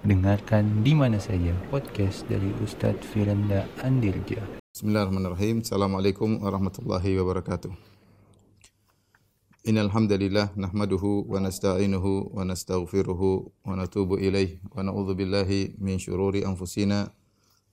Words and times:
Dengarkan 0.00 0.80
di 0.80 0.96
mana 0.96 1.20
saja 1.20 1.52
podcast 1.68 2.24
dari 2.24 2.48
Ustadz 2.64 3.04
Firanda 3.04 3.68
Andirja. 3.84 4.40
Bismillahirrahmanirrahim. 4.72 5.60
Assalamualaikum 5.60 6.40
warahmatullahi 6.40 7.20
wabarakatuh. 7.20 7.68
Innal 9.68 9.92
hamdalillah 9.92 10.56
nahmaduhu 10.56 11.28
wa 11.28 11.44
nasta'inuhu 11.44 12.32
wa 12.32 12.48
nastaghfiruhu 12.48 13.52
wa 13.60 13.76
natubu 13.76 14.16
ilaih 14.16 14.64
wa 14.72 14.80
na'udzu 14.80 15.12
billahi 15.12 15.76
min 15.76 16.00
syururi 16.00 16.48
anfusina 16.48 17.12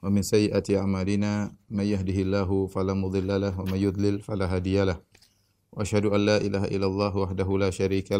wa 0.03 0.11
min 0.11 0.19
sayyiati 0.19 0.75
a'malina 0.75 1.55
may 1.71 1.95
yahdihillahu 1.95 2.67
fala 2.67 2.91
mudilla 2.91 3.39
lahu 3.39 3.63
wa 3.63 3.71
may 3.71 3.79
yudlil 3.87 4.19
fala 4.19 4.51
hadiyalah. 4.51 4.99
Wa 5.71 5.87
asyhadu 5.87 6.11
an 6.11 6.27
la 6.27 6.37
ilaha 6.43 6.67
illallah 6.67 7.15
wahdahu 7.15 7.55
la 7.55 7.71
syarika 7.71 8.19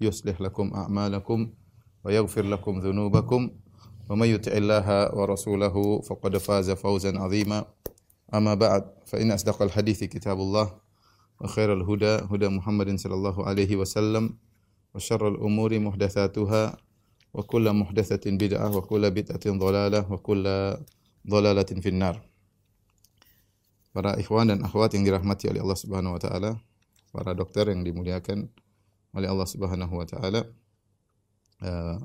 يصلح 0.00 0.40
لكم 0.40 0.74
أعمالكم 0.74 1.38
ويغفر 2.04 2.44
لكم 2.44 2.74
ذنوبكم. 2.80 3.50
ومن 4.10 4.28
يطع 4.28 4.52
الله 4.52 4.86
ورسوله 5.18 5.76
فقد 6.00 6.32
فاز 6.38 6.70
فوزا 6.70 7.18
عظيما. 7.18 7.64
أما 8.34 8.54
بعد 8.54 8.82
فإن 9.06 9.30
أصدق 9.30 9.62
الحديث 9.62 10.04
كتاب 10.04 10.38
الله 10.38 10.66
وخير 11.40 11.72
الهدى 11.72 12.26
هدى 12.26 12.48
محمد 12.48 12.98
صلى 12.98 13.14
الله 13.14 13.36
عليه 13.46 13.76
وسلم 13.76 14.34
وشر 14.94 15.28
الأمور 15.28 15.78
محدثاتها 15.78 16.76
وكل 17.34 17.66
محدثة 17.72 18.24
بدعة 18.26 18.76
وكل 18.76 19.10
بدعة 19.10 19.44
ضلالة 19.46 20.00
وكل 20.12 20.44
ضلالة 21.28 21.70
في 21.82 21.88
النار. 21.88 22.16
Para 23.96 24.12
ikhwan 24.20 24.52
dan 24.52 24.60
akhwat 24.60 24.92
yang 24.92 25.08
dirahmati 25.08 25.48
oleh 25.48 25.64
Allah 25.64 25.78
Subhanahu 25.80 26.16
wa 26.16 26.20
taala, 26.20 26.50
para 27.16 27.32
dokter 27.32 27.72
yang 27.72 27.80
dimuliakan 27.80 28.52
oleh 29.16 29.32
Allah 29.32 29.48
Subhanahu 29.48 29.94
wa 29.96 30.06
taala. 30.06 30.44
Uh, 31.64 31.96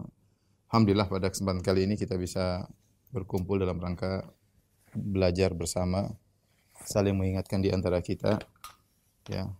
Alhamdulillah 0.71 1.11
pada 1.11 1.27
kesempatan 1.27 1.59
kali 1.59 1.83
ini 1.83 1.99
kita 1.99 2.15
bisa 2.15 2.63
berkumpul 3.11 3.59
dalam 3.59 3.75
rangka 3.75 4.23
belajar 4.95 5.51
bersama, 5.51 6.07
saling 6.87 7.11
mengingatkan 7.11 7.59
di 7.59 7.67
antara 7.67 7.99
kita 7.99 8.39
ya 9.27 9.51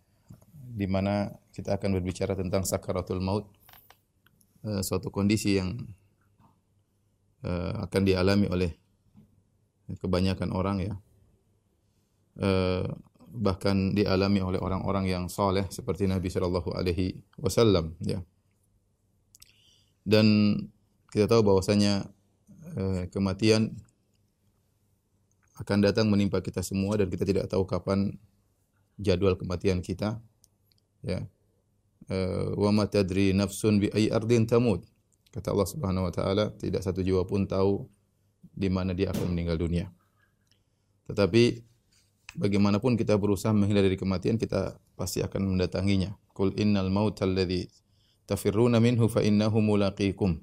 di 0.72 0.88
mana 0.88 1.36
kita 1.52 1.76
akan 1.76 2.00
berbicara 2.00 2.32
tentang 2.40 2.64
sakaratul 2.64 3.20
maut 3.20 3.52
uh, 4.64 4.80
suatu 4.80 5.12
kondisi 5.12 5.60
yang 5.60 5.84
uh, 7.44 7.84
akan 7.84 8.02
dialami 8.08 8.48
oleh 8.48 8.72
kebanyakan 10.00 10.56
orang 10.56 10.78
ya. 10.80 10.96
Bahkan 13.32 13.96
dialami 13.96 14.44
oleh 14.44 14.60
orang-orang 14.60 15.08
yang 15.08 15.24
saleh 15.32 15.64
seperti 15.72 16.06
Nabi 16.06 16.28
sallallahu 16.28 16.76
alaihi 16.76 17.24
wasallam 17.40 17.96
ya. 18.04 18.20
Dan 20.04 20.58
kita 21.14 21.32
tahu 21.32 21.42
bahwasanya 21.46 22.10
eh, 22.76 23.08
kematian 23.08 23.72
akan 25.62 25.78
datang 25.86 26.10
menimpa 26.10 26.42
kita 26.42 26.66
semua 26.66 26.98
dan 26.98 27.08
kita 27.08 27.24
tidak 27.24 27.46
tahu 27.48 27.64
kapan 27.70 28.18
jadwal 29.00 29.38
kematian 29.40 29.80
kita 29.80 30.20
ya. 31.06 31.24
Eh, 32.12 32.48
wa 32.58 32.72
ma 32.76 32.90
tadri 32.90 33.32
nafsun 33.32 33.80
bi 33.80 33.88
ayyi 33.94 34.12
ardin 34.12 34.44
tamut. 34.44 34.84
Kata 35.32 35.56
Allah 35.56 35.70
Subhanahu 35.70 36.12
wa 36.12 36.14
taala, 36.14 36.52
tidak 36.60 36.84
satu 36.84 37.00
jiwa 37.00 37.24
pun 37.24 37.48
tahu 37.48 37.88
di 38.52 38.68
mana 38.68 38.92
dia 38.92 39.16
akan 39.16 39.32
meninggal 39.32 39.56
dunia. 39.56 39.88
Tetapi 41.08 41.71
bagaimanapun 42.38 42.96
kita 42.96 43.18
berusaha 43.20 43.52
menghindar 43.52 43.84
dari 43.84 44.00
kematian, 44.00 44.40
kita 44.40 44.80
pasti 44.96 45.20
akan 45.24 45.56
mendatanginya. 45.56 46.16
Qul 46.32 46.56
innal 46.56 46.88
mautal 46.94 47.36
ladzi 47.36 47.68
tafirruna 48.30 48.80
minhu 48.80 49.12
fa 49.12 49.20
innahu 49.26 49.60
mulaqikum. 49.60 50.40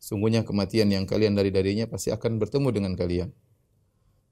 Sungguhnya 0.00 0.42
kematian 0.42 0.88
yang 0.88 1.04
kalian 1.04 1.36
dari 1.36 1.52
darinya 1.52 1.84
pasti 1.84 2.08
akan 2.08 2.40
bertemu 2.40 2.68
dengan 2.72 2.92
kalian. 2.96 3.30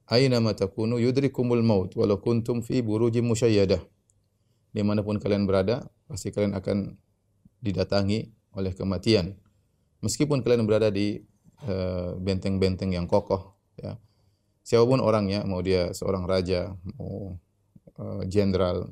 Aina 0.09 0.41
ma 0.41 0.57
takunu 0.57 0.97
yudrikumul 0.97 1.61
maut 1.61 1.93
walau 1.93 2.17
kuntum 2.17 2.65
fi 2.65 2.81
burujim 2.81 3.29
musyayyadah. 3.29 3.85
Di 4.73 4.81
mana 4.81 5.05
pun 5.05 5.21
kalian 5.21 5.45
berada, 5.45 5.85
pasti 6.09 6.33
kalian 6.33 6.57
akan 6.57 6.97
didatangi 7.61 8.33
oleh 8.57 8.73
kematian. 8.73 9.37
Meskipun 10.01 10.41
kalian 10.41 10.65
berada 10.65 10.89
di 10.89 11.21
benteng-benteng 12.23 12.95
uh, 12.95 12.97
yang 13.03 13.07
kokoh, 13.11 13.59
ya 13.77 13.99
siapa 14.69 14.85
pun 14.85 15.01
orangnya, 15.01 15.49
mau 15.49 15.65
dia 15.65 15.97
seorang 15.97 16.29
raja, 16.29 16.77
mau 17.01 17.41
jenderal, 18.29 18.85
uh, 18.85 18.89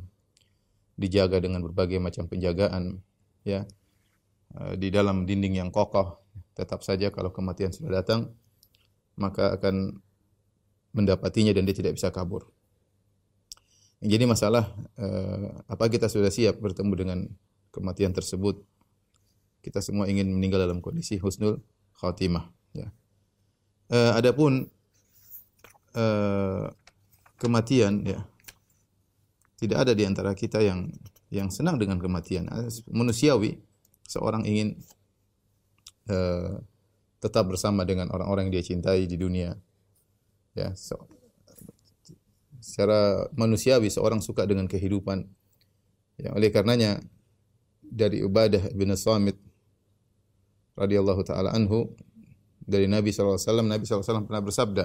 dijaga 0.96 1.36
dengan 1.36 1.60
berbagai 1.60 2.00
macam 2.00 2.24
penjagaan, 2.32 3.04
ya 3.44 3.68
uh, 4.56 4.72
di 4.72 4.88
dalam 4.88 5.28
dinding 5.28 5.60
yang 5.60 5.68
kokoh, 5.68 6.24
tetap 6.56 6.80
saja 6.80 7.12
kalau 7.12 7.28
kematian 7.28 7.76
sudah 7.76 8.00
datang, 8.00 8.32
maka 9.20 9.52
akan 9.60 10.00
mendapatinya 10.96 11.52
dan 11.52 11.68
dia 11.68 11.76
tidak 11.76 12.00
bisa 12.00 12.08
kabur. 12.08 12.48
Jadi 14.00 14.24
masalah 14.24 14.72
uh, 14.96 15.60
apa 15.68 15.92
kita 15.92 16.08
sudah 16.08 16.32
siap 16.32 16.56
bertemu 16.56 16.92
dengan 16.96 17.18
kematian 17.68 18.16
tersebut? 18.16 18.64
Kita 19.60 19.84
semua 19.84 20.08
ingin 20.08 20.32
meninggal 20.32 20.64
dalam 20.64 20.80
kondisi 20.80 21.20
husnul 21.20 21.60
khatimah. 22.00 22.48
Ya. 22.72 22.88
Adapun 24.14 24.70
Uh, 25.96 26.68
kematian 27.40 28.04
ya. 28.04 28.20
Tidak 29.56 29.76
ada 29.76 29.96
di 29.96 30.04
antara 30.04 30.36
kita 30.36 30.60
yang 30.60 30.92
yang 31.32 31.48
senang 31.48 31.80
dengan 31.80 31.96
kematian. 31.96 32.46
Manusiawi 32.92 33.56
seorang 34.04 34.44
ingin 34.44 34.76
uh, 36.12 36.60
tetap 37.18 37.48
bersama 37.48 37.82
dengan 37.88 38.12
orang-orang 38.12 38.52
yang 38.52 38.60
dia 38.60 38.64
cintai 38.76 39.08
di 39.08 39.16
dunia. 39.16 39.56
Ya 40.52 40.72
so, 40.76 41.08
secara 42.60 43.28
manusiawi 43.36 43.88
seorang 43.88 44.20
suka 44.20 44.44
dengan 44.44 44.68
kehidupan. 44.68 45.24
Ya 46.16 46.32
oleh 46.32 46.48
karenanya 46.52 47.00
dari 47.80 48.24
Ubadah 48.24 48.72
bin 48.72 48.92
Samit 48.96 49.36
radhiyallahu 50.76 51.22
taala 51.24 51.52
anhu 51.56 51.92
dari 52.60 52.88
Nabi 52.88 53.12
wasallam 53.12 53.68
Nabi 53.68 53.84
wasallam 53.84 54.28
pernah 54.28 54.44
bersabda 54.44 54.84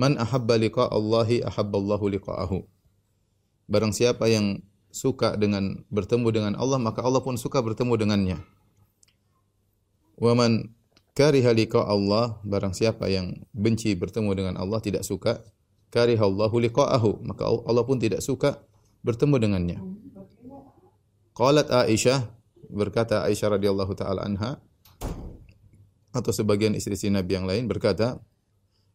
Man 0.00 0.16
ahabba 0.16 0.56
liqa 0.56 0.88
Allahi 0.88 1.44
ahabballahu 1.44 2.08
liqa'ahu. 2.16 2.64
Barang 3.68 3.92
siapa 3.92 4.32
yang 4.32 4.64
suka 4.88 5.36
dengan 5.36 5.84
bertemu 5.92 6.28
dengan 6.32 6.52
Allah, 6.56 6.80
maka 6.80 7.04
Allah 7.04 7.20
pun 7.20 7.36
suka 7.36 7.60
bertemu 7.60 8.00
dengannya. 8.00 8.40
Wa 10.16 10.32
man 10.32 10.72
kariha 11.12 11.52
liqa 11.52 11.84
Allah, 11.84 12.40
barang 12.48 12.72
siapa 12.72 13.12
yang 13.12 13.44
benci 13.52 13.92
bertemu 13.92 14.32
dengan 14.32 14.54
Allah, 14.56 14.80
tidak 14.80 15.04
suka, 15.04 15.44
kariha 15.92 16.24
Allahu 16.24 16.56
liqa'ahu, 16.64 17.20
maka 17.20 17.44
Allah 17.44 17.84
pun 17.84 18.00
tidak 18.00 18.24
suka 18.24 18.56
bertemu 19.04 19.36
dengannya. 19.36 19.78
Qalat 21.36 21.68
Aisyah, 21.68 22.24
berkata 22.72 23.28
Aisyah 23.28 23.52
radhiyallahu 23.52 23.92
taala 23.92 24.24
anha, 24.24 24.64
atau 26.16 26.32
sebagian 26.32 26.72
istri-istri 26.72 27.12
Nabi 27.12 27.36
yang 27.36 27.44
lain 27.44 27.68
berkata, 27.68 28.16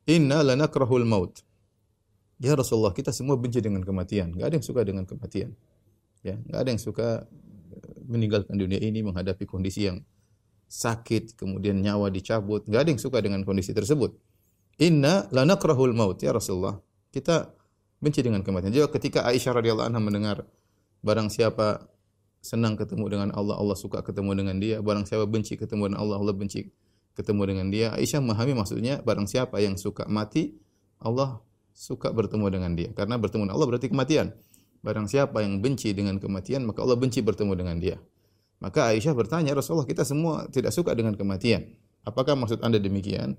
Inna 0.05 0.45
lanakrahul 0.45 1.05
maut. 1.05 1.41
Ya 2.37 2.53
Rasulullah, 2.53 2.93
kita 2.93 3.09
semua 3.09 3.39
benci 3.39 3.57
dengan 3.63 3.81
kematian. 3.81 4.35
Enggak 4.35 4.47
ada 4.51 4.55
yang 4.59 4.65
suka 4.65 4.81
dengan 4.85 5.03
kematian. 5.07 5.55
Ya, 6.21 6.35
enggak 6.37 6.59
ada 6.61 6.69
yang 6.69 6.81
suka 6.81 7.07
meninggalkan 8.05 8.55
dunia 8.59 8.77
ini 8.77 9.01
menghadapi 9.01 9.49
kondisi 9.49 9.89
yang 9.89 10.05
sakit, 10.69 11.39
kemudian 11.39 11.81
nyawa 11.81 12.13
dicabut. 12.13 12.67
Enggak 12.69 12.81
ada 12.85 12.89
yang 12.93 13.01
suka 13.01 13.17
dengan 13.23 13.41
kondisi 13.47 13.71
tersebut. 13.73 14.13
Inna 14.77 15.25
lanakrahul 15.31 15.95
maut 15.95 16.19
ya 16.19 16.35
Rasulullah. 16.35 16.77
Kita 17.09 17.49
benci 18.03 18.19
dengan 18.19 18.43
kematian. 18.43 18.75
Jadi 18.75 18.85
ketika 18.91 19.23
Aisyah 19.25 19.57
radhiyallahu 19.57 19.87
anha 19.87 20.01
mendengar 20.03 20.37
barang 21.01 21.31
siapa 21.31 21.87
senang 22.43 22.77
ketemu 22.77 23.05
dengan 23.09 23.29
Allah, 23.33 23.57
Allah 23.57 23.73
suka 23.73 24.03
ketemu 24.05 24.37
dengan 24.37 24.59
dia. 24.61 24.83
Barang 24.83 25.07
siapa 25.07 25.25
benci 25.25 25.57
ketemu 25.57 25.89
dengan 25.89 26.03
Allah, 26.03 26.21
Allah 26.21 26.35
benci 26.35 26.69
ketemu 27.15 27.41
dengan 27.47 27.67
dia. 27.71 27.88
Aisyah 27.95 28.19
memahami 28.19 28.53
maksudnya 28.59 29.00
barang 29.01 29.25
siapa 29.25 29.63
yang 29.63 29.79
suka 29.79 30.06
mati, 30.12 30.59
Allah 31.00 31.39
suka 31.71 32.12
bertemu 32.12 32.45
dengan 32.51 32.71
dia. 32.75 32.89
Karena 32.91 33.15
bertemu 33.15 33.47
dengan 33.47 33.56
Allah 33.56 33.67
berarti 33.67 33.88
kematian. 33.89 34.35
Barang 34.85 35.09
siapa 35.09 35.41
yang 35.41 35.63
benci 35.63 35.95
dengan 35.97 36.21
kematian, 36.21 36.67
maka 36.67 36.85
Allah 36.85 37.00
benci 37.00 37.23
bertemu 37.23 37.57
dengan 37.57 37.81
dia. 37.81 37.97
Maka 38.62 38.94
Aisyah 38.94 39.17
bertanya, 39.17 39.57
Rasulullah 39.57 39.88
kita 39.89 40.06
semua 40.06 40.45
tidak 40.53 40.71
suka 40.71 40.94
dengan 40.94 41.17
kematian. 41.17 41.73
Apakah 42.06 42.38
maksud 42.38 42.62
anda 42.62 42.77
demikian? 42.77 43.35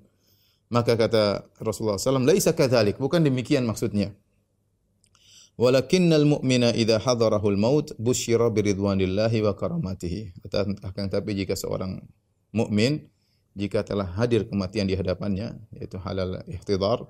Maka 0.67 0.99
kata 0.99 1.47
Rasulullah 1.63 1.95
SAW, 1.95 2.27
Laisa 2.27 2.51
kadzalik, 2.51 2.99
bukan 2.99 3.23
demikian 3.23 3.63
maksudnya. 3.63 4.11
Walakinnal 5.57 6.27
mu'mina 6.27 6.69
idza 6.75 7.01
hadarahul 7.01 7.57
maut 7.57 7.95
busyira 7.97 8.51
biridwanillahi 8.53 9.41
wa 9.41 9.57
karamatihi. 9.57 10.45
Akan 10.85 11.09
tapi 11.09 11.33
jika 11.33 11.57
seorang 11.57 12.03
mukmin 12.53 13.09
jika 13.57 13.81
telah 13.81 14.05
hadir 14.05 14.45
kematian 14.45 14.85
di 14.85 14.93
hadapannya 14.93 15.57
yaitu 15.73 15.97
halal 15.97 16.45
ihtidar 16.45 17.09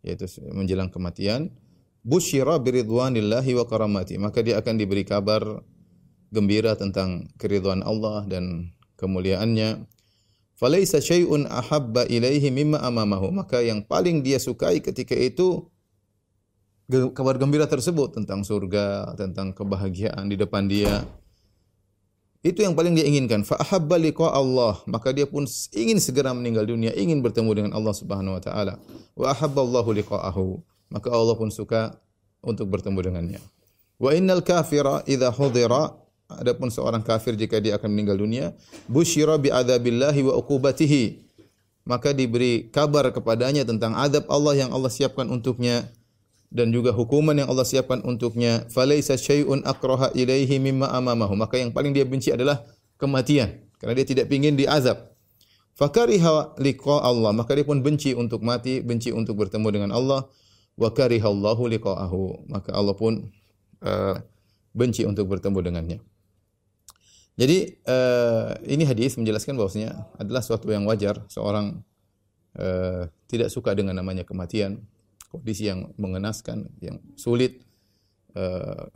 yaitu 0.00 0.24
menjelang 0.56 0.88
kematian 0.88 1.52
busyira 2.00 2.56
biridwanillahi 2.56 3.52
wa 3.52 3.68
karamati 3.68 4.16
maka 4.16 4.40
dia 4.40 4.56
akan 4.60 4.80
diberi 4.80 5.04
kabar 5.04 5.60
gembira 6.34 6.74
tentang 6.74 7.30
keridhaan 7.38 7.86
Allah 7.86 8.26
dan 8.26 8.74
kemuliaannya. 8.98 9.86
Falaisa 10.58 10.98
syai'un 10.98 11.46
ahabba 11.50 12.06
ilaihi 12.10 12.50
mimma 12.50 12.82
amamahu 12.82 13.30
maka 13.30 13.62
yang 13.62 13.82
paling 13.82 14.22
dia 14.22 14.38
sukai 14.38 14.78
ketika 14.78 15.14
itu 15.14 15.66
kabar 17.10 17.38
gembira 17.42 17.66
tersebut 17.66 18.14
tentang 18.14 18.46
surga 18.46 19.18
tentang 19.18 19.50
kebahagiaan 19.50 20.30
di 20.30 20.38
depan 20.38 20.70
dia 20.70 21.02
itu 22.44 22.60
yang 22.60 22.76
paling 22.76 22.92
dia 22.92 23.08
inginkan. 23.08 23.40
Fa 23.40 23.56
ahabba 23.56 23.96
liqa 23.96 24.28
Allah, 24.28 24.76
maka 24.84 25.16
dia 25.16 25.24
pun 25.24 25.48
ingin 25.72 25.96
segera 25.96 26.36
meninggal 26.36 26.68
dunia, 26.68 26.92
ingin 26.92 27.24
bertemu 27.24 27.50
dengan 27.56 27.72
Allah 27.72 27.96
Subhanahu 27.96 28.36
wa 28.36 28.42
taala. 28.44 28.76
Wa 29.16 29.32
ahabba 29.32 29.64
Allahu 29.64 29.96
liqa'ahu, 29.96 30.60
maka 30.92 31.08
Allah 31.08 31.34
pun 31.40 31.48
suka 31.48 31.96
untuk 32.44 32.68
bertemu 32.68 33.00
dengannya. 33.00 33.40
Wa 33.96 34.12
innal 34.12 34.44
kafira 34.44 35.00
idza 35.08 35.32
hudira 35.32 35.96
adapun 36.28 36.68
seorang 36.68 37.00
kafir 37.00 37.32
jika 37.32 37.64
dia 37.64 37.80
akan 37.80 37.88
meninggal 37.88 38.20
dunia, 38.20 38.52
busyira 38.92 39.40
bi 39.40 39.48
adzabillahi 39.48 40.20
wa 40.28 40.36
uqubatihi. 40.36 41.24
Maka 41.88 42.12
diberi 42.12 42.68
kabar 42.68 43.08
kepadanya 43.12 43.64
tentang 43.64 43.96
adab 43.96 44.28
Allah 44.28 44.56
yang 44.56 44.70
Allah 44.72 44.92
siapkan 44.92 45.28
untuknya 45.32 45.88
dan 46.54 46.70
juga 46.70 46.94
hukuman 46.94 47.34
yang 47.34 47.50
Allah 47.50 47.66
siapkan 47.66 47.98
untuknya. 48.06 48.62
Falaisa 48.70 49.18
syai'un 49.18 49.66
akraha 49.66 50.14
ilaihi 50.14 50.62
mimma 50.62 50.86
amamahu. 50.94 51.34
Maka 51.34 51.58
yang 51.58 51.74
paling 51.74 51.90
dia 51.90 52.06
benci 52.06 52.30
adalah 52.30 52.62
kematian. 52.94 53.58
Karena 53.82 53.98
dia 53.98 54.06
tidak 54.06 54.30
ingin 54.30 54.54
diazab. 54.54 55.10
Fakariha 55.74 56.54
liqa 56.62 57.02
Allah. 57.02 57.34
Maka 57.34 57.58
dia 57.58 57.66
pun 57.66 57.82
benci 57.82 58.14
untuk 58.14 58.46
mati 58.46 58.78
benci 58.78 59.10
untuk 59.10 59.34
bertemu 59.34 59.68
dengan 59.74 59.90
Allah. 59.90 60.30
Wa 60.78 60.94
kariha 60.94 61.26
Allahu 61.26 61.66
liqa'ahu. 61.74 62.46
Maka 62.46 62.70
Allah 62.70 62.94
pun 62.94 63.34
uh, 63.82 64.14
benci 64.70 65.02
untuk 65.02 65.26
bertemu 65.26 65.58
dengannya. 65.58 65.98
Jadi 67.34 67.82
uh, 67.90 68.54
ini 68.62 68.86
hadis 68.86 69.18
menjelaskan 69.18 69.58
bahwasanya 69.58 70.06
adalah 70.22 70.38
suatu 70.38 70.70
yang 70.70 70.86
wajar 70.86 71.18
seorang 71.26 71.82
uh, 72.54 73.10
tidak 73.26 73.50
suka 73.50 73.74
dengan 73.74 73.98
namanya 73.98 74.22
kematian 74.22 74.86
kondisi 75.34 75.66
yang 75.66 75.90
mengenaskan, 75.98 76.70
yang 76.78 77.02
sulit 77.18 77.66
uh, 78.38 78.86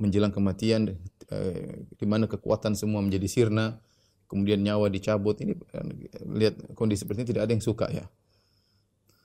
menjelang 0.00 0.32
kematian 0.32 0.96
uh, 1.28 1.84
di 2.00 2.06
mana 2.08 2.24
kekuatan 2.24 2.72
semua 2.72 3.04
menjadi 3.04 3.28
sirna, 3.28 3.78
kemudian 4.26 4.64
nyawa 4.64 4.88
dicabut. 4.88 5.36
Ini 5.44 5.52
uh, 5.52 5.84
lihat 6.32 6.54
kondisi 6.72 7.04
seperti 7.04 7.24
ini 7.24 7.28
tidak 7.36 7.42
ada 7.44 7.52
yang 7.52 7.64
suka 7.64 7.86
ya. 7.92 8.08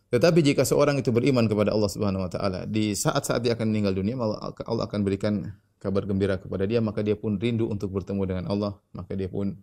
Tetapi 0.09 0.41
jika 0.41 0.65
seorang 0.65 0.97
itu 0.97 1.13
beriman 1.13 1.45
kepada 1.45 1.69
Allah 1.69 1.89
Subhanahu 1.89 2.25
wa 2.25 2.31
taala, 2.33 2.65
di 2.65 2.97
saat-saat 2.97 3.45
dia 3.45 3.53
akan 3.53 3.69
meninggal 3.69 3.93
dunia, 3.93 4.17
Allah 4.65 4.85
akan 4.89 4.99
berikan 5.05 5.53
kabar 5.77 6.03
gembira 6.09 6.41
kepada 6.41 6.65
dia, 6.65 6.81
maka 6.81 7.05
dia 7.05 7.13
pun 7.13 7.37
rindu 7.37 7.69
untuk 7.69 7.93
bertemu 7.93 8.21
dengan 8.25 8.45
Allah, 8.49 8.73
maka 8.89 9.13
dia 9.13 9.29
pun 9.29 9.53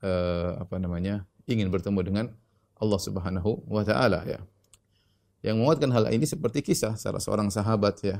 uh, 0.00 0.50
apa 0.58 0.80
namanya? 0.80 1.28
ingin 1.44 1.68
bertemu 1.68 2.00
dengan 2.00 2.26
Allah 2.80 2.96
Subhanahu 2.96 3.68
wa 3.68 3.84
taala 3.84 4.24
ya. 4.24 4.40
Yang 5.44 5.56
menguatkan 5.60 5.92
hal 5.92 6.08
ini 6.08 6.24
seperti 6.24 6.64
kisah 6.64 6.96
salah 6.96 7.20
seorang 7.20 7.52
sahabat 7.52 8.00
ya. 8.00 8.16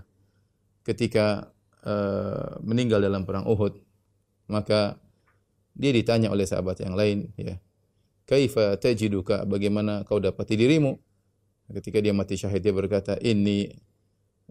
Ketika 0.85 1.49
uh, 1.81 2.61
meninggal 2.61 3.01
dalam 3.01 3.25
perang 3.25 3.49
Uhud 3.49 3.81
maka 4.53 5.01
dia 5.73 5.89
ditanya 5.97 6.29
oleh 6.29 6.45
sahabat 6.45 6.85
yang 6.85 6.93
lain 6.93 7.33
ya 7.41 7.57
kaifa 8.29 8.77
tajiduka 8.77 9.45
bagaimana 9.45 10.05
kau 10.05 10.21
dapati 10.21 10.57
dirimu? 10.57 10.97
Ketika 11.65 12.05
dia 12.05 12.13
mati 12.13 12.37
syahid 12.37 12.61
dia 12.61 12.77
berkata 12.77 13.17
ini 13.25 13.73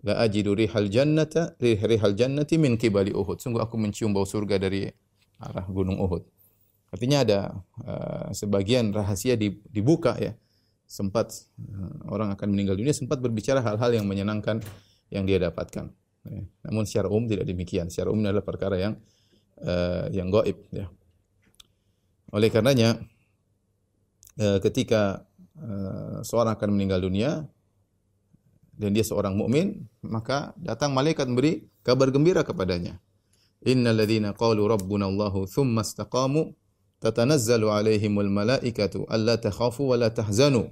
la 0.01 0.17
ajidu 0.25 0.57
rihal 0.57 0.89
jannata 0.89 1.53
rihal 1.61 2.17
jannati 2.17 2.57
min 2.57 2.73
kibali 2.73 3.13
Uhud. 3.13 3.37
Sungguh 3.37 3.61
aku 3.61 3.77
mencium 3.77 4.17
bau 4.17 4.25
surga 4.25 4.57
dari 4.57 4.89
arah 5.37 5.65
gunung 5.69 6.01
Uhud. 6.01 6.25
Artinya 6.89 7.25
ada 7.25 7.39
uh, 7.85 8.29
sebagian 8.33 8.93
rahasia 8.93 9.37
dibuka 9.69 10.17
ya 10.17 10.33
sempat 10.93 11.33
eh, 11.57 11.93
orang 12.05 12.29
akan 12.37 12.47
meninggal 12.53 12.77
dunia 12.77 12.93
sempat 12.93 13.17
berbicara 13.17 13.65
hal-hal 13.65 13.97
yang 13.97 14.05
menyenangkan 14.05 14.61
yang 15.09 15.25
dia 15.25 15.41
dapatkan. 15.41 15.89
Ya. 16.29 16.41
Namun 16.69 16.85
secara 16.85 17.09
umum 17.09 17.25
tidak 17.25 17.49
demikian. 17.49 17.89
Secara 17.89 18.13
umum 18.13 18.29
adalah 18.29 18.45
perkara 18.45 18.77
yang 18.77 18.93
uh, 19.65 20.07
yang 20.13 20.29
gaib 20.29 20.55
ya. 20.69 20.87
Oleh 22.31 22.53
karenanya 22.53 23.01
uh, 24.37 24.57
ketika 24.61 25.25
uh, 25.57 26.21
seorang 26.21 26.55
akan 26.55 26.69
meninggal 26.77 27.03
dunia 27.03 27.43
dan 28.73 28.89
dia 28.95 29.05
seorang 29.05 29.35
mukmin, 29.37 29.85
maka 30.05 30.55
datang 30.57 30.95
malaikat 30.95 31.25
memberi 31.29 31.67
kabar 31.83 32.09
gembira 32.09 32.45
kepadanya. 32.45 33.01
Innal 33.65 33.97
ladzina 33.99 34.33
qalu 34.33 34.65
rabbuna 34.65 35.09
Allahu 35.09 35.45
tsumma 35.45 35.83
istaqamu 35.83 36.55
tatanazzalu 37.03 37.67
alaihimul 37.69 38.31
malaikatu 38.31 39.03
alla 39.11 39.35
takhafu 39.35 39.91
wa 39.91 39.99
la 39.99 40.09
tahzanu 40.09 40.71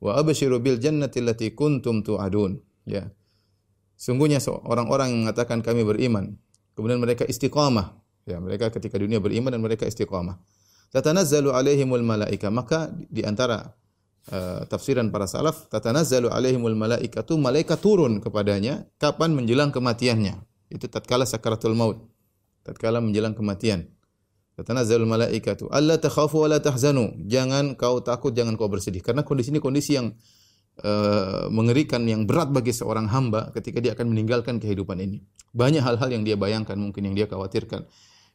wa 0.00 0.16
abshiru 0.16 0.58
bil 0.58 0.80
jannati 0.80 1.20
allati 1.20 1.52
kuntum 1.52 2.00
tu'adun. 2.00 2.58
Ya. 2.88 3.12
Sungguhnya 4.00 4.40
orang-orang 4.64 5.12
yang 5.12 5.20
mengatakan 5.28 5.60
kami 5.60 5.84
beriman 5.84 6.40
kemudian 6.74 6.98
mereka 6.98 7.28
istiqamah. 7.28 8.00
Ya 8.24 8.40
mereka 8.40 8.72
ketika 8.72 8.96
dunia 8.96 9.20
beriman 9.20 9.52
dan 9.52 9.60
mereka 9.60 9.84
istiqamah. 9.84 10.40
Tatanazzalu 10.90 11.52
alaihimul 11.52 12.02
malaika. 12.02 12.48
Maka 12.48 12.88
di 12.90 13.22
antara 13.22 13.76
uh, 14.32 14.64
tafsiran 14.66 15.12
para 15.12 15.28
salaf 15.28 15.68
tatanazzalu 15.68 16.32
alaihimul 16.32 16.74
malaikatu 16.74 17.36
malaikat 17.36 17.78
turun 17.78 18.24
kepadanya 18.24 18.88
kapan 18.96 19.36
menjelang 19.36 19.70
kematiannya. 19.70 20.40
Itu 20.72 20.88
tatkala 20.88 21.28
sakaratul 21.28 21.76
maut. 21.76 22.00
Tatkala 22.64 23.04
menjelang 23.04 23.36
kematian 23.36 23.88
Tatanazzalul 24.58 25.08
malaikatu 25.08 25.70
alla 25.70 25.96
takhafu 25.96 26.42
wa 26.42 26.48
la 26.50 26.58
tahzanu. 26.58 27.14
Jangan 27.26 27.78
kau 27.78 28.02
takut, 28.02 28.34
jangan 28.34 28.58
kau 28.58 28.66
bersedih. 28.66 29.00
Karena 29.00 29.22
kondisi 29.22 29.54
ini 29.54 29.60
kondisi 29.62 29.96
yang 29.96 30.12
uh, 30.84 31.46
mengerikan, 31.48 32.02
yang 32.04 32.26
berat 32.28 32.52
bagi 32.52 32.74
seorang 32.74 33.08
hamba 33.08 33.54
ketika 33.56 33.78
dia 33.80 33.92
akan 33.96 34.10
meninggalkan 34.12 34.60
kehidupan 34.60 35.00
ini. 35.00 35.22
Banyak 35.50 35.82
hal-hal 35.82 36.08
yang 36.12 36.22
dia 36.22 36.38
bayangkan, 36.38 36.76
mungkin 36.78 37.10
yang 37.10 37.14
dia 37.16 37.26
khawatirkan. 37.26 37.88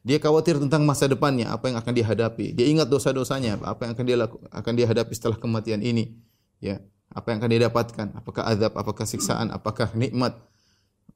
Dia 0.06 0.22
khawatir 0.22 0.62
tentang 0.62 0.86
masa 0.86 1.10
depannya, 1.10 1.50
apa 1.50 1.66
yang 1.66 1.76
akan 1.82 1.92
dia 1.96 2.06
hadapi. 2.06 2.54
Dia 2.54 2.66
ingat 2.70 2.86
dosa-dosanya, 2.86 3.58
apa 3.58 3.90
yang 3.90 3.92
akan 3.98 4.04
dia 4.06 4.16
laku, 4.18 4.38
akan 4.54 4.72
dia 4.78 4.86
hadapi 4.86 5.12
setelah 5.18 5.34
kematian 5.34 5.82
ini. 5.82 6.14
Ya, 6.62 6.78
apa 7.10 7.34
yang 7.34 7.42
akan 7.42 7.50
dia 7.50 7.60
dapatkan? 7.66 8.06
Apakah 8.14 8.42
azab, 8.46 8.72
apakah 8.78 9.02
siksaan, 9.02 9.50
apakah 9.50 9.90
nikmat? 9.98 10.38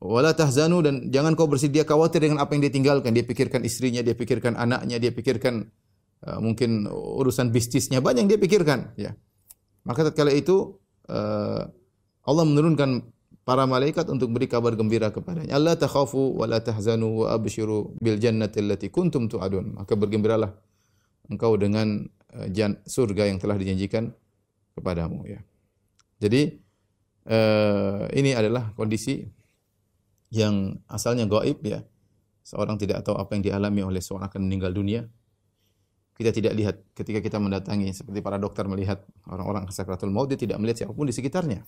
Wala 0.00 0.32
tahzanu 0.32 0.80
dan 0.80 1.12
jangan 1.12 1.36
kau 1.36 1.44
bersedia 1.44 1.84
khawatir 1.84 2.24
dengan 2.24 2.40
apa 2.40 2.56
yang 2.56 2.64
dia 2.64 2.72
tinggalkan. 2.72 3.12
Dia 3.12 3.20
pikirkan 3.20 3.60
istrinya, 3.68 4.00
dia 4.00 4.16
pikirkan 4.16 4.56
anaknya, 4.56 4.96
dia 4.96 5.12
pikirkan 5.12 5.68
uh, 6.24 6.40
mungkin 6.40 6.88
urusan 6.88 7.52
bisnisnya, 7.52 8.00
banyak 8.00 8.24
yang 8.24 8.30
dia 8.32 8.40
pikirkan, 8.40 8.96
ya. 8.96 9.12
Maka 9.84 10.08
tatkala 10.08 10.32
itu 10.32 10.80
uh, 11.04 11.68
Allah 12.24 12.44
menurunkan 12.48 13.12
para 13.44 13.68
malaikat 13.68 14.08
untuk 14.08 14.32
beri 14.32 14.48
kabar 14.48 14.72
gembira 14.72 15.12
kepadanya. 15.12 15.52
Allah 15.52 15.76
takhafu 15.76 16.32
wa 16.32 16.48
tahzanu 16.48 17.24
wa 17.24 17.36
abshiru 17.36 17.92
bil 18.00 18.16
jannati 18.16 18.56
allati 18.64 18.88
kuntum 18.88 19.28
tu'adun. 19.28 19.84
Maka 19.84 20.00
bergembiralah 20.00 20.48
engkau 21.28 21.60
dengan 21.60 22.08
uh, 22.32 22.48
surga 22.88 23.28
yang 23.28 23.36
telah 23.36 23.60
dijanjikan 23.60 24.16
kepadamu 24.72 25.28
ya. 25.28 25.44
Jadi 26.24 26.56
uh, 27.28 28.08
ini 28.16 28.32
adalah 28.32 28.72
kondisi 28.72 29.39
yang 30.30 30.78
asalnya 30.86 31.26
gaib 31.26 31.58
ya. 31.62 31.82
Seorang 32.46 32.80
tidak 32.80 33.06
tahu 33.06 33.18
apa 33.18 33.36
yang 33.36 33.44
dialami 33.46 33.84
oleh 33.84 34.02
seorang 34.02 34.26
akan 34.26 34.40
meninggal 34.46 34.74
dunia. 34.74 35.06
Kita 36.16 36.34
tidak 36.34 36.52
lihat 36.56 36.76
ketika 36.94 37.22
kita 37.22 37.38
mendatangi 37.38 37.94
seperti 37.94 38.20
para 38.20 38.36
dokter 38.36 38.66
melihat 38.66 39.04
orang-orang 39.28 39.70
sakratul 39.72 40.12
maut 40.12 40.28
dia 40.28 40.36
tidak 40.36 40.58
melihat 40.58 40.84
siapa 40.84 40.92
pun 40.94 41.06
di 41.06 41.14
sekitarnya. 41.14 41.62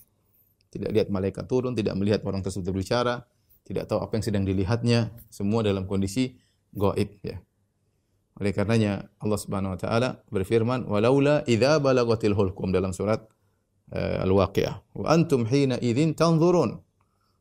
Tidak 0.73 0.89
lihat 0.89 1.07
malaikat 1.13 1.45
turun, 1.45 1.77
tidak 1.77 1.93
melihat 1.97 2.25
orang 2.25 2.41
tersebut 2.41 2.73
berbicara, 2.73 3.21
tidak 3.63 3.87
tahu 3.87 4.01
apa 4.01 4.13
yang 4.17 4.25
sedang 4.25 4.43
dilihatnya, 4.43 5.13
semua 5.29 5.61
dalam 5.61 5.85
kondisi 5.85 6.35
gaib 6.73 7.21
ya. 7.23 7.37
Oleh 8.41 8.49
karenanya 8.49 9.13
Allah 9.21 9.39
Subhanahu 9.39 9.77
wa 9.77 9.79
taala 9.79 10.09
berfirman, 10.33 10.89
"Walaula 10.89 11.45
idza 11.45 11.77
balagatil 11.77 12.33
hulqum" 12.33 12.73
dalam 12.73 12.89
surat 12.89 13.21
uh, 13.93 14.25
Al-Waqiah. 14.25 14.97
"Wa 14.97 15.13
antum 15.13 15.45
hina 15.45 15.77
idzin 15.77 16.17
tanzurun." 16.17 16.81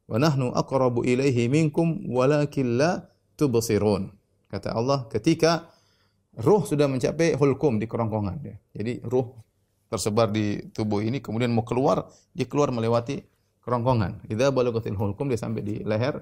Wa 0.08 0.16
nahnu 0.18 0.50
aqrabu 0.54 1.06
ilaihi 1.06 1.46
minkum 1.46 2.06
walakin 2.08 2.78
la 2.78 3.06
tubsirun. 3.38 4.10
Kata 4.48 4.76
Allah 4.76 5.08
ketika 5.08 5.72
ruh 6.36 6.64
sudah 6.64 6.88
mencapai 6.88 7.36
hulkum 7.36 7.80
di 7.80 7.86
kerongkongan 7.88 8.36
ya. 8.44 8.56
Jadi 8.76 9.00
ruh 9.04 9.32
tersebar 9.92 10.32
di 10.32 10.72
tubuh 10.72 11.04
ini 11.04 11.20
kemudian 11.20 11.52
mau 11.52 11.64
keluar, 11.68 12.08
dia 12.32 12.48
keluar 12.48 12.72
melewati 12.72 13.20
kerongkongan. 13.64 14.28
Idza 14.28 14.48
balagatil 14.48 14.96
hulqum 14.96 15.28
dia 15.28 15.40
sampai 15.40 15.60
di 15.60 15.74
leher. 15.84 16.20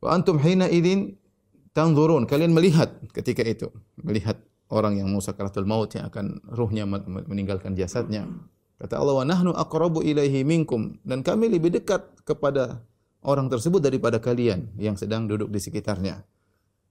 Wa 0.00 0.12
antum 0.12 0.36
hina 0.40 0.68
idzin 0.68 1.16
tanzurun. 1.72 2.28
Kalian 2.28 2.52
melihat 2.52 2.96
ketika 3.16 3.40
itu, 3.44 3.72
melihat 4.00 4.36
orang 4.72 5.00
yang 5.00 5.08
mau 5.08 5.20
sakaratul 5.24 5.64
maut 5.64 5.92
yang 5.96 6.08
akan 6.08 6.40
ruhnya 6.52 6.84
meninggalkan 7.28 7.72
jasadnya. 7.72 8.28
Kata 8.76 9.00
Allah, 9.00 9.14
"Wa 9.16 9.24
nahnu 9.24 9.56
aqrabu 9.56 10.04
ilaihi 10.04 10.44
minkum." 10.44 11.00
Dan 11.00 11.24
kami 11.24 11.48
lebih 11.48 11.72
dekat 11.72 12.04
kepada 12.28 12.84
orang 13.24 13.48
tersebut 13.48 13.80
daripada 13.80 14.20
kalian 14.20 14.68
yang 14.76 14.94
sedang 15.00 15.24
duduk 15.24 15.48
di 15.48 15.58
sekitarnya. 15.58 16.20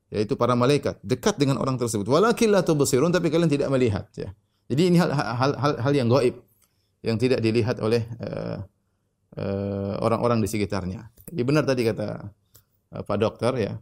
Yaitu 0.09 0.37
para 0.37 0.53
malaikat, 0.57 0.97
dekat 1.01 1.37
dengan 1.37 1.61
orang 1.61 1.77
tersebut. 1.77 2.05
Walakin 2.05 2.53
la 2.53 2.61
tubsirun, 2.65 3.13
tapi 3.13 3.29
kalian 3.29 3.49
tidak 3.49 3.69
melihat, 3.69 4.05
ya. 4.17 4.33
Jadi 4.65 4.81
ini 4.89 4.97
hal 4.97 5.13
hal 5.13 5.51
hal, 5.57 5.73
hal 5.77 5.93
yang 5.93 6.09
gaib 6.09 6.41
yang 7.05 7.21
tidak 7.21 7.37
dilihat 7.37 7.77
oleh 7.77 8.01
uh, 8.17 8.65
uh, 9.37 9.93
orang-orang 10.01 10.41
di 10.41 10.49
sekitarnya. 10.49 11.05
Jadi 11.29 11.41
benar 11.45 11.69
tadi 11.69 11.85
kata 11.85 12.07
uh, 12.97 13.01
Pak 13.05 13.17
Dokter 13.21 13.53
ya. 13.61 13.73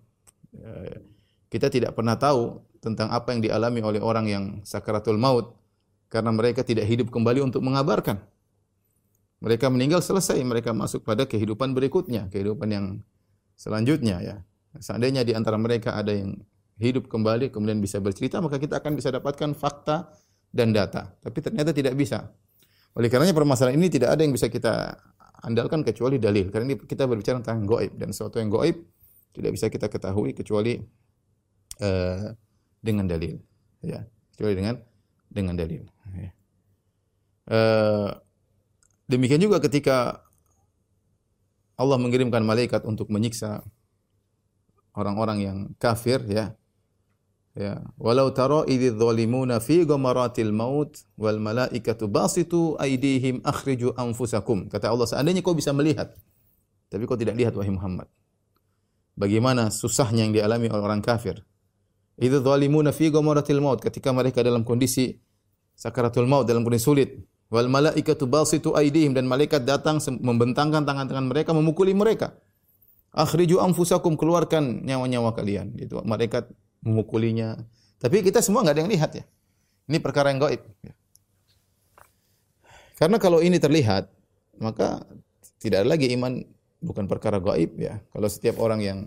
Uh, 0.51 0.99
kita 1.47 1.71
tidak 1.71 1.95
pernah 1.95 2.19
tahu 2.19 2.59
tentang 2.83 3.15
apa 3.15 3.31
yang 3.31 3.39
dialami 3.39 3.79
oleh 3.79 4.01
orang 4.03 4.25
yang 4.27 4.43
sakaratul 4.67 5.15
maut 5.15 5.55
karena 6.13 6.29
mereka 6.29 6.61
tidak 6.61 6.85
hidup 6.85 7.09
kembali 7.09 7.41
untuk 7.41 7.65
mengabarkan. 7.65 8.21
Mereka 9.41 9.65
meninggal 9.73 10.05
selesai, 10.05 10.37
mereka 10.45 10.69
masuk 10.71 11.01
pada 11.01 11.25
kehidupan 11.25 11.73
berikutnya, 11.73 12.29
kehidupan 12.29 12.69
yang 12.69 12.85
selanjutnya 13.57 14.21
ya. 14.21 14.35
Seandainya 14.77 15.25
di 15.25 15.33
antara 15.33 15.57
mereka 15.57 15.97
ada 15.97 16.13
yang 16.13 16.37
hidup 16.77 17.09
kembali 17.09 17.49
kemudian 17.49 17.81
bisa 17.81 17.97
bercerita, 17.97 18.37
maka 18.39 18.61
kita 18.61 18.77
akan 18.77 18.93
bisa 18.93 19.09
dapatkan 19.09 19.57
fakta 19.57 20.13
dan 20.53 20.69
data. 20.69 21.09
Tapi 21.17 21.37
ternyata 21.41 21.73
tidak 21.73 21.97
bisa. 21.97 22.29
Oleh 22.93 23.09
karenanya 23.09 23.33
permasalahan 23.33 23.73
ini 23.73 23.89
tidak 23.89 24.13
ada 24.13 24.21
yang 24.21 24.31
bisa 24.37 24.47
kita 24.53 24.95
andalkan 25.43 25.81
kecuali 25.81 26.21
dalil. 26.21 26.53
Karena 26.53 26.71
ini 26.71 26.77
kita 26.77 27.09
berbicara 27.09 27.41
tentang 27.41 27.65
goib 27.65 27.97
dan 27.97 28.13
sesuatu 28.13 28.37
yang 28.37 28.53
goib 28.53 28.85
tidak 29.33 29.51
bisa 29.57 29.65
kita 29.67 29.89
ketahui 29.89 30.37
kecuali 30.37 30.77
uh, 31.81 32.31
dengan 32.79 33.09
dalil. 33.09 33.41
Ya, 33.83 34.05
kecuali 34.31 34.53
dengan 34.55 34.77
dengan 35.27 35.57
dalil. 35.57 35.92
Ya. 36.11 36.31
Uh, 37.47 38.09
demikian 39.07 39.39
juga 39.39 39.63
ketika 39.63 40.23
Allah 41.79 41.97
mengirimkan 41.99 42.43
malaikat 42.43 42.83
untuk 42.83 43.07
menyiksa 43.07 43.63
orang-orang 44.93 45.37
yang 45.41 45.57
kafir, 45.79 46.21
ya, 46.27 46.53
Ya, 47.53 47.85
walau 48.01 48.33
tara 48.33 48.65
idz 48.65 48.97
fi 49.61 49.85
ghamaratil 49.85 50.49
maut 50.49 51.05
wal 51.13 51.37
malaikatu 51.37 52.09
basitu 52.09 52.73
aydihim 52.81 53.45
akhriju 53.45 53.93
anfusakum. 53.93 54.65
Kata 54.73 54.89
Allah, 54.89 55.05
seandainya 55.05 55.45
kau 55.45 55.53
bisa 55.53 55.69
melihat, 55.69 56.17
tapi 56.89 57.05
kau 57.05 57.13
tidak 57.13 57.37
lihat 57.37 57.53
wahai 57.53 57.69
Muhammad. 57.69 58.09
Bagaimana 59.13 59.69
susahnya 59.69 60.25
yang 60.25 60.33
dialami 60.33 60.65
oleh 60.65 60.81
orang 60.81 61.05
kafir. 61.05 61.45
Idz 62.17 62.41
zalimuna 62.41 62.89
fi 62.89 63.13
ghamaratil 63.13 63.61
maut 63.61 63.85
ketika 63.85 64.09
mereka 64.09 64.41
dalam 64.41 64.65
kondisi 64.65 65.21
sakaratul 65.77 66.29
maut 66.29 66.45
dalam 66.45 66.65
kondisi 66.65 66.85
sulit. 66.85 67.09
Wal 67.53 67.69
malaikatu 67.69 68.25
basitu 68.25 68.73
aydihim 68.73 69.13
dan 69.13 69.29
malaikat 69.29 69.61
datang 69.61 70.01
membentangkan 70.01 70.81
tangan-tangan 70.89 71.29
mereka 71.29 71.53
memukuli 71.53 71.93
mereka. 71.93 72.33
Akhriju 73.13 73.61
anfusakum 73.61 74.17
keluarkan 74.17 74.81
nyawa-nyawa 74.81 75.37
kalian. 75.37 75.77
Itu 75.77 76.01
malaikat 76.01 76.49
memukulinya. 76.81 77.61
Tapi 78.01 78.25
kita 78.25 78.41
semua 78.41 78.65
nggak 78.65 78.73
ada 78.73 78.81
yang 78.81 78.91
lihat 78.91 79.11
ya. 79.13 79.23
Ini 79.85 80.01
perkara 80.01 80.33
yang 80.33 80.41
gaib. 80.41 80.65
Ya. 80.81 80.93
Karena 82.97 83.21
kalau 83.21 83.37
ini 83.43 83.61
terlihat, 83.61 84.09
maka 84.57 85.05
tidak 85.61 85.85
ada 85.85 85.93
lagi 85.93 86.09
iman 86.17 86.41
bukan 86.81 87.05
perkara 87.05 87.37
gaib 87.37 87.77
ya. 87.77 88.01
Kalau 88.11 88.27
setiap 88.27 88.57
orang 88.59 88.81
yang 88.81 88.99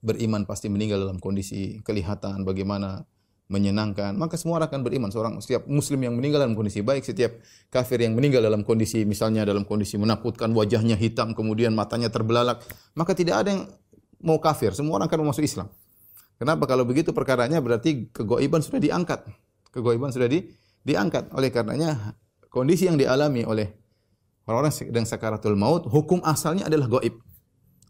beriman 0.00 0.44
pasti 0.48 0.72
meninggal 0.72 1.02
dalam 1.02 1.20
kondisi 1.20 1.80
kelihatan 1.84 2.44
bagaimana 2.44 3.04
menyenangkan, 3.50 4.14
maka 4.14 4.38
semua 4.38 4.62
orang 4.62 4.70
akan 4.70 4.80
beriman. 4.86 5.10
Seorang 5.10 5.42
setiap 5.42 5.66
muslim 5.66 6.06
yang 6.06 6.14
meninggal 6.14 6.46
dalam 6.46 6.54
kondisi 6.54 6.86
baik, 6.86 7.02
setiap 7.02 7.42
kafir 7.66 7.98
yang 7.98 8.14
meninggal 8.14 8.40
dalam 8.46 8.62
kondisi 8.62 9.02
misalnya 9.02 9.42
dalam 9.42 9.66
kondisi 9.66 9.98
menakutkan, 9.98 10.54
wajahnya 10.54 10.94
hitam, 10.94 11.34
kemudian 11.34 11.74
matanya 11.74 12.08
terbelalak, 12.08 12.62
maka 12.94 13.12
tidak 13.12 13.42
ada 13.42 13.48
yang 13.50 13.62
mau 14.22 14.38
kafir. 14.38 14.70
Semua 14.70 15.02
orang 15.02 15.10
akan 15.10 15.34
masuk 15.34 15.42
Islam. 15.42 15.66
Kenapa? 16.38 16.64
Kalau 16.70 16.86
begitu 16.86 17.10
perkaranya 17.10 17.58
berarti 17.58 18.08
kegoiban 18.14 18.62
sudah 18.62 18.80
diangkat. 18.80 19.26
Kegoiban 19.74 20.14
sudah 20.14 20.30
di, 20.30 20.46
diangkat. 20.86 21.34
Oleh 21.34 21.50
karenanya 21.50 22.16
kondisi 22.48 22.86
yang 22.86 22.96
dialami 22.96 23.44
oleh 23.44 23.68
orang-orang 24.46 24.72
sedang 24.72 25.04
sakaratul 25.04 25.58
maut, 25.58 25.90
hukum 25.90 26.22
asalnya 26.22 26.70
adalah 26.70 26.86
goib. 26.86 27.18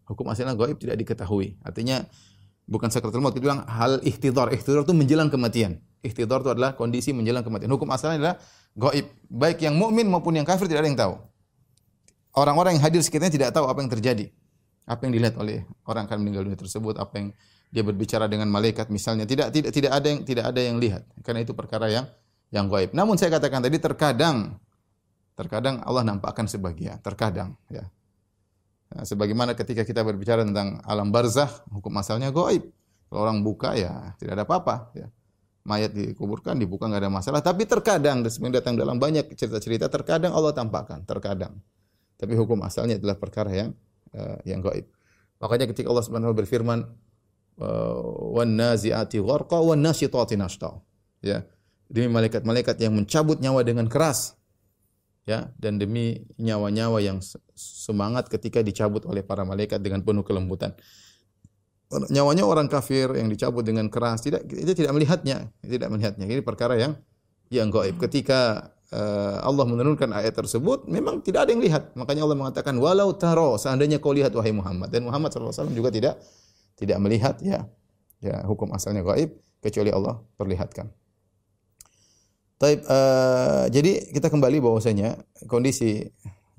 Hukum 0.09 0.27
asalnya 0.33 0.57
goib 0.59 0.81
tidak 0.81 0.99
diketahui. 0.99 1.61
Artinya 1.63 2.03
bukan 2.71 2.89
sakaratul 2.89 3.19
maut, 3.19 3.35
kita 3.35 3.51
bilang 3.51 3.67
hal 3.67 3.99
ihtidar. 4.07 4.55
Ihtidar 4.55 4.87
itu 4.87 4.95
menjelang 4.95 5.27
kematian. 5.27 5.83
Ihtidar 6.07 6.47
itu 6.47 6.51
adalah 6.55 6.79
kondisi 6.79 7.11
menjelang 7.11 7.43
kematian. 7.43 7.69
Hukum 7.75 7.91
asalnya 7.91 8.17
adalah 8.23 8.37
goib. 8.79 9.11
Baik 9.27 9.67
yang 9.67 9.75
mukmin 9.75 10.07
maupun 10.07 10.39
yang 10.39 10.47
kafir 10.47 10.71
tidak 10.71 10.87
ada 10.87 10.89
yang 10.89 11.01
tahu. 11.01 11.15
Orang-orang 12.39 12.79
yang 12.79 12.87
hadir 12.87 13.03
sekitarnya 13.03 13.35
tidak 13.35 13.51
tahu 13.51 13.67
apa 13.67 13.83
yang 13.83 13.91
terjadi. 13.91 14.31
Apa 14.87 15.11
yang 15.11 15.13
dilihat 15.19 15.35
oleh 15.35 15.67
orang 15.85 16.07
akan 16.07 16.23
meninggal 16.23 16.47
dunia 16.47 16.57
tersebut, 16.59 16.95
apa 17.03 17.13
yang 17.19 17.29
dia 17.71 17.83
berbicara 17.87 18.27
dengan 18.27 18.51
malaikat 18.51 18.91
misalnya 18.91 19.23
tidak 19.23 19.55
tidak 19.55 19.71
tidak 19.71 19.93
ada 19.95 20.07
yang 20.11 20.21
tidak 20.27 20.45
ada 20.51 20.61
yang 20.61 20.77
lihat 20.83 21.07
karena 21.23 21.47
itu 21.47 21.55
perkara 21.55 21.87
yang 21.87 22.07
yang 22.51 22.67
gaib. 22.67 22.91
Namun 22.91 23.15
saya 23.15 23.31
katakan 23.31 23.63
tadi 23.63 23.79
terkadang 23.79 24.59
terkadang 25.39 25.79
Allah 25.87 26.03
nampakkan 26.03 26.51
sebagian, 26.51 26.99
terkadang 27.01 27.55
ya. 27.71 27.87
Nah, 28.91 29.07
sebagaimana 29.07 29.55
ketika 29.55 29.87
kita 29.87 30.03
berbicara 30.03 30.43
tentang 30.43 30.83
alam 30.83 31.15
barzakh, 31.15 31.63
hukum 31.71 31.95
asalnya 32.03 32.35
gaib. 32.35 32.67
Kalau 33.11 33.21
orang 33.27 33.43
buka 33.43 33.75
ya 33.75 34.15
tidak 34.19 34.39
ada 34.39 34.45
apa-apa 34.47 34.75
ya. 34.95 35.07
Mayat 35.67 35.93
dikuburkan, 35.93 36.57
dibuka 36.57 36.89
nggak 36.89 37.03
ada 37.05 37.13
masalah. 37.13 37.41
Tapi 37.45 37.69
terkadang, 37.69 38.25
dan 38.25 38.51
datang 38.51 38.75
dalam 38.81 38.97
banyak 38.97 39.29
cerita-cerita, 39.37 39.93
terkadang 39.93 40.33
Allah 40.33 40.57
tampakkan, 40.57 41.05
terkadang. 41.05 41.61
Tapi 42.17 42.33
hukum 42.33 42.59
asalnya 42.65 42.97
adalah 42.97 43.21
perkara 43.21 43.53
yang 43.53 43.71
uh, 44.17 44.41
yang 44.49 44.65
gaib. 44.65 44.89
Makanya 45.41 45.69
ketika 45.69 45.93
Allah 45.93 46.05
Subhanahu 46.05 46.33
berfirman, 46.33 46.85
wan 48.33 48.51
naziati 48.57 49.21
gharqa 49.21 49.61
wan 49.61 49.81
nasyitati 49.85 50.35
nashta. 50.41 50.81
Ya. 51.21 51.45
Demi 51.91 52.09
malaikat-malaikat 52.09 52.79
yang 52.81 52.95
mencabut 52.97 53.43
nyawa 53.43 53.67
dengan 53.67 53.91
keras. 53.91 54.39
Ya, 55.31 55.47
dan 55.63 55.79
demi 55.79 56.27
nyawa-nyawa 56.43 56.99
yang 56.99 57.23
semangat 57.55 58.27
ketika 58.27 58.67
dicabut 58.67 59.07
oleh 59.07 59.23
para 59.23 59.47
malaikat 59.47 59.79
dengan 59.79 60.03
penuh 60.03 60.27
kelembutan. 60.27 60.75
Nyawanya 62.11 62.43
orang 62.43 62.67
kafir 62.67 63.15
yang 63.15 63.31
dicabut 63.31 63.63
dengan 63.63 63.87
keras 63.87 64.27
tidak 64.27 64.43
itu 64.51 64.75
tidak 64.75 64.91
melihatnya, 64.91 65.55
tidak 65.63 65.87
melihatnya. 65.87 66.27
Ini 66.27 66.43
perkara 66.43 66.75
yang 66.75 66.99
yang 67.47 67.71
gaib. 67.71 68.03
Ketika 68.03 68.75
uh, 68.91 69.39
Allah 69.47 69.67
menurunkan 69.71 70.11
ayat 70.11 70.35
tersebut, 70.35 70.91
memang 70.91 71.23
tidak 71.23 71.47
ada 71.47 71.51
yang 71.55 71.63
lihat. 71.63 71.95
Makanya 71.95 72.27
Allah 72.27 72.39
mengatakan, 72.39 72.75
walau 72.79 73.15
taro, 73.15 73.55
seandainya 73.55 74.03
kau 74.03 74.11
lihat 74.11 74.35
wahai 74.35 74.51
Muhammad. 74.51 74.91
Dan 74.91 75.07
Muhammad 75.07 75.31
SAW 75.31 75.71
juga 75.71 75.95
tidak 75.95 76.19
tidak 76.75 76.99
melihat 76.99 77.39
ya 77.39 77.71
ya 78.19 78.43
hukum 78.47 78.73
asalnya 78.75 79.07
gaib 79.07 79.39
kecuali 79.63 79.95
Allah 79.95 80.19
perlihatkan. 80.35 80.91
Taib, 82.61 82.85
uh, 82.85 83.65
jadi 83.73 84.13
kita 84.13 84.29
kembali 84.29 84.61
bahwasanya 84.61 85.17
kondisi 85.49 86.05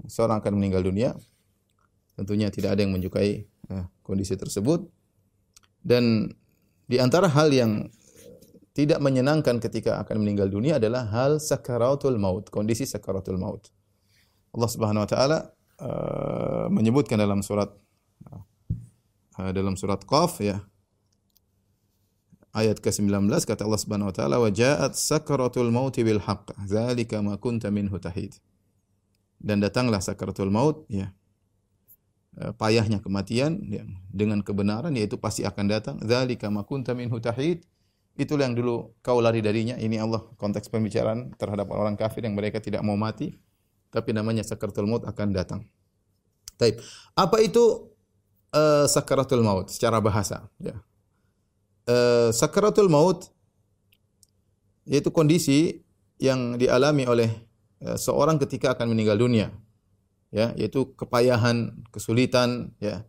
seorang 0.09 0.41
akan 0.41 0.57
meninggal 0.57 0.81
dunia 0.81 1.13
tentunya 2.17 2.49
tidak 2.49 2.73
ada 2.73 2.81
yang 2.81 2.89
menyukai 2.89 3.45
uh, 3.69 3.85
kondisi 4.01 4.33
tersebut 4.33 4.89
dan 5.85 6.33
di 6.89 6.97
antara 6.97 7.29
hal 7.29 7.53
yang 7.53 7.85
tidak 8.73 8.97
menyenangkan 8.97 9.61
ketika 9.61 10.01
akan 10.01 10.25
meninggal 10.25 10.49
dunia 10.49 10.81
adalah 10.81 11.05
hal 11.11 11.37
sakaratul 11.37 12.17
maut, 12.17 12.47
kondisi 12.49 12.87
sakaratul 12.87 13.37
maut. 13.37 13.69
Allah 14.57 14.69
Subhanahu 14.71 15.05
wa 15.05 15.09
taala 15.09 15.37
uh, 15.79 16.65
menyebutkan 16.71 17.19
dalam 17.21 17.45
surat 17.45 17.69
Eh, 19.41 19.51
dalam 19.55 19.79
surat 19.79 20.03
Qaf 20.05 20.43
ya. 20.43 20.61
Ayat 22.51 22.83
ke-19 22.83 23.31
kata 23.47 23.63
Allah 23.63 23.79
Subhanahu 23.79 24.11
wa 24.11 24.15
taala 24.15 24.35
wa 24.35 24.51
ja'at 24.51 24.91
sakaratul 24.91 25.71
maut 25.71 25.95
bil 25.95 26.19
haqq 26.19 26.51
dzalika 26.67 27.23
ma 27.23 27.39
kunta 27.39 27.71
minhu 27.71 27.95
tahid. 27.95 28.35
Dan 29.39 29.63
datanglah 29.63 30.03
sakaratul 30.03 30.51
maut 30.51 30.83
ya. 30.91 31.15
Eh, 32.35 32.51
payahnya 32.55 32.99
kematian 32.99 33.59
ya, 33.71 33.83
dengan 34.11 34.43
kebenaran 34.43 34.91
yaitu 34.99 35.15
pasti 35.15 35.47
akan 35.47 35.65
datang. 35.71 35.95
Dzalika 36.03 36.51
ma 36.51 36.67
kunta 36.67 36.91
minhu 36.91 37.23
tahid. 37.23 37.63
Itulah 38.19 38.51
yang 38.51 38.59
dulu 38.59 38.99
kau 38.99 39.23
lari 39.23 39.39
darinya. 39.39 39.79
Ini 39.79 40.03
Allah 40.03 40.19
konteks 40.35 40.67
pembicaraan 40.67 41.31
terhadap 41.39 41.71
orang 41.71 41.95
kafir 41.95 42.27
yang 42.27 42.35
mereka 42.35 42.59
tidak 42.59 42.83
mau 42.83 42.99
mati, 42.99 43.39
tapi 43.95 44.11
namanya 44.11 44.43
sakaratul 44.43 44.91
maut 44.91 45.07
akan 45.07 45.27
datang. 45.31 45.63
Taib. 46.59 46.83
Apa 47.15 47.39
itu 47.39 47.95
uh, 48.51 48.83
sakaratul 48.91 49.39
maut 49.39 49.71
secara 49.71 50.03
bahasa. 50.03 50.51
Ya. 50.59 50.75
Uh, 51.81 52.29
sakaratul 52.29 52.93
maut 52.93 53.33
yaitu 54.85 55.09
kondisi 55.09 55.81
yang 56.21 56.57
dialami 56.57 57.05
oleh 57.09 57.29
uh, 57.85 57.97
seorang 57.97 58.37
ketika 58.41 58.77
akan 58.77 58.93
meninggal 58.93 59.17
dunia. 59.17 59.49
Ya, 60.31 60.55
yaitu 60.55 60.95
kepayahan, 60.95 61.75
kesulitan, 61.91 62.71
ya. 62.79 63.03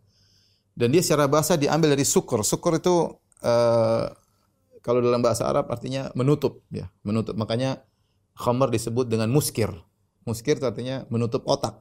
Dan 0.75 0.91
dia 0.91 0.99
secara 0.99 1.31
bahasa 1.31 1.55
diambil 1.55 1.95
dari 1.95 2.03
syukur. 2.03 2.43
Syukur 2.43 2.75
itu 2.75 3.15
uh, 3.45 4.05
kalau 4.83 4.99
dalam 4.99 5.23
bahasa 5.23 5.47
Arab 5.47 5.71
artinya 5.71 6.11
menutup, 6.19 6.67
ya, 6.67 6.91
menutup. 7.07 7.39
Makanya 7.39 7.79
khamar 8.35 8.67
disebut 8.67 9.07
dengan 9.07 9.31
muskir. 9.31 9.71
Muskir 10.27 10.59
artinya 10.59 11.07
menutup 11.07 11.47
otak. 11.47 11.79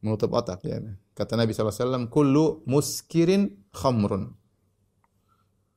Menutup 0.00 0.32
otak, 0.32 0.64
ya. 0.64 0.80
Kata 1.12 1.36
Nabi 1.36 1.52
SAW, 1.52 2.08
kullu 2.08 2.64
muskirin 2.64 3.52
khamrun. 3.74 4.32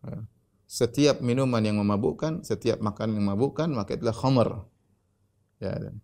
Ya. 0.06 0.26
Setiap 0.72 1.20
minuman 1.20 1.60
yang 1.60 1.78
memabukkan, 1.84 2.48
setiap 2.48 2.80
makan 2.80 3.12
yang 3.12 3.28
memabukkan, 3.28 3.68
maka 3.76 4.00
itulah 4.00 4.16
khamr. 4.16 4.50
Ya, 5.60 5.76
dan, 5.78 5.96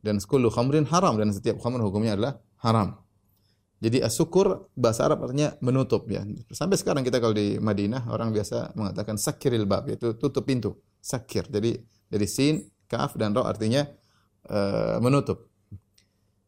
dan 0.00 0.14
kullu 0.22 0.48
khamrin 0.48 0.86
haram 0.86 1.18
dan 1.18 1.34
setiap 1.34 1.58
khamr 1.58 1.82
hukumnya 1.82 2.14
adalah 2.14 2.38
haram. 2.62 3.04
Jadi 3.84 4.00
asyukur 4.00 4.72
bahasa 4.72 5.04
Arab 5.04 5.28
artinya 5.28 5.52
menutup 5.60 6.08
ya. 6.08 6.24
Sampai 6.48 6.80
sekarang 6.80 7.04
kita 7.04 7.20
kalau 7.20 7.36
di 7.36 7.60
Madinah 7.60 8.08
orang 8.08 8.32
biasa 8.32 8.72
mengatakan 8.80 9.20
sakiril 9.20 9.68
bab 9.68 9.84
yaitu 9.92 10.16
tutup 10.16 10.48
pintu. 10.48 10.80
Sakir. 11.04 11.44
Jadi 11.52 11.84
dari 12.08 12.24
sin, 12.24 12.64
kaf 12.88 13.12
dan 13.20 13.36
ra 13.36 13.44
artinya 13.44 13.84
uh, 14.48 14.96
menutup. 15.04 15.52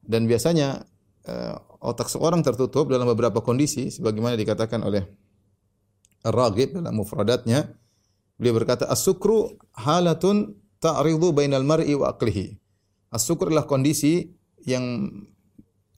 Dan 0.01 0.25
biasanya 0.25 0.81
uh, 1.29 1.55
otak 1.85 2.09
seorang 2.09 2.41
tertutup 2.41 2.89
dalam 2.89 3.05
beberapa 3.05 3.45
kondisi 3.45 3.93
sebagaimana 3.93 4.33
dikatakan 4.33 4.81
oleh 4.81 5.05
Ar-Raghib 6.27 6.75
dalam 6.83 6.99
mufradatnya 6.99 7.71
beliau 8.37 8.59
berkata 8.59 8.91
as-sukru 8.91 9.55
halatun 9.79 10.59
ta'ridu 10.83 11.31
bainal 11.31 11.63
mar'i 11.63 11.95
wa 11.95 12.11
aqlihi. 12.11 12.59
As-sukr 13.15 13.49
adalah 13.49 13.65
kondisi 13.65 14.27
yang 14.67 15.09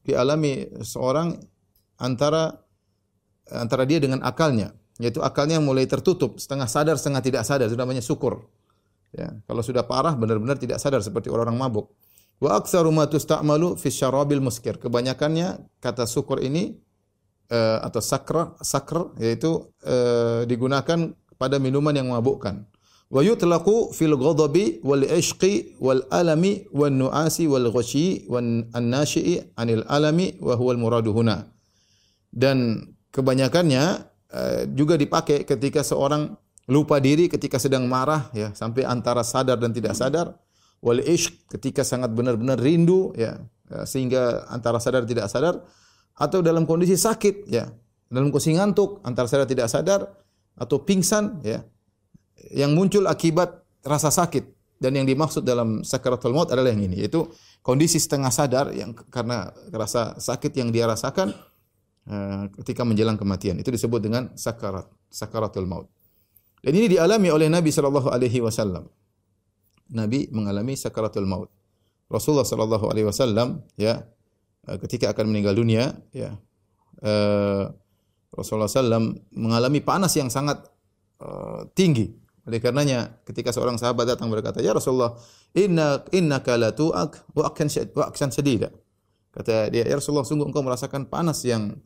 dialami 0.05 0.69
seorang 0.85 1.35
antara 1.99 2.61
antara 3.49 3.89
dia 3.89 3.97
dengan 3.97 4.21
akalnya, 4.21 4.77
yaitu 5.01 5.25
akalnya 5.25 5.57
mulai 5.59 5.89
tertutup, 5.89 6.37
setengah 6.37 6.69
sadar, 6.69 7.01
setengah 7.01 7.25
tidak 7.25 7.43
sadar, 7.49 7.67
itu 7.67 7.81
namanya 7.81 8.05
syukur. 8.05 8.45
Ya, 9.17 9.33
kalau 9.49 9.65
sudah 9.65 9.89
parah 9.89 10.13
benar-benar 10.13 10.61
tidak 10.61 10.77
sadar 10.85 11.01
seperti 11.01 11.33
orang-orang 11.33 11.57
mabuk. 11.57 11.87
Wa 12.39 12.61
aktsaru 12.61 12.93
ma 12.93 13.09
tusta'malu 13.09 13.81
fi 13.81 13.89
syarabil 13.89 14.39
muskir. 14.39 14.77
Kebanyakannya 14.77 15.65
kata 15.81 16.05
syukur 16.05 16.39
ini 16.45 16.77
uh, 17.53 17.79
atau 17.85 18.01
sakra 18.01 18.55
sakr 18.61 19.13
yaitu 19.21 19.69
uh, 19.85 20.45
digunakan 20.45 21.13
pada 21.41 21.57
minuman 21.61 21.95
yang 21.95 22.09
memabukkan. 22.13 22.65
Wa 23.09 23.25
yutlaqu 23.25 23.97
fil 23.97 24.13
ghadabi 24.21 24.85
wal 24.85 25.01
ishqi 25.01 25.81
wal 25.81 26.05
alami 26.13 26.69
wan 26.77 27.01
nuasi 27.01 27.49
wal 27.49 27.73
ghashi 27.73 28.29
wan 28.29 28.69
annashi'i 28.77 29.49
anil 29.57 29.81
alami 29.89 30.37
wa 30.45 30.53
huwa 30.61 30.77
al 30.77 30.81
muradu 30.81 31.17
huna. 31.17 31.49
Dan 32.29 32.85
kebanyakannya 33.09 33.85
uh, 34.29 34.63
juga 34.77 35.01
dipakai 35.01 35.49
ketika 35.49 35.81
seorang 35.81 36.37
lupa 36.69 37.01
diri 37.01 37.33
ketika 37.33 37.57
sedang 37.57 37.89
marah 37.89 38.29
ya 38.37 38.53
sampai 38.53 38.85
antara 38.85 39.25
sadar 39.25 39.57
dan 39.57 39.73
tidak 39.73 39.97
sadar 39.97 40.37
wal 40.85 41.01
ishq 41.01 41.49
ketika 41.49 41.81
sangat 41.81 42.13
benar-benar 42.13 42.61
rindu 42.61 43.17
ya 43.17 43.41
sehingga 43.89 44.45
antara 44.53 44.77
sadar 44.77 45.09
tidak 45.09 45.33
sadar 45.33 45.65
atau 46.19 46.43
dalam 46.43 46.67
kondisi 46.67 46.99
sakit 46.99 47.47
ya, 47.47 47.71
dalam 48.11 48.35
kondisi 48.35 48.59
ngantuk 48.59 48.99
antara 49.07 49.31
sadar 49.31 49.47
tidak 49.47 49.71
sadar 49.71 50.01
atau 50.59 50.83
pingsan 50.83 51.39
ya, 51.47 51.63
yang 52.51 52.75
muncul 52.75 53.07
akibat 53.07 53.63
rasa 53.87 54.11
sakit. 54.11 54.59
Dan 54.79 54.95
yang 54.95 55.11
dimaksud 55.11 55.43
dalam 55.43 55.83
sakaratul 55.83 56.31
maut 56.31 56.55
adalah 56.55 56.71
yang 56.71 56.87
ini 56.87 57.03
yaitu 57.03 57.27
kondisi 57.67 57.99
setengah 57.99 58.31
sadar 58.31 58.71
yang 58.71 58.95
karena 59.11 59.51
rasa 59.75 60.15
sakit 60.23 60.55
yang 60.55 60.71
dia 60.71 60.87
rasakan 60.87 61.35
uh, 62.07 62.47
ketika 62.63 62.87
menjelang 62.87 63.19
kematian. 63.19 63.59
Itu 63.59 63.75
disebut 63.75 63.99
dengan 63.99 64.31
sakarat 64.39 64.87
sakaratul 65.11 65.67
maut. 65.67 65.91
Dan 66.63 66.79
ini 66.79 66.95
dialami 66.95 67.27
oleh 67.27 67.51
Nabi 67.51 67.75
sallallahu 67.75 68.07
alaihi 68.07 68.39
wasallam. 68.39 68.87
Nabi 69.91 70.31
mengalami 70.31 70.79
sakaratul 70.79 71.27
maut. 71.27 71.51
Rasulullah 72.07 72.47
sallallahu 72.47 72.87
alaihi 72.87 73.11
wasallam 73.11 73.67
ya 73.75 74.07
ketika 74.77 75.17
akan 75.17 75.33
meninggal 75.33 75.57
dunia 75.57 75.97
ya 76.13 76.37
uh, 77.01 77.65
Rasulullah 78.35 78.69
SAW 78.69 79.17
mengalami 79.33 79.81
panas 79.81 80.13
yang 80.15 80.29
sangat 80.29 80.69
uh, 81.25 81.65
tinggi. 81.73 82.13
Oleh 82.49 82.61
karenanya 82.65 83.21
ketika 83.29 83.53
seorang 83.53 83.77
sahabat 83.77 84.09
datang 84.09 84.33
berkata 84.33 84.65
ya 84.65 84.73
Rasulullah 84.73 85.17
inna 85.53 86.01
innaka 86.13 86.57
la 86.57 86.73
tu'ak 86.73 87.37
wa 87.37 87.45
akan 87.45 87.67
wa 87.93 88.05
aksan 88.09 88.33
sadida 88.33 88.73
kata 89.33 89.69
dia 89.69 89.85
ya 89.85 90.01
Rasulullah 90.01 90.25
sungguh 90.25 90.49
engkau 90.49 90.65
merasakan 90.65 91.05
panas 91.13 91.45
yang 91.45 91.77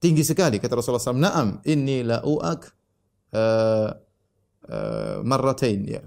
tinggi 0.00 0.24
sekali. 0.24 0.60
Kata 0.60 0.76
Rasulullah 0.76 1.04
SAW 1.04 1.20
na'am 1.20 1.48
inni 1.68 2.04
la 2.04 2.20
u'ak 2.20 2.60
uh, 3.36 3.88
uh, 4.68 5.18
marratain. 5.24 5.80
Ya. 5.88 6.04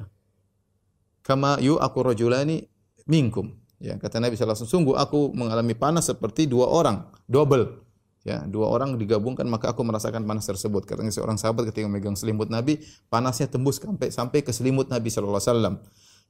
Kama 1.26 1.58
yu'aku 1.58 2.00
rajulani 2.06 2.62
minkum 3.10 3.63
Ya, 3.84 4.00
kata 4.00 4.24
Nabi 4.24 4.40
wasallam, 4.40 4.64
sungguh 4.64 4.96
aku 4.96 5.36
mengalami 5.36 5.76
panas 5.76 6.08
seperti 6.08 6.48
dua 6.48 6.72
orang, 6.72 7.04
double. 7.28 7.84
Ya, 8.24 8.40
dua 8.48 8.72
orang 8.72 8.96
digabungkan 8.96 9.44
maka 9.44 9.76
aku 9.76 9.84
merasakan 9.84 10.24
panas 10.24 10.48
tersebut. 10.48 10.88
Karena 10.88 11.12
seorang 11.12 11.36
sahabat 11.36 11.68
ketika 11.68 11.84
memegang 11.92 12.16
selimut 12.16 12.48
Nabi, 12.48 12.80
panasnya 13.12 13.52
tembus 13.52 13.84
sampai 13.84 14.08
sampai 14.08 14.40
ke 14.40 14.56
selimut 14.56 14.88
Nabi 14.88 15.12
sallallahu 15.12 15.36
alaihi 15.36 15.52
wasallam. 15.52 15.76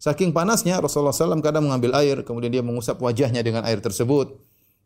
Saking 0.02 0.34
panasnya 0.34 0.82
Rasulullah 0.82 1.14
SAW 1.14 1.46
kadang 1.46 1.70
mengambil 1.70 1.94
air, 2.02 2.26
kemudian 2.26 2.50
dia 2.50 2.66
mengusap 2.66 2.98
wajahnya 2.98 3.46
dengan 3.46 3.62
air 3.70 3.78
tersebut. 3.78 4.34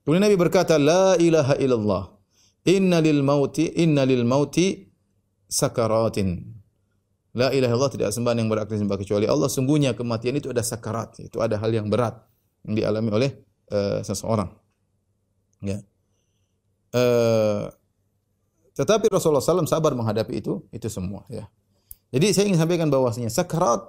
Kemudian 0.03 0.27
Nabi 0.27 0.35
berkata, 0.35 0.75
La 0.75 1.15
ilaha 1.15 1.55
illallah. 1.55 2.11
Inna 2.67 2.99
lil 2.99 3.23
mauti, 3.23 3.71
inna 3.79 4.03
lil 4.03 4.27
mauti 4.27 4.91
sakaratin. 5.47 6.43
La 7.31 7.55
ilaha 7.55 7.71
illallah 7.71 7.93
tidak 7.95 8.09
sembahan 8.11 8.43
yang 8.43 8.51
berakti 8.51 8.75
sembah 8.75 8.99
kecuali 8.99 9.25
Allah. 9.25 9.47
Sungguhnya 9.47 9.95
kematian 9.95 10.35
itu 10.35 10.51
ada 10.51 10.61
sakarat, 10.61 11.23
itu 11.23 11.39
ada 11.39 11.55
hal 11.55 11.71
yang 11.71 11.87
berat 11.87 12.27
yang 12.65 12.73
dialami 12.73 13.09
oleh 13.13 13.31
uh, 13.69 13.99
seseorang. 14.01 14.49
Ya. 15.61 15.81
Uh, 16.95 17.69
tetapi 18.77 19.09
Rasulullah 19.09 19.41
SAW 19.41 19.65
sabar 19.65 19.93
menghadapi 19.97 20.37
itu, 20.37 20.61
itu 20.69 20.87
semua. 20.87 21.25
Ya. 21.29 21.49
Jadi 22.13 22.31
saya 22.31 22.45
ingin 22.47 22.61
sampaikan 22.61 22.87
bahwasanya 22.87 23.33
sakarat 23.33 23.81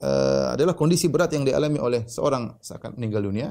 uh, 0.00 0.54
adalah 0.54 0.72
kondisi 0.78 1.10
berat 1.10 1.34
yang 1.34 1.42
dialami 1.42 1.78
oleh 1.82 2.06
seorang 2.06 2.56
saat 2.62 2.94
meninggal 2.94 3.26
dunia. 3.26 3.50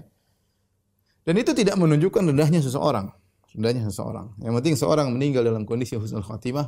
Dan 1.23 1.39
itu 1.39 1.55
tidak 1.55 1.79
menunjukkan 1.79 2.19
rendahnya 2.19 2.59
seseorang, 2.59 3.07
rendahnya 3.55 3.87
seseorang. 3.87 4.35
Yang 4.43 4.53
penting 4.59 4.75
seorang 4.75 5.07
meninggal 5.15 5.47
dalam 5.47 5.63
kondisi 5.63 5.95
husnul 5.95 6.23
khatimah, 6.23 6.67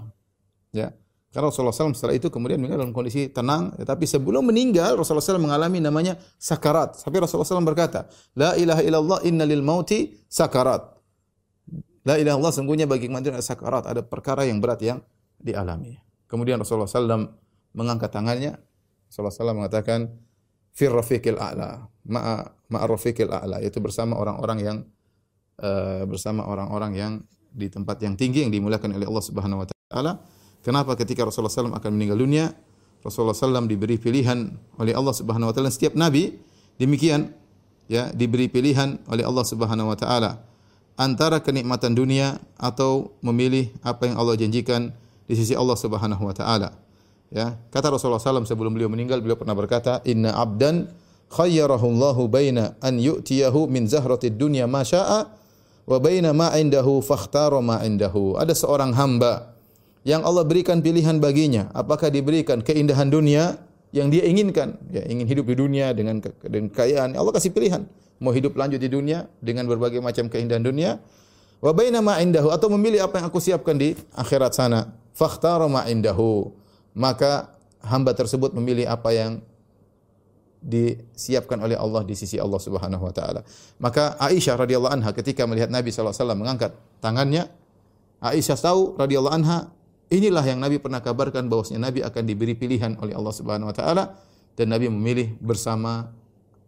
ya 0.72 0.96
karena 1.36 1.52
Rasulullah 1.52 1.76
SAW 1.76 1.92
setelah 1.92 2.16
itu 2.16 2.32
kemudian 2.32 2.56
meninggal 2.64 2.80
dalam 2.80 2.96
kondisi 2.96 3.28
tenang. 3.28 3.76
Tetapi 3.76 4.08
sebelum 4.08 4.48
meninggal 4.48 4.96
Rasulullah 4.96 5.20
SAW 5.20 5.44
mengalami 5.44 5.84
namanya 5.84 6.16
sakarat. 6.40 6.96
Tapi 6.96 7.12
Rasulullah 7.20 7.44
SAW 7.44 7.68
berkata, 7.68 8.08
La 8.40 8.56
ilaha 8.56 8.80
illallah 8.80 9.20
inna 9.28 9.44
lil 9.44 9.60
mauti 9.60 10.16
sakarat. 10.32 10.96
La 12.08 12.16
ilaha 12.16 12.40
illallah 12.40 12.56
sungguhnya 12.56 12.88
bagi 12.88 13.12
kematian 13.12 13.36
ada 13.36 13.44
sakarat. 13.44 13.84
Ada 13.84 14.08
perkara 14.08 14.48
yang 14.48 14.64
berat 14.64 14.80
yang 14.80 15.04
dialami. 15.36 16.00
Kemudian 16.32 16.56
Rasulullah 16.56 16.88
SAW 16.88 17.28
mengangkat 17.76 18.16
tangannya. 18.16 18.56
Rasulullah 19.12 19.36
SAW 19.36 19.60
mengatakan, 19.60 20.16
Fir 20.72 20.96
rafiqil 20.96 21.36
a'la. 21.36 21.84
Ma'a 22.08 22.48
ma'a 22.72 22.86
rafiqil 22.88 23.28
a'la. 23.28 23.60
Yaitu 23.60 23.84
bersama 23.84 24.16
orang-orang 24.16 24.60
yang 24.64 24.78
uh, 25.60 26.08
bersama 26.08 26.48
orang-orang 26.48 26.96
yang 26.96 27.14
di 27.52 27.68
tempat 27.68 28.00
yang 28.00 28.16
tinggi 28.16 28.48
yang 28.48 28.56
dimuliakan 28.56 28.96
oleh 28.96 29.04
Allah 29.04 29.24
Subhanahu 29.28 29.64
wa 29.64 29.68
taala 29.68 30.14
Kenapa 30.66 30.98
ketika 30.98 31.22
Rasulullah 31.22 31.54
SAW 31.54 31.78
akan 31.78 31.92
meninggal 31.94 32.18
dunia, 32.18 32.50
Rasulullah 33.06 33.38
SAW 33.38 33.70
diberi 33.70 34.02
pilihan 34.02 34.50
oleh 34.82 34.98
Allah 34.98 35.14
Subhanahu 35.14 35.54
Wa 35.54 35.62
Taala. 35.62 35.70
Setiap 35.70 35.94
nabi 35.94 36.42
demikian, 36.82 37.30
ya 37.86 38.10
diberi 38.10 38.50
pilihan 38.50 38.98
oleh 39.06 39.22
Allah 39.22 39.46
Subhanahu 39.46 39.94
Wa 39.94 39.98
Taala 40.02 40.42
antara 40.98 41.38
kenikmatan 41.46 41.94
dunia 41.94 42.42
atau 42.58 43.14
memilih 43.22 43.70
apa 43.86 44.10
yang 44.10 44.18
Allah 44.18 44.34
janjikan 44.42 44.90
di 45.30 45.38
sisi 45.38 45.54
Allah 45.54 45.78
Subhanahu 45.78 46.26
Wa 46.26 46.34
Taala. 46.34 46.70
Ya, 47.30 47.62
kata 47.70 47.94
Rasulullah 47.94 48.18
SAW 48.18 48.50
sebelum 48.50 48.74
beliau 48.74 48.90
meninggal, 48.90 49.22
beliau 49.22 49.38
pernah 49.38 49.54
berkata, 49.54 50.02
Inna 50.02 50.34
abdan 50.34 50.90
khayyarahu 51.30 51.94
Allahu 51.94 52.26
baina 52.26 52.74
an 52.82 52.98
yu'tiyahu 52.98 53.70
min 53.70 53.86
zahratid 53.86 54.34
dunya 54.34 54.66
ma 54.66 54.82
syaa 54.82 55.30
wa 55.86 55.98
baina 56.02 56.34
ma 56.34 56.58
indahu 56.58 57.06
fakhtara 57.06 57.62
ma 57.62 57.86
indahu. 57.86 58.34
Ada 58.42 58.58
seorang 58.58 58.98
hamba 58.98 59.55
yang 60.06 60.22
Allah 60.22 60.46
berikan 60.46 60.86
pilihan 60.86 61.18
baginya. 61.18 61.74
Apakah 61.74 62.14
diberikan 62.14 62.62
keindahan 62.62 63.10
dunia 63.10 63.58
yang 63.90 64.14
dia 64.14 64.22
inginkan, 64.30 64.78
ya 64.94 65.02
ingin 65.10 65.26
hidup 65.26 65.50
di 65.50 65.58
dunia 65.58 65.92
dengan 65.98 66.22
ke 66.22 66.30
dengan 66.46 66.70
kekayaan, 66.70 67.18
Allah 67.18 67.34
kasih 67.34 67.50
pilihan. 67.50 67.90
Mau 68.22 68.32
hidup 68.32 68.54
lanjut 68.56 68.80
di 68.80 68.88
dunia 68.88 69.28
dengan 69.42 69.66
berbagai 69.66 70.00
macam 70.00 70.30
keindahan 70.30 70.62
dunia, 70.62 71.02
wa 71.60 71.72
baina 71.74 72.00
ma 72.06 72.22
indahu 72.22 72.54
atau 72.54 72.70
memilih 72.78 73.04
apa 73.04 73.20
yang 73.20 73.26
aku 73.28 73.42
siapkan 73.42 73.76
di 73.76 73.98
akhirat 74.14 74.54
sana. 74.54 74.94
Fakhtara 75.18 75.66
ma 75.66 75.90
indahu. 75.90 76.54
Maka 76.96 77.52
hamba 77.84 78.16
tersebut 78.16 78.56
memilih 78.56 78.88
apa 78.88 79.12
yang 79.12 79.44
disiapkan 80.66 81.62
oleh 81.62 81.78
Allah 81.78 82.02
di 82.02 82.18
sisi 82.18 82.38
Allah 82.42 82.62
Subhanahu 82.62 83.04
wa 83.04 83.14
taala. 83.14 83.42
Maka 83.82 84.18
Aisyah 84.22 84.58
radhiyallahu 84.58 84.94
anha 85.02 85.12
ketika 85.14 85.46
melihat 85.46 85.70
Nabi 85.70 85.92
sallallahu 85.92 86.14
alaihi 86.14 86.24
wasallam 86.24 86.40
mengangkat 86.40 86.72
tangannya, 87.02 87.44
Aisyah 88.24 88.58
tahu 88.58 88.98
radhiyallahu 88.98 89.36
anha 89.36 89.75
inilah 90.10 90.46
yang 90.46 90.60
Nabi 90.62 90.78
pernah 90.78 91.02
kabarkan 91.02 91.48
bahwasanya 91.50 91.92
Nabi 91.92 92.00
akan 92.06 92.24
diberi 92.26 92.54
pilihan 92.54 92.98
oleh 93.02 93.14
Allah 93.18 93.34
Subhanahu 93.34 93.70
wa 93.72 93.76
taala 93.76 94.04
dan 94.56 94.72
Nabi 94.72 94.88
memilih 94.88 95.36
bersama 95.42 96.12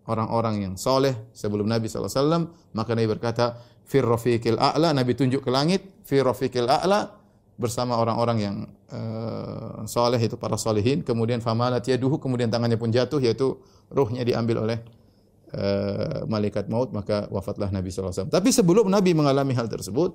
orang-orang 0.08 0.64
yang 0.64 0.74
soleh 0.80 1.14
sebelum 1.36 1.68
Nabi 1.68 1.92
wasallam, 1.92 2.56
maka 2.72 2.96
Nabi 2.96 3.08
berkata, 3.12 3.60
"Fir 3.84 4.08
rafiqil 4.08 4.56
a'la", 4.56 4.96
Nabi 4.96 5.14
tunjuk 5.14 5.44
ke 5.44 5.52
langit, 5.52 5.84
"Fir 6.08 6.24
rafiqil 6.24 6.68
a'la", 6.68 7.18
bersama 7.58 7.98
orang-orang 7.98 8.38
yang 8.38 8.56
uh, 8.94 9.82
soleh 9.90 10.22
itu 10.22 10.38
para 10.38 10.56
solehin 10.62 11.02
kemudian 11.02 11.42
famalat 11.42 11.82
yaduhu 11.90 12.22
kemudian 12.22 12.54
tangannya 12.54 12.78
pun 12.78 12.94
jatuh 12.94 13.18
yaitu 13.18 13.58
ruhnya 13.90 14.22
diambil 14.22 14.70
oleh 14.70 14.78
uh, 15.58 16.22
malaikat 16.30 16.70
maut 16.70 16.94
maka 16.94 17.26
wafatlah 17.34 17.74
Nabi 17.74 17.90
SAW. 17.90 18.30
Tapi 18.30 18.54
sebelum 18.54 18.94
Nabi 18.94 19.18
mengalami 19.18 19.58
hal 19.58 19.66
tersebut 19.66 20.14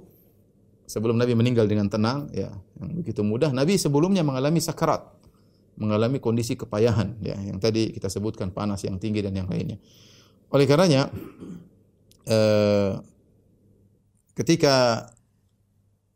sebelum 0.92 1.16
Nabi 1.16 1.32
meninggal 1.32 1.64
dengan 1.64 1.88
tenang 1.88 2.28
ya 2.36 2.52
yang 2.76 2.92
begitu 3.00 3.24
mudah 3.24 3.48
Nabi 3.48 3.80
sebelumnya 3.80 4.20
mengalami 4.20 4.60
sakarat 4.60 5.00
mengalami 5.80 6.20
kondisi 6.20 6.52
kepayahan 6.52 7.16
ya 7.24 7.36
yang 7.40 7.56
tadi 7.56 7.96
kita 7.96 8.12
sebutkan 8.12 8.52
panas 8.52 8.84
yang 8.84 9.00
tinggi 9.00 9.24
dan 9.24 9.32
yang 9.32 9.48
lainnya. 9.48 9.80
Oleh 10.52 10.68
karenanya 10.68 11.08
uh, 12.28 13.00
ketika 14.36 15.08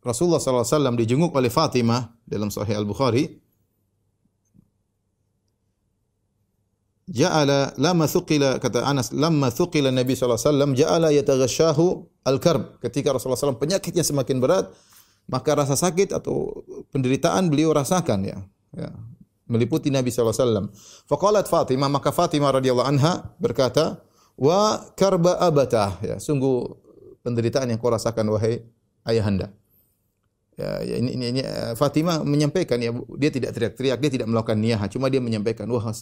Rasulullah 0.05 0.39
SAW 0.39 0.95
dijenguk 0.95 1.33
oleh 1.35 1.49
Fatimah 1.49 2.15
dalam 2.29 2.53
Sahih 2.53 2.79
Al 2.79 2.87
Bukhari. 2.87 3.46
Ja'ala 7.07 7.71
lama 7.79 8.11
thuqila 8.11 8.59
kata 8.59 8.83
Anas 8.83 9.14
lama 9.14 9.47
thuqila 9.55 9.95
Nabi 9.95 10.19
sallallahu 10.19 10.42
alaihi 10.42 10.51
wasallam 10.51 10.71
ja'ala 10.75 11.09
yataghashahu 11.14 11.87
al-karb 12.27 12.83
ketika 12.83 13.14
Rasulullah 13.14 13.38
SAW 13.38 13.62
penyakitnya 13.62 14.03
semakin 14.03 14.42
berat 14.42 14.75
maka 15.31 15.55
rasa 15.55 15.79
sakit 15.79 16.11
atau 16.11 16.66
penderitaan 16.90 17.47
beliau 17.47 17.71
rasakan 17.71 18.27
ya, 18.27 18.38
ya 18.75 18.90
meliputi 19.47 19.90
Nabi 19.95 20.11
sallallahu 20.11 20.35
alaihi 20.35 20.47
wasallam. 20.51 20.66
Faqalat 21.07 21.47
Fatimah 21.47 21.90
maka 21.90 22.11
Fatimah 22.11 22.51
radhiyallahu 22.59 22.90
anha 22.90 23.31
berkata 23.38 24.03
wa 24.35 24.83
karba 24.99 25.38
abatah 25.38 26.03
ya 26.03 26.19
sungguh 26.19 26.75
penderitaan 27.23 27.71
yang 27.71 27.79
kau 27.79 27.90
rasakan 27.90 28.35
wahai 28.35 28.66
ayahanda. 29.07 29.55
Ya, 30.57 30.81
ya, 30.81 30.97
ini, 30.97 31.21
ini, 31.21 31.25
ini 31.37 31.42
uh, 31.45 31.77
Fatimah 31.77 32.25
menyampaikan 32.25 32.81
ya 32.81 32.88
dia 33.21 33.29
tidak 33.29 33.53
teriak-teriak, 33.53 34.01
dia 34.01 34.11
tidak 34.16 34.27
melakukan 34.33 34.57
niyah, 34.57 34.81
cuma 34.88 35.12
dia 35.12 35.21
menyampaikan 35.21 35.69
wah 35.69 35.92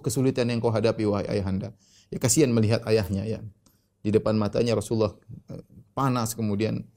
kesulitan 0.00 0.48
yang 0.48 0.64
kau 0.64 0.72
hadapi 0.72 1.04
wahai 1.04 1.28
ayahanda. 1.28 1.76
Ya 2.08 2.16
kasihan 2.16 2.48
melihat 2.56 2.80
ayahnya 2.88 3.28
ya. 3.28 3.44
Di 4.00 4.08
depan 4.08 4.34
matanya 4.40 4.80
Rasulullah 4.80 5.12
uh, 5.52 5.62
panas 5.92 6.32
kemudian 6.32 6.88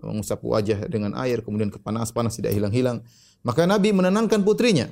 mengusap 0.00 0.40
wajah 0.40 0.88
dengan 0.88 1.12
air, 1.20 1.44
kemudian 1.44 1.68
kepanas-panas 1.68 2.40
tidak 2.40 2.56
hilang-hilang. 2.56 3.04
Maka 3.44 3.68
Nabi 3.68 3.92
menenangkan 3.92 4.40
putrinya. 4.40 4.88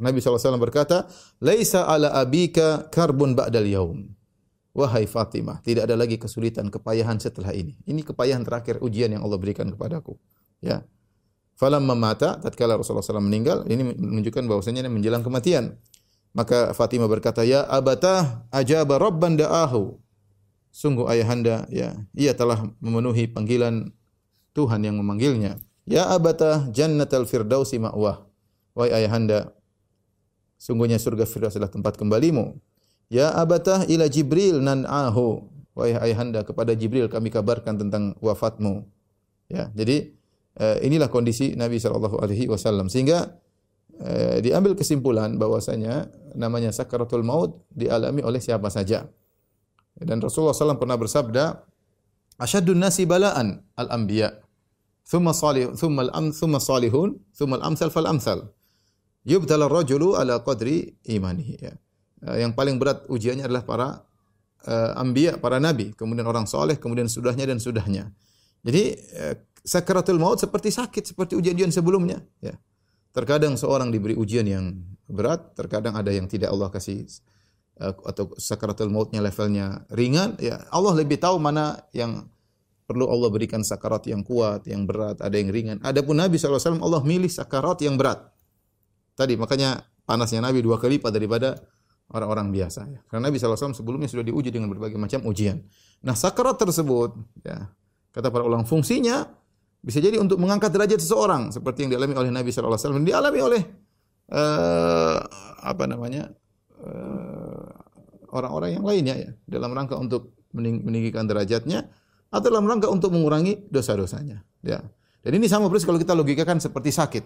Nabi 0.00 0.18
SAW 0.18 0.56
berkata, 0.56 1.06
Laisa 1.44 1.84
ala 1.84 2.16
abika 2.16 2.88
karbun 2.88 3.36
ba'dal 3.36 3.68
yaum. 3.68 4.08
Wahai 4.72 5.04
Fatimah, 5.04 5.60
tidak 5.60 5.90
ada 5.90 5.98
lagi 5.98 6.16
kesulitan, 6.16 6.72
kepayahan 6.72 7.20
setelah 7.20 7.52
ini. 7.52 7.76
Ini 7.84 8.00
kepayahan 8.06 8.40
terakhir 8.46 8.80
ujian 8.80 9.12
yang 9.12 9.20
Allah 9.20 9.36
berikan 9.36 9.68
kepadaku. 9.68 10.16
Ya. 10.60 10.84
Falamma 11.56 11.92
mata 11.92 12.40
tatkala 12.40 12.80
Rasulullah 12.80 13.04
SAW 13.04 13.20
meninggal, 13.20 13.68
ini 13.68 13.92
menunjukkan 13.92 14.48
bahwasanya 14.48 14.88
ini 14.88 14.92
menjelang 14.92 15.20
kematian. 15.20 15.76
Maka 16.32 16.72
Fatimah 16.72 17.10
berkata, 17.10 17.44
"Ya 17.44 17.66
abatah 17.68 18.48
ajaba 18.48 18.96
rabban 18.96 19.36
da'ahu." 19.36 19.98
Sungguh 20.70 21.04
ayahanda, 21.10 21.66
ya, 21.68 21.98
ia 22.14 22.32
telah 22.32 22.70
memenuhi 22.78 23.28
panggilan 23.28 23.90
Tuhan 24.54 24.86
yang 24.86 24.96
memanggilnya. 24.96 25.58
Ya 25.84 26.06
abatah 26.06 26.70
jannatal 26.70 27.26
firdausi 27.26 27.82
ma'wah. 27.82 28.22
Wahai 28.78 29.02
ayahanda, 29.02 29.50
sungguhnya 30.54 31.02
surga 31.02 31.26
Firdaus 31.26 31.58
adalah 31.58 31.72
tempat 31.72 31.98
kembalimu. 31.98 32.54
Ya 33.10 33.34
abatah 33.34 33.82
ila 33.90 34.06
Jibril 34.06 34.62
nan'ahu. 34.62 35.42
Wahai 35.74 35.98
ayahanda, 35.98 36.46
kepada 36.46 36.72
Jibril 36.78 37.10
kami 37.10 37.34
kabarkan 37.34 37.74
tentang 37.80 38.14
wafatmu. 38.22 38.86
Ya, 39.50 39.66
jadi 39.74 40.14
inilah 40.60 41.08
kondisi 41.08 41.56
Nabi 41.56 41.80
sallallahu 41.80 42.20
alaihi 42.20 42.44
wasallam 42.44 42.92
sehingga 42.92 43.40
uh, 44.00 44.36
diambil 44.40 44.74
kesimpulan 44.74 45.36
bahwasanya 45.36 46.08
namanya 46.34 46.72
sakaratul 46.72 47.22
maut 47.22 47.60
dialami 47.72 48.24
oleh 48.24 48.40
siapa 48.40 48.72
saja. 48.72 49.06
Dan 50.00 50.22
Rasulullah 50.24 50.56
SAW 50.56 50.80
pernah 50.80 50.96
bersabda, 50.96 51.60
"Asyadun 52.40 52.80
nasi 52.80 53.04
balaan 53.04 53.60
al-anbiya, 53.76 54.32
thumma 55.04 55.36
salih, 55.36 55.76
thumma 55.76 56.08
al-am, 56.08 56.32
thumma 56.32 56.56
salihun, 56.56 57.20
thumma 57.36 57.60
al-amsal 57.60 57.92
fal 57.92 58.08
amsal." 58.08 58.48
Yubtala 59.28 59.68
rajulu 59.68 60.16
ala 60.16 60.40
qadri 60.40 60.96
imanihi 61.04 61.54
ya. 61.60 61.74
Uh, 62.24 62.36
yang 62.40 62.56
paling 62.56 62.80
berat 62.80 63.04
ujiannya 63.12 63.44
adalah 63.44 63.64
para 63.68 63.88
uh, 64.64 64.96
anbiya, 64.96 65.36
para 65.36 65.60
nabi, 65.60 65.92
kemudian 65.92 66.24
orang 66.24 66.48
soleh, 66.48 66.80
kemudian 66.80 67.08
sudahnya 67.08 67.44
dan 67.44 67.60
sudahnya. 67.60 68.08
Jadi 68.64 68.82
uh, 69.20 69.34
sakaratul 69.64 70.18
maut 70.20 70.40
seperti 70.40 70.72
sakit, 70.72 71.14
seperti 71.14 71.36
ujian-ujian 71.36 71.72
sebelumnya. 71.72 72.20
Ya. 72.40 72.56
Terkadang 73.10 73.58
seorang 73.58 73.90
diberi 73.90 74.14
ujian 74.14 74.46
yang 74.46 74.80
berat, 75.10 75.52
terkadang 75.58 75.98
ada 75.98 76.14
yang 76.14 76.30
tidak 76.30 76.54
Allah 76.54 76.70
kasih 76.70 77.04
uh, 77.82 77.94
atau 78.06 78.30
sakaratul 78.38 78.92
mautnya 78.92 79.18
levelnya 79.18 79.82
ringan. 79.90 80.38
Ya, 80.38 80.62
Allah 80.70 80.94
lebih 80.94 81.18
tahu 81.18 81.42
mana 81.42 81.82
yang 81.90 82.30
perlu 82.86 83.06
Allah 83.06 83.30
berikan 83.30 83.62
sakarat 83.62 84.06
yang 84.10 84.26
kuat, 84.26 84.66
yang 84.66 84.86
berat, 84.86 85.22
ada 85.22 85.34
yang 85.38 85.50
ringan. 85.50 85.78
Adapun 85.82 86.18
Nabi 86.18 86.38
SAW 86.38 86.58
Allah 86.82 87.02
milih 87.06 87.30
sakarat 87.30 87.82
yang 87.86 87.94
berat. 87.94 88.18
Tadi 89.14 89.38
makanya 89.38 89.86
panasnya 90.06 90.42
Nabi 90.42 90.58
dua 90.58 90.78
kali 90.78 90.98
lipat 90.98 91.14
daripada 91.14 91.54
orang-orang 92.10 92.50
biasa. 92.50 92.90
Ya. 92.90 93.00
Karena 93.06 93.30
Nabi 93.30 93.38
SAW 93.38 93.74
sebelumnya 93.74 94.10
sudah 94.10 94.26
diuji 94.26 94.50
dengan 94.50 94.70
berbagai 94.70 94.98
macam 94.98 95.22
ujian. 95.26 95.62
Nah 96.02 96.18
sakarat 96.18 96.58
tersebut, 96.58 97.14
ya, 97.46 97.70
kata 98.10 98.30
para 98.34 98.42
ulama 98.42 98.66
fungsinya 98.66 99.39
bisa 99.80 99.98
jadi 99.98 100.20
untuk 100.20 100.36
mengangkat 100.36 100.68
derajat 100.76 101.00
seseorang 101.00 101.56
seperti 101.56 101.88
yang 101.88 101.96
dialami 101.96 102.12
oleh 102.12 102.28
Nabi 102.28 102.52
sallallahu 102.52 102.76
alaihi 102.76 102.84
wasallam, 102.84 103.04
dialami 103.08 103.38
oleh 103.40 103.62
uh, 104.28 105.18
apa 105.64 105.84
namanya? 105.88 106.28
uh, 106.84 107.68
orang-orang 108.30 108.78
yang 108.78 108.84
lainnya 108.86 109.14
ya, 109.16 109.30
dalam 109.48 109.72
rangka 109.74 109.98
untuk 109.98 110.36
meninggikan 110.54 111.26
derajatnya 111.26 111.90
atau 112.30 112.46
dalam 112.46 112.68
rangka 112.68 112.86
untuk 112.86 113.10
mengurangi 113.10 113.66
dosa-dosanya, 113.72 114.46
ya. 114.62 114.78
Dan 115.20 115.36
ini 115.36 115.50
sama 115.50 115.66
persis 115.68 115.84
kalau 115.84 116.00
kita 116.00 116.14
logikakan 116.16 116.62
seperti 116.62 116.94
sakit. 116.94 117.24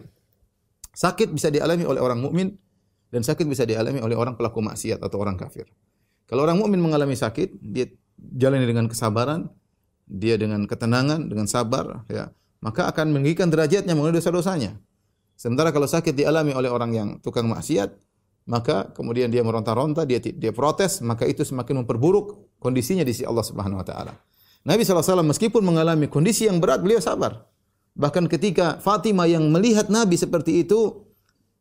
Sakit 0.95 1.31
bisa 1.31 1.53
dialami 1.53 1.87
oleh 1.87 2.01
orang 2.03 2.19
mukmin 2.19 2.55
dan 3.13 3.23
sakit 3.23 3.47
bisa 3.47 3.63
dialami 3.63 4.03
oleh 4.03 4.19
orang 4.19 4.35
pelaku 4.35 4.59
maksiat 4.65 4.99
atau 4.99 5.23
orang 5.23 5.39
kafir. 5.39 5.69
Kalau 6.27 6.43
orang 6.43 6.59
mukmin 6.59 6.83
mengalami 6.83 7.15
sakit, 7.15 7.61
dia 7.61 7.87
jalani 8.19 8.67
dengan 8.67 8.91
kesabaran, 8.91 9.47
dia 10.09 10.35
dengan 10.41 10.67
ketenangan, 10.67 11.31
dengan 11.31 11.47
sabar, 11.47 12.03
ya 12.11 12.33
maka 12.65 12.89
akan 12.89 13.13
meninggikan 13.13 13.53
derajatnya 13.53 13.93
mengenai 13.93 14.17
dosa-dosanya. 14.17 14.81
Sementara 15.37 15.69
kalau 15.69 15.85
sakit 15.85 16.17
dialami 16.17 16.57
oleh 16.57 16.73
orang 16.73 16.91
yang 16.97 17.09
tukang 17.21 17.45
maksiat, 17.45 17.93
maka 18.49 18.89
kemudian 18.97 19.29
dia 19.29 19.45
meronta-ronta, 19.45 20.09
dia 20.09 20.17
dia 20.17 20.53
protes, 20.57 21.05
maka 21.05 21.29
itu 21.29 21.45
semakin 21.45 21.85
memperburuk 21.85 22.57
kondisinya 22.57 23.05
di 23.05 23.13
sisi 23.13 23.29
Allah 23.29 23.45
Subhanahu 23.45 23.85
wa 23.85 23.87
taala. 23.87 24.17
Nabi 24.65 24.81
SAW 24.81 25.21
meskipun 25.29 25.61
mengalami 25.61 26.09
kondisi 26.09 26.49
yang 26.49 26.57
berat, 26.57 26.81
beliau 26.81 27.05
sabar. 27.05 27.45
Bahkan 27.93 28.33
ketika 28.33 28.81
Fatimah 28.81 29.29
yang 29.29 29.45
melihat 29.53 29.93
Nabi 29.93 30.17
seperti 30.17 30.65
itu, 30.65 31.05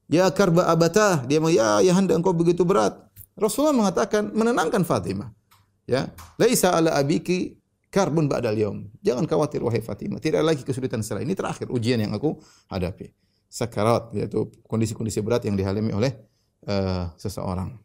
ya 0.07 0.31
karba 0.31 0.71
abatah, 0.71 1.27
dia 1.27 1.43
mengatakan, 1.43 1.83
ya 1.83 1.83
ayahanda 1.83 2.15
engkau 2.15 2.31
begitu 2.31 2.63
berat. 2.63 2.95
Rasulullah 3.35 3.75
mengatakan 3.75 4.31
menenangkan 4.31 4.87
Fatimah. 4.87 5.35
Ya, 5.83 6.15
laisa 6.39 6.71
ala 6.71 6.95
abiki 6.95 7.59
karbun 7.93 8.25
ba'dal 8.25 8.57
yaum. 8.57 8.89
Jangan 9.05 9.29
khawatir 9.29 9.61
wahai 9.61 9.85
Fatimah, 9.85 10.17
tidak 10.17 10.41
ada 10.41 10.49
lagi 10.49 10.65
kesulitan 10.65 11.05
setelah 11.05 11.21
ini 11.21 11.37
terakhir 11.37 11.69
ujian 11.69 12.01
yang 12.01 12.09
aku 12.17 12.41
hadapi. 12.73 13.13
Sakarat 13.45 14.09
yaitu 14.17 14.49
kondisi-kondisi 14.65 15.21
berat 15.21 15.45
yang 15.45 15.53
dialami 15.53 15.93
oleh 15.93 16.17
uh, 16.65 17.13
seseorang. 17.21 17.77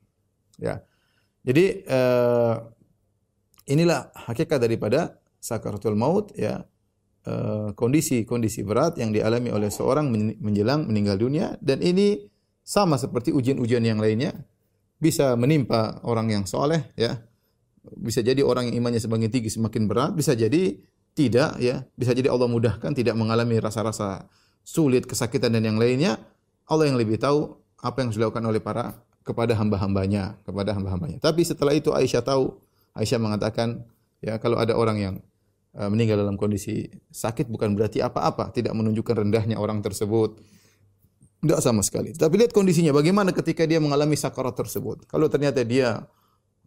Ya. 0.57 0.81
Jadi 1.45 1.85
uh, 1.85 2.57
inilah 3.69 4.09
hakikat 4.17 4.57
daripada 4.57 5.21
sakaratul 5.37 5.93
maut 5.93 6.33
ya. 6.33 6.65
Eh, 7.29 7.77
kondisi-kondisi 7.77 8.65
uh, 8.65 8.67
berat 8.73 8.97
yang 8.97 9.13
dialami 9.13 9.53
oleh 9.53 9.69
seorang 9.69 10.09
menjelang 10.41 10.89
meninggal 10.89 11.21
dunia 11.21 11.61
dan 11.61 11.85
ini 11.85 12.25
sama 12.65 12.97
seperti 12.97 13.37
ujian-ujian 13.37 13.85
yang 13.85 14.01
lainnya 14.01 14.33
bisa 14.97 15.37
menimpa 15.37 16.01
orang 16.09 16.33
yang 16.33 16.45
soleh 16.49 16.89
ya 16.97 17.21
bisa 17.97 18.21
jadi 18.21 18.45
orang 18.45 18.73
yang 18.73 18.85
imannya 18.85 19.01
semakin 19.01 19.29
tinggi 19.31 19.51
semakin 19.53 19.89
berat, 19.89 20.13
bisa 20.13 20.37
jadi 20.37 20.77
tidak 21.17 21.59
ya, 21.59 21.83
bisa 21.99 22.15
jadi 22.15 22.31
Allah 22.31 22.47
mudahkan 22.47 22.95
tidak 22.95 23.19
mengalami 23.19 23.59
rasa-rasa 23.59 24.29
sulit, 24.63 25.09
kesakitan 25.09 25.51
dan 25.55 25.65
yang 25.65 25.81
lainnya. 25.81 26.21
Allah 26.69 26.93
yang 26.93 27.01
lebih 27.01 27.17
tahu 27.17 27.57
apa 27.81 28.05
yang 28.05 28.13
dilakukan 28.13 28.45
oleh 28.45 28.61
para 28.61 29.01
kepada 29.25 29.57
hamba-hambanya, 29.57 30.37
kepada 30.45 30.73
hamba-hambanya. 30.73 31.21
Tapi 31.21 31.45
setelah 31.45 31.73
itu 31.73 31.93
Aisyah 31.93 32.25
tahu, 32.25 32.57
Aisyah 32.97 33.21
mengatakan, 33.21 33.85
ya 34.25 34.37
kalau 34.41 34.57
ada 34.57 34.77
orang 34.77 34.97
yang 34.97 35.15
uh, 35.77 35.89
meninggal 35.93 36.21
dalam 36.21 36.41
kondisi 36.41 36.89
sakit 37.13 37.49
bukan 37.49 37.77
berarti 37.77 38.01
apa-apa, 38.01 38.53
tidak 38.53 38.73
menunjukkan 38.73 39.25
rendahnya 39.25 39.57
orang 39.61 39.85
tersebut. 39.85 40.41
Tidak 41.39 41.61
sama 41.63 41.87
sekali. 41.87 42.11
Tapi 42.17 42.35
lihat 42.35 42.51
kondisinya, 42.51 42.91
bagaimana 42.91 43.31
ketika 43.31 43.63
dia 43.63 43.79
mengalami 43.79 44.19
sakarat 44.19 44.59
tersebut. 44.59 45.07
Kalau 45.07 45.31
ternyata 45.31 45.63
dia 45.63 46.03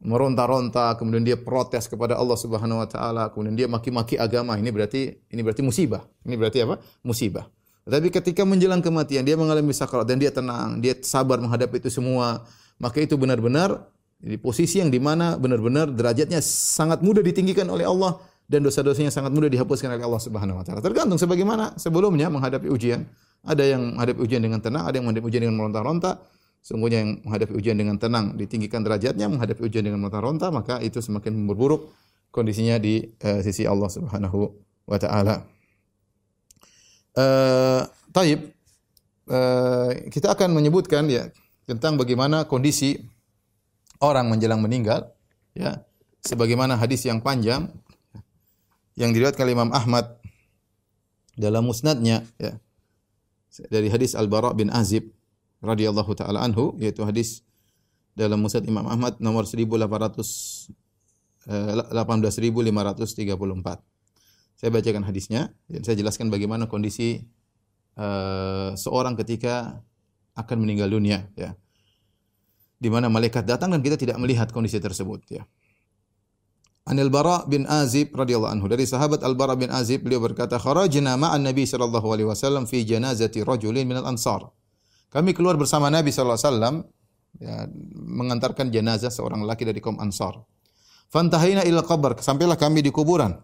meronta-ronta, 0.01 0.97
kemudian 0.97 1.21
dia 1.21 1.37
protes 1.37 1.85
kepada 1.85 2.17
Allah 2.17 2.33
Subhanahu 2.33 2.81
wa 2.81 2.89
taala, 2.89 3.29
kemudian 3.29 3.53
dia 3.53 3.67
maki-maki 3.69 4.17
agama, 4.17 4.57
ini 4.57 4.73
berarti 4.73 5.13
ini 5.29 5.41
berarti 5.45 5.61
musibah. 5.61 6.01
Ini 6.25 6.35
berarti 6.35 6.65
apa? 6.65 6.81
Musibah. 7.05 7.45
Tapi 7.85 8.13
ketika 8.13 8.45
menjelang 8.45 8.81
kematian 8.81 9.25
dia 9.25 9.37
mengalami 9.37 9.73
sakarat 9.73 10.05
dan 10.09 10.17
dia 10.21 10.33
tenang, 10.33 10.81
dia 10.81 10.97
sabar 11.01 11.37
menghadapi 11.41 11.81
itu 11.81 11.89
semua, 11.93 12.45
maka 12.81 13.01
itu 13.01 13.17
benar-benar 13.17 13.89
di 14.21 14.37
posisi 14.37 14.77
yang 14.77 14.93
di 14.93 15.01
mana 15.01 15.33
benar-benar 15.37 15.89
derajatnya 15.89 16.41
sangat 16.45 17.01
mudah 17.01 17.25
ditinggikan 17.25 17.65
oleh 17.69 17.89
Allah 17.89 18.21
dan 18.45 18.61
dosa-dosanya 18.61 19.09
sangat 19.09 19.33
mudah 19.33 19.49
dihapuskan 19.49 19.97
oleh 19.97 20.05
Allah 20.05 20.21
Subhanahu 20.21 20.61
wa 20.61 20.63
taala. 20.65 20.81
Tergantung 20.81 21.17
sebagaimana 21.17 21.77
sebelumnya 21.77 22.29
menghadapi 22.29 22.69
ujian. 22.69 23.05
Ada 23.41 23.73
yang 23.73 23.97
menghadapi 23.97 24.21
ujian 24.21 24.41
dengan 24.45 24.61
tenang, 24.61 24.85
ada 24.85 25.01
yang 25.01 25.09
menghadapi 25.09 25.25
ujian 25.25 25.41
dengan 25.49 25.57
meronta-ronta. 25.57 26.21
Sungguhnya 26.61 27.01
yang 27.01 27.11
menghadapi 27.25 27.53
ujian 27.57 27.73
dengan 27.73 27.97
tenang 27.97 28.37
ditinggikan 28.37 28.85
derajatnya, 28.85 29.25
menghadapi 29.25 29.65
ujian 29.65 29.81
dengan 29.81 29.97
meronta-ronta 30.05 30.53
maka 30.53 30.77
itu 30.77 31.01
semakin 31.01 31.33
memperburuk 31.33 31.89
kondisinya 32.29 32.77
di 32.77 33.01
uh, 33.25 33.41
sisi 33.41 33.65
Allah 33.65 33.89
Subhanahu 33.89 34.53
wa 34.85 34.97
taala. 35.01 35.41
Uh, 37.11 37.83
taib 38.13 38.53
uh, 39.27 39.91
kita 40.07 40.31
akan 40.31 40.55
menyebutkan 40.55 41.11
ya 41.11 41.27
tentang 41.67 41.99
bagaimana 41.99 42.47
kondisi 42.47 43.03
orang 43.99 44.31
menjelang 44.31 44.63
meninggal 44.63 45.11
ya 45.51 45.83
sebagaimana 46.23 46.79
hadis 46.79 47.03
yang 47.03 47.19
panjang 47.19 47.67
yang 48.95 49.11
diriwayatkan 49.11 49.47
Imam 49.49 49.75
Ahmad 49.75 50.19
dalam 51.35 51.67
musnadnya 51.67 52.23
ya 52.39 52.55
dari 53.67 53.91
hadis 53.91 54.15
Al-Bara 54.15 54.55
bin 54.55 54.71
Azib 54.71 55.11
radhiyallahu 55.61 56.17
taala 56.17 56.41
anhu 56.41 56.73
yaitu 56.81 57.05
hadis 57.05 57.45
dalam 58.17 58.41
musnad 58.43 58.67
Imam 58.67 58.83
Ahmad 58.89 59.21
nomor 59.23 59.47
1800 59.47 60.73
18534. 61.47 63.81
Saya 64.61 64.69
bacakan 64.69 65.03
hadisnya 65.09 65.49
dan 65.65 65.81
saya 65.81 65.97
jelaskan 65.97 66.29
bagaimana 66.29 66.69
kondisi 66.69 67.25
uh, 67.97 68.77
seorang 68.77 69.17
ketika 69.17 69.81
akan 70.37 70.57
meninggal 70.61 70.93
dunia 70.93 71.25
ya. 71.33 71.57
Di 72.81 72.89
mana 72.89 73.09
malaikat 73.09 73.45
datang 73.45 73.73
dan 73.73 73.81
kita 73.81 73.97
tidak 73.97 74.21
melihat 74.21 74.53
kondisi 74.53 74.77
tersebut 74.77 75.21
ya. 75.33 75.43
Anil 76.81 77.13
Bara 77.13 77.45
bin 77.45 77.69
Azib 77.69 78.09
radhiyallahu 78.17 78.57
anhu 78.57 78.65
dari 78.65 78.89
sahabat 78.89 79.21
Al 79.21 79.37
Bara 79.37 79.53
bin 79.53 79.69
Azib 79.69 80.01
beliau 80.01 80.17
berkata 80.17 80.57
kharajna 80.57 81.13
ma'an 81.13 81.45
Nabi 81.45 81.69
sallallahu 81.69 82.09
alaihi 82.09 82.25
wasallam 82.25 82.65
fi 82.65 82.81
janazati 82.81 83.45
rajulin 83.45 83.85
minal 83.85 84.09
ansar. 84.09 84.49
Kami 85.11 85.35
keluar 85.35 85.59
bersama 85.59 85.91
Nabi 85.91 86.09
sallallahu 86.09 86.39
alaihi 86.39 86.47
wasallam 86.47 86.75
ya, 87.35 87.55
mengantarkan 87.99 88.71
jenazah 88.71 89.11
seorang 89.11 89.43
laki 89.43 89.67
dari 89.67 89.83
kaum 89.83 89.99
Ansar. 89.99 90.39
Fantahina 91.11 91.67
ila 91.67 91.83
qabr, 91.83 92.15
sampailah 92.23 92.55
kami 92.55 92.79
di 92.79 92.95
kuburan. 92.95 93.35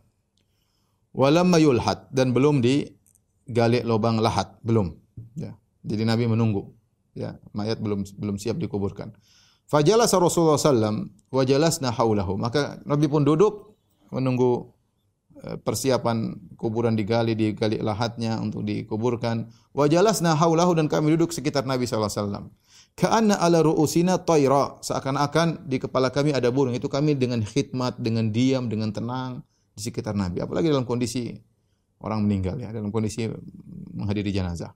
Walamma 1.11 1.59
yulhat 1.59 2.07
dan 2.15 2.31
belum 2.31 2.63
digali 2.63 3.83
lubang 3.83 4.23
lahat, 4.23 4.55
belum. 4.63 4.95
Ya. 5.35 5.59
Jadi 5.83 6.07
Nabi 6.07 6.31
menunggu. 6.31 6.71
Ya, 7.17 7.35
mayat 7.51 7.83
belum 7.83 8.07
belum 8.15 8.39
siap 8.39 8.61
dikuburkan. 8.61 9.11
Fajalasa 9.67 10.15
Rasulullah 10.21 10.55
sallam 10.55 11.11
wa 11.27 11.43
jalasna 11.43 11.91
haulahu. 11.91 12.39
Maka 12.39 12.79
Nabi 12.87 13.11
pun 13.11 13.27
duduk 13.27 13.75
menunggu 14.15 14.71
persiapan 15.63 16.33
kuburan 16.57 16.97
digali, 16.97 17.37
digali 17.37 17.77
lahatnya 17.79 18.41
untuk 18.41 18.65
dikuburkan. 18.65 19.47
Wa 19.71 19.85
jalasna 19.85 20.33
haulahu 20.33 20.73
dan 20.73 20.89
kami 20.89 21.13
duduk 21.13 21.33
sekitar 21.33 21.63
Nabi 21.63 21.85
sallallahu 21.85 22.09
alaihi 22.09 22.23
wasallam. 22.23 22.45
Ka'anna 22.97 23.37
ala 23.37 23.61
ru'usina. 23.61 24.17
Seakan-akan 24.81 25.69
di 25.69 25.77
kepala 25.77 26.09
kami 26.09 26.33
ada 26.33 26.49
burung. 26.49 26.73
Itu 26.73 26.89
kami 26.89 27.13
dengan 27.13 27.45
khidmat, 27.45 28.01
dengan 28.01 28.33
diam, 28.33 28.65
dengan 28.65 28.89
tenang 28.89 29.45
di 29.77 29.81
sekitar 29.85 30.17
Nabi. 30.17 30.41
Apalagi 30.41 30.73
dalam 30.73 30.85
kondisi 30.85 31.29
orang 32.01 32.25
meninggal 32.25 32.57
ya, 32.57 32.73
dalam 32.73 32.89
kondisi 32.89 33.29
menghadiri 33.93 34.33
jenazah. 34.33 34.73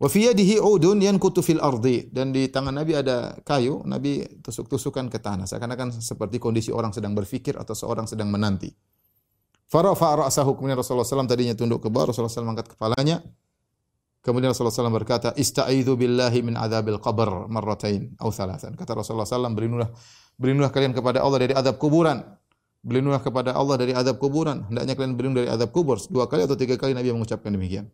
Wa 0.00 0.08
fi 0.08 0.32
udun 0.56 1.04
ardi 1.60 2.08
dan 2.08 2.32
di 2.32 2.48
tangan 2.48 2.72
Nabi 2.72 2.96
ada 2.96 3.36
kayu, 3.44 3.84
Nabi 3.84 4.24
tusuk-tusukan 4.40 5.12
ke 5.12 5.20
tanah 5.20 5.44
seakan-akan 5.44 6.00
seperti 6.00 6.40
kondisi 6.40 6.72
orang 6.72 6.88
sedang 6.96 7.12
berfikir 7.12 7.60
atau 7.60 7.76
seorang 7.76 8.08
sedang 8.08 8.32
menanti. 8.32 8.72
Farafa 9.70 10.26
ra'sahu 10.26 10.58
kemudian 10.58 10.74
Rasulullah 10.74 11.06
SAW 11.06 11.30
tadinya 11.30 11.54
tunduk 11.54 11.86
ke 11.86 11.88
bawah, 11.88 12.10
Rasulullah 12.10 12.34
SAW 12.34 12.50
angkat 12.58 12.74
kepalanya. 12.74 13.22
Kemudian 14.20 14.50
Rasulullah 14.50 14.74
SAW 14.74 14.90
berkata, 14.90 15.30
Ista'idhu 15.32 15.94
billahi 15.94 16.42
min 16.42 16.58
adzabil 16.58 16.98
qabr 16.98 17.46
marratain 17.46 18.18
atau 18.18 18.34
thalathan. 18.34 18.74
Kata 18.74 18.98
Rasulullah 18.98 19.24
SAW, 19.24 19.54
berlindunglah, 19.54 19.94
berlindunglah 20.36 20.74
kalian 20.74 20.90
kepada 20.90 21.22
Allah 21.22 21.38
dari 21.46 21.54
adab 21.54 21.78
kuburan. 21.78 22.18
Berlindunglah 22.82 23.22
kepada 23.22 23.54
Allah 23.54 23.76
dari 23.78 23.92
adab 23.94 24.18
kuburan. 24.18 24.66
Hendaknya 24.66 24.98
kalian 24.98 25.14
berlindung 25.14 25.46
dari 25.46 25.48
adab 25.54 25.70
kubur. 25.70 26.02
Dua 26.10 26.26
kali 26.26 26.44
atau 26.44 26.58
tiga 26.58 26.74
kali 26.74 26.90
Nabi 26.92 27.14
mengucapkan 27.14 27.54
demikian. 27.54 27.88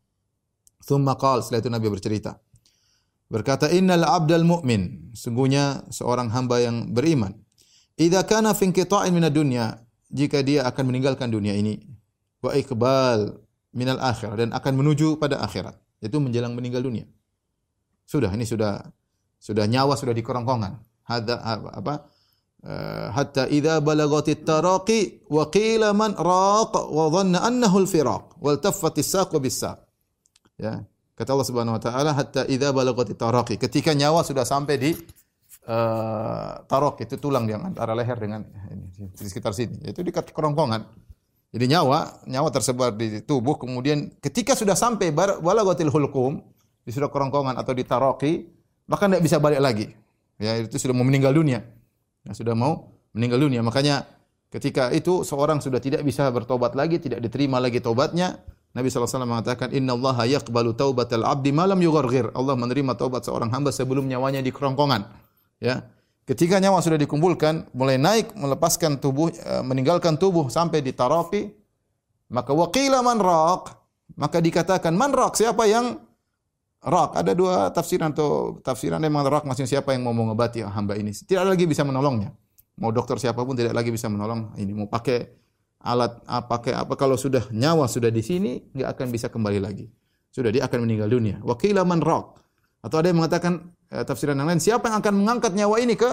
Thumma 0.81 1.15
qal, 1.21 1.45
setelah 1.45 1.61
itu 1.61 1.71
Nabi 1.71 1.87
bercerita. 1.93 2.41
Berkata, 3.29 3.69
Innal 3.69 4.03
abdal 4.07 4.49
mu'min. 4.49 5.13
Sungguhnya 5.13 5.85
seorang 5.93 6.33
hamba 6.33 6.59
yang 6.59 6.91
beriman. 6.91 7.37
Idza 8.01 8.25
kana 8.25 8.57
fi 8.57 8.71
inqita'in 8.71 9.13
minad 9.15 9.35
dunya, 9.35 9.86
jika 10.13 10.43
dia 10.43 10.67
akan 10.67 10.93
meninggalkan 10.93 11.31
dunia 11.31 11.55
ini, 11.57 11.83
wa 12.43 12.55
iqbal 12.55 13.43
minal 13.75 14.01
akhirah 14.01 14.37
dan 14.39 14.51
akan 14.55 14.73
menuju 14.79 15.19
pada 15.19 15.43
akhirat, 15.43 15.77
yaitu 16.01 16.19
menjelang 16.23 16.55
meninggal 16.55 16.85
dunia. 16.85 17.05
Sudah 18.07 18.31
ini 18.33 18.47
sudah 18.47 18.87
sudah 19.43 19.67
nyawa 19.67 19.99
sudah 19.99 20.15
di 20.15 20.23
kerongkongan. 20.23 20.79
Hada 21.07 21.39
apa? 21.75 22.11
Uh, 22.67 23.15
hatta 23.15 23.47
idza 23.47 23.79
balagatit 23.79 24.43
taraqi 24.43 25.29
wa 25.31 25.47
qila 25.47 25.95
man 25.95 26.19
raq 26.19 26.75
wa 26.75 27.07
dhanna 27.15 27.47
annahu 27.47 27.87
al-firaq 27.87 28.43
wal 28.43 28.59
taffat 28.59 28.99
as-saq 28.99 29.31
bis-saq 29.39 29.87
Ya. 30.57 30.89
Kata 31.17 31.33
Allah 31.33 31.49
Subhanahu 31.49 31.77
wa 31.77 31.83
taala 31.83 32.11
hatta 32.13 32.45
idza 32.45 32.73
balagati 32.77 33.17
taraqi. 33.17 33.57
Ketika 33.57 33.97
nyawa 33.97 34.21
sudah 34.21 34.45
sampai 34.45 34.77
di 34.77 34.93
uh, 35.67 36.63
taraq 36.65 37.03
itu 37.03 37.19
tulang 37.19 37.45
yang 37.51 37.75
antara 37.75 37.93
leher 37.93 38.17
dengan 38.17 38.47
ini 38.71 38.87
di 39.13 39.27
sekitar 39.27 39.53
sini. 39.53 39.91
Itu 39.91 40.01
di 40.07 40.15
kerongkongan. 40.15 40.83
Jadi 41.55 41.65
nyawa, 41.71 42.27
nyawa 42.27 42.49
tersebar 42.51 42.95
di 42.95 43.23
tubuh 43.23 43.57
kemudian 43.57 44.13
ketika 44.19 44.53
sudah 44.59 44.75
sampai 44.75 45.15
balagatil 45.15 45.89
hulqum 45.89 46.43
di 46.83 46.91
sudah 46.91 47.11
kerongkongan 47.11 47.59
atau 47.59 47.73
di 47.73 47.83
taraqi, 47.87 48.33
maka 48.91 49.11
tidak 49.11 49.23
bisa 49.23 49.37
balik 49.43 49.63
lagi. 49.63 49.87
Ya, 50.37 50.59
itu 50.61 50.77
sudah 50.77 50.93
mau 50.93 51.07
meninggal 51.07 51.33
dunia. 51.33 51.65
Ya, 52.27 52.33
sudah 52.37 52.53
mau 52.53 52.93
meninggal 53.17 53.41
dunia. 53.41 53.65
Makanya 53.65 54.05
ketika 54.53 54.93
itu 54.93 55.25
seorang 55.25 55.65
sudah 55.65 55.81
tidak 55.81 56.05
bisa 56.05 56.29
bertobat 56.29 56.77
lagi, 56.77 57.01
tidak 57.01 57.25
diterima 57.25 57.57
lagi 57.57 57.81
tobatnya, 57.81 58.37
Nabi 58.77 58.93
SAW 58.93 59.25
mengatakan, 59.25 59.73
Inna 59.73 59.97
Allah 59.97 60.37
yaqbalu 60.37 60.77
taubatal 60.77 61.25
abdi 61.25 61.49
malam 61.49 61.81
yughargir. 61.81 62.29
Allah 62.37 62.53
menerima 62.61 62.93
taubat 63.01 63.25
seorang 63.25 63.49
hamba 63.49 63.73
sebelum 63.73 64.05
nyawanya 64.05 64.45
di 64.45 64.53
kerongkongan. 64.53 65.26
Ya. 65.63 65.89
Ketika 66.27 66.59
nyawa 66.59 66.83
sudah 66.83 66.99
dikumpulkan, 66.99 67.71
mulai 67.71 68.03
naik, 68.03 68.35
melepaskan 68.35 68.99
tubuh, 68.99 69.31
eh, 69.31 69.63
meninggalkan 69.63 70.19
tubuh 70.19 70.51
sampai 70.51 70.83
di 70.83 70.91
tarafi, 70.91 71.55
maka 72.35 72.51
waqila 72.51 72.99
man 73.07 73.23
raq, 73.23 73.71
maka 74.19 74.43
dikatakan 74.43 74.91
man 74.99 75.15
raq, 75.15 75.39
siapa 75.39 75.71
yang 75.71 76.03
raq? 76.83 77.11
Ada 77.15 77.33
dua 77.35 77.71
tafsiran 77.71 78.11
atau 78.11 78.59
tafsiran 78.59 78.99
yang 78.99 79.15
raq 79.15 79.47
maksudnya 79.47 79.79
siapa 79.79 79.95
yang 79.95 80.03
mau 80.03 80.15
mengobati 80.15 80.67
hamba 80.67 80.99
ini. 80.99 81.15
Tidak 81.15 81.47
lagi 81.47 81.67
bisa 81.67 81.87
menolongnya. 81.87 82.35
Mau 82.77 82.91
dokter 82.93 83.17
siapa 83.17 83.41
pun 83.41 83.57
tidak 83.57 83.73
lagi 83.73 83.95
bisa 83.95 84.11
menolong 84.11 84.53
ini. 84.59 84.75
Mau 84.75 84.91
pakai 84.91 85.31
alat 85.87 86.19
apa 86.27 86.51
pakai 86.51 86.73
apa 86.75 86.99
kalau 86.99 87.15
sudah 87.15 87.47
nyawa 87.55 87.87
sudah 87.87 88.11
di 88.11 88.21
sini 88.21 88.59
nggak 88.75 88.89
akan 88.99 89.07
bisa 89.15 89.31
kembali 89.31 89.63
lagi. 89.63 89.87
Sudah 90.35 90.51
dia 90.53 90.69
akan 90.69 90.85
meninggal 90.85 91.09
dunia. 91.09 91.41
Wakila 91.41 91.87
man 91.87 92.03
raq. 92.03 92.46
Atau 92.87 93.03
ada 93.03 93.11
yang 93.11 93.19
mengatakan 93.19 93.75
eh, 93.91 94.07
tafsiran 94.07 94.39
yang 94.39 94.47
lain, 94.47 94.63
siapa 94.63 94.87
yang 94.87 95.03
akan 95.03 95.15
mengangkat 95.19 95.59
nyawa 95.59 95.83
ini 95.83 95.99
ke 95.99 96.11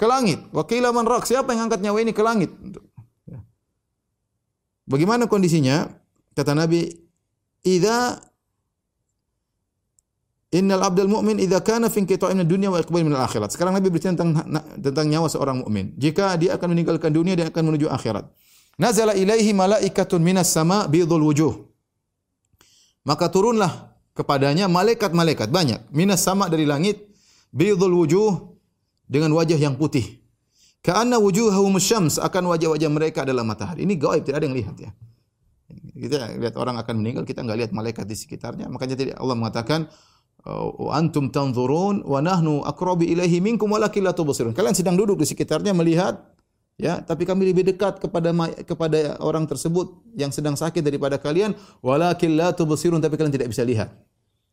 ke 0.00 0.08
langit? 0.08 0.40
Man 0.48 1.04
raq. 1.04 1.28
Siapa 1.28 1.52
yang 1.52 1.68
mengangkat 1.68 1.84
nyawa 1.84 1.98
ini 2.00 2.12
ke 2.16 2.22
langit? 2.24 2.48
Ya. 3.28 3.44
Bagaimana 4.88 5.28
kondisinya? 5.28 5.92
Kata 6.32 6.56
Nabi, 6.56 6.88
"Idza 7.60 8.24
Innal 10.54 10.86
abdal 10.86 11.10
mu'min 11.10 11.42
idza 11.42 11.58
kana 11.66 11.90
fi 11.90 12.06
inqita'in 12.06 12.46
dunya 12.46 12.70
wa 12.70 12.78
iqbal 12.78 13.02
min 13.02 13.10
al-akhirat. 13.10 13.50
Sekarang 13.50 13.74
Nabi 13.74 13.90
bercerita 13.90 14.22
tentang 14.22 14.46
tentang 14.78 15.06
nyawa 15.10 15.26
seorang 15.26 15.66
mukmin. 15.66 15.90
Jika 15.98 16.38
dia 16.38 16.54
akan 16.54 16.78
meninggalkan 16.78 17.10
dunia 17.10 17.34
dia 17.34 17.50
akan 17.50 17.74
menuju 17.74 17.90
akhirat. 17.90 18.30
Nazala 18.78 19.18
ilaihi 19.18 19.50
malaikatun 19.50 20.22
minas 20.22 20.54
sama 20.54 20.86
bidul 20.86 21.26
wujuh. 21.26 21.58
Maka 23.02 23.26
turunlah 23.34 23.93
kepadanya 24.14 24.70
malaikat-malaikat 24.70 25.50
banyak 25.50 25.82
minas 25.90 26.22
sama 26.22 26.46
dari 26.46 26.64
langit 26.64 27.10
bidul 27.50 27.92
wujuh 27.92 28.30
dengan 29.10 29.34
wajah 29.34 29.58
yang 29.58 29.76
putih. 29.76 30.22
Ka'anna 30.84 31.16
wujuhahum 31.16 31.80
syams 31.80 32.20
akan 32.20 32.52
wajah-wajah 32.54 32.90
mereka 32.92 33.24
adalah 33.24 33.40
matahari. 33.40 33.88
Ini 33.88 33.94
gaib, 33.96 34.22
tidak 34.28 34.36
ada 34.40 34.46
yang 34.46 34.56
lihat 34.56 34.76
ya. 34.76 34.90
Kita 35.96 36.36
lihat 36.36 36.54
orang 36.60 36.76
akan 36.76 36.94
meninggal, 37.00 37.24
kita 37.24 37.40
enggak 37.40 37.58
lihat 37.64 37.72
malaikat 37.72 38.04
di 38.04 38.12
sekitarnya. 38.12 38.68
Makanya 38.68 38.94
tadi 38.98 39.10
Allah 39.16 39.32
mengatakan, 39.32 39.88
"Wa 40.44 40.92
antum 41.00 41.32
tanzurun 41.32 42.04
wa 42.04 42.20
nahnu 42.20 42.68
aqrabu 42.68 43.00
ilaihi 43.00 43.40
minkum 43.40 43.72
walakin 43.72 44.04
la 44.04 44.12
tubsirun." 44.12 44.52
Kalian 44.52 44.76
sedang 44.76 44.98
duduk 44.98 45.16
di 45.16 45.24
sekitarnya 45.24 45.72
melihat 45.72 46.20
ya, 46.80 47.02
tapi 47.02 47.26
kami 47.26 47.50
lebih 47.50 47.66
dekat 47.66 48.02
kepada 48.02 48.30
kepada 48.64 49.18
orang 49.22 49.46
tersebut 49.46 50.02
yang 50.14 50.30
sedang 50.34 50.58
sakit 50.58 50.80
daripada 50.80 51.18
kalian, 51.20 51.54
walakin 51.80 52.34
la 52.34 52.50
tubsirun, 52.54 53.02
tapi 53.02 53.18
kalian 53.18 53.34
tidak 53.34 53.50
bisa 53.50 53.62
lihat. 53.62 53.90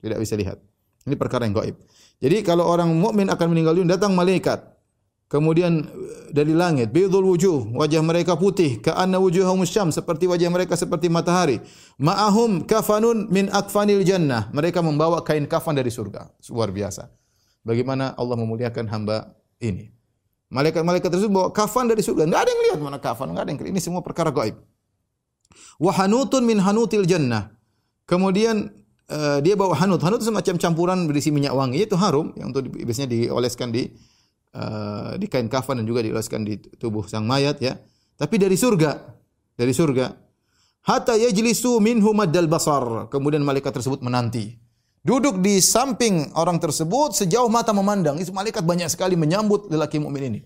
Tidak 0.02 0.18
bisa 0.18 0.34
lihat. 0.34 0.58
Ini 1.06 1.18
perkara 1.18 1.46
yang 1.46 1.58
gaib. 1.58 1.78
Jadi 2.22 2.46
kalau 2.46 2.70
orang 2.70 2.94
mukmin 2.94 3.30
akan 3.30 3.48
meninggal 3.50 3.74
dunia 3.74 3.98
datang 3.98 4.14
malaikat. 4.14 4.72
Kemudian 5.32 5.88
dari 6.28 6.52
langit, 6.52 6.92
bidul 6.92 7.24
wujuh, 7.24 7.72
wajah 7.72 8.04
mereka 8.04 8.36
putih, 8.36 8.84
ka'anna 8.84 9.16
wujuhahum 9.16 9.64
syam, 9.64 9.88
seperti 9.88 10.28
wajah 10.28 10.52
mereka 10.52 10.76
seperti 10.76 11.08
matahari. 11.08 11.64
Ma'ahum 11.96 12.68
kafanun 12.68 13.32
min 13.32 13.48
akfanil 13.48 14.04
jannah. 14.04 14.52
Mereka 14.52 14.84
membawa 14.84 15.24
kain 15.24 15.48
kafan 15.48 15.80
dari 15.80 15.88
surga. 15.88 16.28
Luar 16.52 16.76
biasa. 16.76 17.08
Bagaimana 17.64 18.12
Allah 18.20 18.36
memuliakan 18.44 18.92
hamba 18.92 19.32
ini. 19.64 20.01
Malaikat-malaikat 20.52 21.08
tersebut 21.08 21.32
bawa 21.32 21.50
kafan 21.56 21.88
dari 21.88 22.04
surga. 22.04 22.28
Enggak 22.28 22.44
ada 22.44 22.50
yang 22.52 22.62
lihat 22.68 22.80
mana 22.84 23.00
kafan, 23.00 23.32
enggak 23.32 23.48
ada 23.48 23.52
yang 23.56 23.60
lihat. 23.64 23.72
Ini 23.72 23.82
semua 23.82 24.04
perkara 24.04 24.36
gaib. 24.36 24.60
Wa 25.80 25.92
hanutun 25.96 26.44
min 26.44 26.60
hanutil 26.60 27.08
jannah. 27.08 27.56
Kemudian 28.04 28.68
uh, 29.08 29.40
dia 29.40 29.56
bawa 29.56 29.80
hanut. 29.80 30.04
Hanut 30.04 30.20
itu 30.20 30.28
semacam 30.28 30.56
campuran 30.60 31.00
berisi 31.08 31.32
minyak 31.32 31.56
wangi. 31.56 31.88
Itu 31.88 31.96
harum 31.96 32.36
yang 32.36 32.52
untuk 32.52 32.68
biasanya 32.68 33.10
dioleskan 33.10 33.72
di 33.72 33.88
uh, 34.54 35.16
di 35.16 35.26
kain 35.32 35.48
kafan 35.48 35.80
dan 35.80 35.88
juga 35.88 36.04
dioleskan 36.04 36.44
di 36.44 36.60
tubuh 36.60 37.08
sang 37.08 37.24
mayat 37.24 37.64
ya. 37.64 37.80
Tapi 38.20 38.36
dari 38.38 38.60
surga, 38.60 38.92
dari 39.58 39.74
surga. 39.74 40.06
Hatta 40.86 41.18
yajlisu 41.18 41.80
minhu 41.82 42.12
maddal 42.14 42.46
basar. 42.52 43.08
Kemudian 43.10 43.42
malaikat 43.42 43.74
tersebut 43.74 44.04
menanti. 44.06 44.61
Duduk 45.02 45.42
di 45.42 45.58
samping 45.58 46.30
orang 46.38 46.62
tersebut 46.62 47.18
sejauh 47.18 47.50
mata 47.50 47.74
memandang. 47.74 48.22
Itu 48.22 48.30
malaikat 48.30 48.62
banyak 48.62 48.86
sekali 48.86 49.18
menyambut 49.18 49.66
lelaki 49.74 49.98
mukmin 49.98 50.30
ini. 50.30 50.40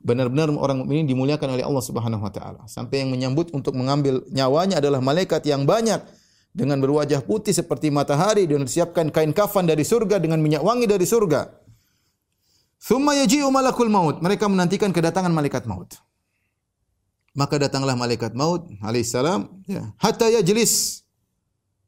Benar-benar 0.00 0.54
orang 0.54 0.86
mukmin 0.86 1.04
ini 1.04 1.12
dimuliakan 1.12 1.58
oleh 1.58 1.64
Allah 1.66 1.84
Subhanahu 1.84 2.22
wa 2.22 2.32
taala. 2.32 2.62
Sampai 2.70 3.02
yang 3.02 3.10
menyambut 3.10 3.50
untuk 3.50 3.74
mengambil 3.74 4.22
nyawanya 4.30 4.78
adalah 4.78 5.02
malaikat 5.02 5.42
yang 5.50 5.66
banyak 5.66 5.98
dengan 6.54 6.78
berwajah 6.78 7.26
putih 7.26 7.50
seperti 7.50 7.90
matahari 7.90 8.46
dan 8.46 8.62
disiapkan 8.62 9.10
kain 9.10 9.34
kafan 9.34 9.66
dari 9.66 9.82
surga 9.82 10.22
dengan 10.22 10.38
minyak 10.38 10.62
wangi 10.62 10.86
dari 10.86 11.04
surga. 11.04 11.50
Thumma 12.80 13.18
yaji'u 13.18 13.50
malakul 13.50 13.90
maut. 13.90 14.22
Mereka 14.22 14.46
menantikan 14.46 14.94
kedatangan 14.94 15.34
malaikat 15.34 15.66
maut. 15.66 15.98
Maka 17.34 17.60
datanglah 17.62 17.94
malaikat 17.94 18.34
maut 18.34 18.66
alaihissalam 18.82 19.46
ya, 19.70 19.94
hatta 20.02 20.26
yajlis 20.32 20.99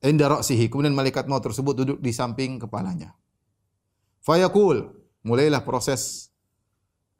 inda 0.02 0.26
ra'sihi. 0.26 0.66
Kemudian 0.66 0.92
malaikat 0.92 1.30
maut 1.30 1.40
tersebut 1.40 1.74
duduk 1.78 1.98
di 2.02 2.10
samping 2.10 2.58
kepalanya. 2.58 3.14
Fayaqul, 4.22 4.90
mulailah 5.26 5.62
proses 5.62 6.30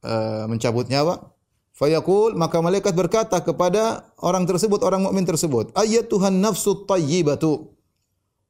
uh, 0.03 0.47
mencabut 0.51 0.87
nyawa. 0.91 1.31
Fayaqul, 1.73 2.37
maka 2.37 2.61
malaikat 2.61 2.93
berkata 2.93 3.41
kepada 3.41 4.13
orang 4.21 4.45
tersebut, 4.45 4.85
orang 4.85 5.03
mukmin 5.03 5.25
tersebut, 5.25 5.73
"Ayyatuhan 5.73 6.37
nafsut 6.43 6.85
tayyibatu." 6.85 7.73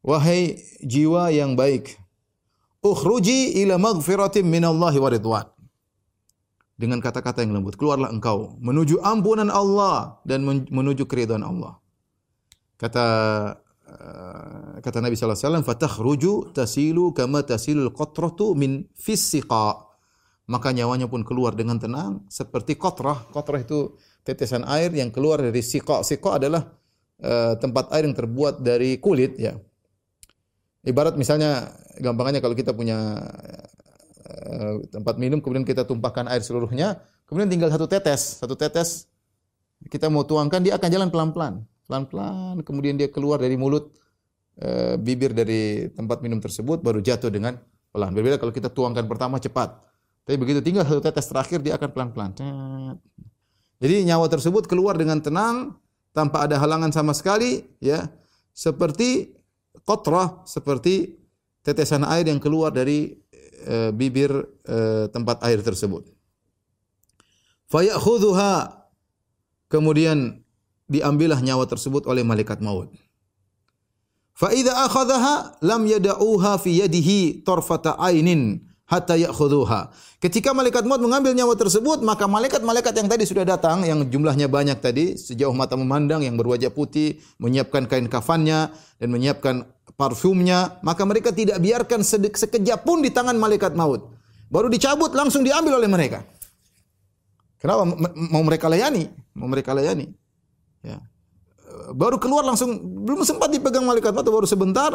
Wahai 0.02 0.58
jiwa 0.82 1.30
yang 1.30 1.54
baik, 1.54 1.94
ukhruji 2.82 3.62
ila 3.62 3.78
maghfiratin 3.78 4.42
minallahi 4.42 4.98
wa 4.98 5.08
ridwan. 5.14 5.46
Dengan 6.74 6.98
kata-kata 6.98 7.46
yang 7.46 7.54
lembut, 7.54 7.78
keluarlah 7.78 8.10
engkau 8.10 8.58
menuju 8.58 8.98
ampunan 8.98 9.46
Allah 9.46 10.18
dan 10.26 10.42
menuju 10.66 11.06
keridhaan 11.06 11.46
Allah. 11.46 11.78
Kata 12.74 13.06
kata 14.82 14.98
Nabi 15.02 15.14
sallallahu 15.14 15.36
alaihi 15.36 15.48
wasallam, 15.48 15.66
"Fatakhruju 15.66 16.32
tasilu 16.56 17.12
kama 17.12 17.44
tasilul 17.44 17.92
qatratu 17.92 18.56
min 18.56 18.88
fisiqa." 18.96 19.92
Maka 20.50 20.74
nyawanya 20.74 21.06
pun 21.06 21.22
keluar 21.22 21.54
dengan 21.54 21.78
tenang 21.78 22.26
seperti 22.26 22.74
qatrah. 22.74 23.30
Qatrah 23.30 23.62
itu 23.62 23.94
tetesan 24.26 24.66
air 24.66 24.90
yang 24.90 25.14
keluar 25.14 25.38
dari 25.38 25.62
siqa. 25.62 26.02
Siqa 26.02 26.42
adalah 26.42 26.66
uh, 27.22 27.54
tempat 27.56 27.94
air 27.94 28.10
yang 28.10 28.16
terbuat 28.16 28.60
dari 28.60 28.98
kulit 28.98 29.38
ya. 29.38 29.54
Ibarat 30.82 31.14
misalnya 31.14 31.70
gampangnya 32.02 32.42
kalau 32.42 32.58
kita 32.58 32.74
punya 32.74 33.22
uh, 34.26 34.74
tempat 34.90 35.14
minum 35.22 35.38
kemudian 35.38 35.62
kita 35.62 35.86
tumpahkan 35.86 36.26
air 36.26 36.42
seluruhnya, 36.42 36.98
kemudian 37.30 37.46
tinggal 37.46 37.70
satu 37.70 37.86
tetes, 37.86 38.42
satu 38.42 38.58
tetes 38.58 39.06
kita 39.90 40.10
mau 40.10 40.26
tuangkan 40.26 40.62
dia 40.62 40.74
akan 40.78 40.90
jalan 40.90 41.08
pelan-pelan. 41.10 41.54
Pelan-pelan 41.86 42.62
kemudian 42.62 42.94
dia 42.94 43.10
keluar 43.10 43.42
dari 43.42 43.58
mulut 43.58 43.92
uh, 44.62 44.94
bibir 44.96 45.34
dari 45.34 45.90
tempat 45.92 46.22
minum 46.22 46.38
tersebut 46.38 46.80
baru 46.80 47.02
jatuh 47.02 47.28
dengan 47.28 47.58
pelan. 47.92 48.16
Berbeda 48.16 48.40
kalau 48.40 48.50
kita 48.50 48.72
tuangkan 48.72 49.04
pertama 49.04 49.36
cepat. 49.36 49.76
Tapi 50.22 50.36
begitu 50.38 50.62
tinggal 50.62 50.86
satu 50.86 51.02
tetes 51.02 51.26
terakhir 51.26 51.58
dia 51.60 51.74
akan 51.76 51.90
pelan-pelan. 51.90 52.30
Jadi 53.82 54.06
nyawa 54.06 54.30
tersebut 54.30 54.70
keluar 54.70 54.94
dengan 54.94 55.18
tenang 55.18 55.74
tanpa 56.14 56.46
ada 56.46 56.56
halangan 56.62 56.94
sama 56.94 57.10
sekali 57.12 57.66
ya. 57.82 58.06
Seperti 58.54 59.34
qatrah 59.82 60.46
seperti 60.46 61.18
tetesan 61.66 62.06
air 62.06 62.30
yang 62.30 62.38
keluar 62.38 62.70
dari 62.70 63.18
e, 63.66 63.90
bibir 63.90 64.30
e, 64.62 65.08
tempat 65.10 65.42
air 65.42 65.58
tersebut. 65.58 66.06
Fayakhudhuha 67.66 68.86
kemudian 69.72 70.44
diambillah 70.92 71.40
nyawa 71.40 71.64
tersebut 71.64 72.04
oleh 72.04 72.20
malaikat 72.20 72.60
maut. 72.60 72.92
Fa 74.36 74.52
idza 74.52 74.76
akhadhaha 74.76 75.64
lam 75.64 75.88
yad'uha 75.88 76.60
fi 76.60 76.84
yadihi 76.84 77.40
tarfata 77.40 77.96
ainin 77.96 78.60
hatta 78.84 79.16
ya'khudhuha. 79.16 79.88
Ketika 80.20 80.52
malaikat 80.52 80.84
maut 80.84 81.00
mengambil 81.00 81.32
nyawa 81.32 81.56
tersebut, 81.56 82.04
maka 82.04 82.28
malaikat-malaikat 82.28 82.92
yang 82.92 83.08
tadi 83.08 83.24
sudah 83.24 83.48
datang, 83.48 83.88
yang 83.88 84.04
jumlahnya 84.04 84.52
banyak 84.52 84.78
tadi, 84.78 85.16
sejauh 85.16 85.56
mata 85.56 85.74
memandang, 85.80 86.20
yang 86.20 86.36
berwajah 86.36 86.68
putih, 86.68 87.18
menyiapkan 87.40 87.88
kain 87.88 88.06
kafannya, 88.06 88.68
dan 89.00 89.08
menyiapkan 89.08 89.64
parfumnya, 89.96 90.76
maka 90.84 91.02
mereka 91.08 91.32
tidak 91.32 91.58
biarkan 91.58 92.04
sekejap 92.04 92.84
pun 92.84 93.00
di 93.00 93.10
tangan 93.10 93.34
malaikat 93.34 93.72
maut. 93.72 94.12
Baru 94.52 94.68
dicabut, 94.68 95.16
langsung 95.16 95.40
diambil 95.42 95.80
oleh 95.80 95.88
mereka. 95.88 96.22
Kenapa? 97.56 97.88
Mau 98.12 98.42
mereka 98.44 98.68
layani. 98.68 99.08
Mau 99.32 99.48
mereka 99.48 99.72
layani. 99.72 100.10
Ya. 100.82 100.98
Baru 101.96 102.20
keluar 102.20 102.44
langsung, 102.44 102.76
belum 102.78 103.24
sempat 103.24 103.48
dipegang 103.48 103.86
malaikat 103.86 104.12
maut, 104.12 104.28
baru 104.28 104.44
sebentar, 104.44 104.92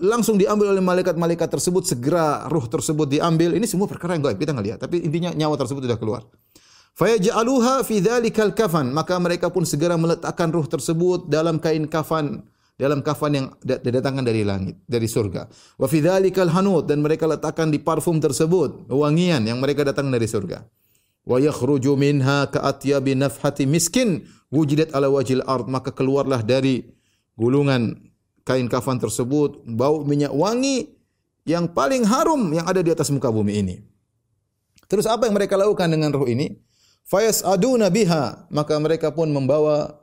langsung 0.00 0.40
diambil 0.40 0.72
oleh 0.72 0.80
malaikat-malaikat 0.80 1.48
tersebut 1.52 1.84
segera 1.84 2.48
ruh 2.48 2.64
tersebut 2.66 3.06
diambil. 3.06 3.52
Ini 3.54 3.68
semua 3.68 3.86
perkara 3.86 4.16
yang 4.16 4.24
gaib 4.24 4.40
kita 4.40 4.56
nggak 4.56 4.66
lihat 4.66 4.78
tapi 4.80 5.04
intinya 5.04 5.30
nyawa 5.36 5.60
tersebut 5.60 5.84
sudah 5.84 6.00
keluar. 6.00 6.24
Fayaj'aluha 6.96 7.86
fi 7.86 8.02
dzalikal 8.02 8.56
kafan 8.56 8.90
maka 8.90 9.14
mereka 9.20 9.52
pun 9.52 9.62
segera 9.62 9.94
meletakkan 9.94 10.50
ruh 10.50 10.66
tersebut 10.66 11.28
dalam 11.28 11.60
kain 11.60 11.86
kafan 11.86 12.42
dalam 12.80 13.04
kafan 13.04 13.32
yang 13.36 13.46
didatangkan 13.60 14.24
dari 14.24 14.42
langit 14.42 14.80
dari 14.88 15.04
surga. 15.04 15.46
Wa 15.76 15.86
fi 15.86 16.00
dzalikal 16.00 16.48
hanut 16.50 16.88
dan 16.88 17.04
mereka 17.04 17.28
letakkan 17.28 17.68
di 17.68 17.78
parfum 17.78 18.18
tersebut 18.18 18.88
wangian 18.88 19.44
yang 19.44 19.60
mereka 19.60 19.84
datang 19.84 20.08
dari 20.08 20.24
surga 20.24 20.64
wa 21.24 21.36
yakhruju 21.36 21.96
minha 21.96 22.48
ka'atyabi 22.48 23.16
nafhati 23.16 23.68
miskin 23.68 24.24
wujidat 24.48 24.92
ala 24.96 25.12
wajil 25.12 25.44
ard 25.44 25.68
maka 25.68 25.92
keluarlah 25.92 26.40
dari 26.42 26.88
gulungan 27.36 27.96
kain 28.44 28.66
kafan 28.66 28.98
tersebut 28.98 29.62
bau 29.68 30.02
minyak 30.02 30.32
wangi 30.32 31.00
yang 31.48 31.70
paling 31.70 32.04
harum 32.04 32.52
yang 32.52 32.66
ada 32.68 32.84
di 32.84 32.90
atas 32.92 33.08
muka 33.08 33.32
bumi 33.32 33.62
ini. 33.62 33.76
Terus 34.90 35.06
apa 35.06 35.30
yang 35.30 35.34
mereka 35.38 35.54
lakukan 35.54 35.86
dengan 35.86 36.10
ruh 36.10 36.26
ini? 36.26 36.58
Fayas 37.06 37.42
aduna 37.46 37.90
biha, 37.90 38.46
maka 38.50 38.74
mereka 38.78 39.10
pun 39.14 39.30
membawa 39.30 40.02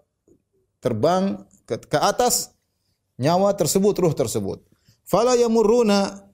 terbang 0.79 1.43
ke, 1.67 1.75
ke 1.87 1.99
atas 1.99 2.55
nyawa 3.19 3.51
tersebut, 3.55 3.95
ruh 3.99 4.15
tersebut. 4.15 4.63
Fala 5.07 5.35
yamurruna 5.39 6.26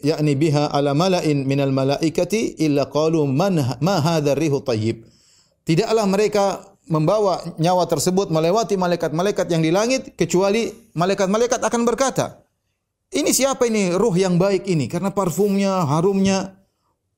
yakni 0.00 0.36
biha 0.36 0.72
ala 0.72 0.96
mala'in 0.96 1.44
minal 1.44 1.72
malaikati 1.72 2.60
illa 2.60 2.88
qalu 2.88 3.24
man 3.28 3.60
ma 3.80 3.96
hadha 4.00 4.36
rihu 4.36 4.60
tayyib. 4.64 5.04
Tidaklah 5.64 6.04
mereka 6.08 6.44
membawa 6.90 7.38
nyawa 7.60 7.86
tersebut 7.86 8.32
melewati 8.34 8.74
malaikat-malaikat 8.74 9.46
yang 9.52 9.62
di 9.62 9.70
langit 9.70 10.18
kecuali 10.18 10.72
malaikat-malaikat 10.98 11.62
akan 11.62 11.82
berkata, 11.86 12.42
ini 13.10 13.30
siapa 13.30 13.66
ini 13.66 13.94
ruh 13.94 14.14
yang 14.14 14.38
baik 14.38 14.66
ini 14.66 14.86
karena 14.86 15.10
parfumnya, 15.10 15.86
harumnya. 15.86 16.58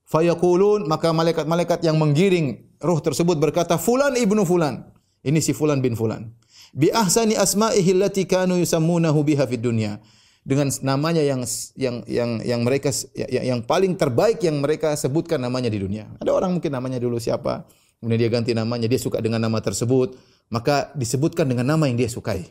Fayaqulun 0.09 0.85
maka 0.93 1.09
malaikat-malaikat 1.09 1.89
yang 1.89 1.97
menggiring 1.97 2.61
ruh 2.85 3.01
tersebut 3.01 3.41
berkata 3.41 3.80
fulan 3.80 4.12
ibnu 4.12 4.45
fulan. 4.45 4.85
Ini 5.24 5.41
si 5.41 5.57
fulan 5.57 5.80
bin 5.80 5.97
fulan. 5.97 6.28
Bi 6.76 6.93
ahsani 6.93 7.33
asma'ihi 7.33 7.97
allati 7.97 8.28
kanu 8.28 8.61
yusammunahu 8.61 9.24
biha 9.24 9.49
fid 9.49 9.64
dunya. 9.64 10.01
Dengan 10.43 10.66
namanya 10.82 11.22
yang 11.22 11.47
yang 11.78 12.03
yang 12.11 12.30
yang 12.43 12.61
mereka 12.66 12.90
yang, 13.14 13.57
yang 13.57 13.61
paling 13.62 13.95
terbaik 13.95 14.43
yang 14.43 14.59
mereka 14.59 14.99
sebutkan 14.99 15.38
namanya 15.38 15.70
di 15.70 15.78
dunia. 15.78 16.11
Ada 16.18 16.34
orang 16.34 16.59
mungkin 16.59 16.74
namanya 16.74 16.99
dulu 16.99 17.22
siapa, 17.22 17.62
kemudian 18.03 18.18
dia 18.18 18.30
ganti 18.30 18.51
namanya, 18.51 18.90
dia 18.90 18.99
suka 18.99 19.22
dengan 19.22 19.38
nama 19.38 19.62
tersebut, 19.62 20.18
maka 20.51 20.90
disebutkan 20.99 21.47
dengan 21.47 21.70
nama 21.70 21.86
yang 21.86 21.95
dia 21.95 22.11
sukai. 22.11 22.51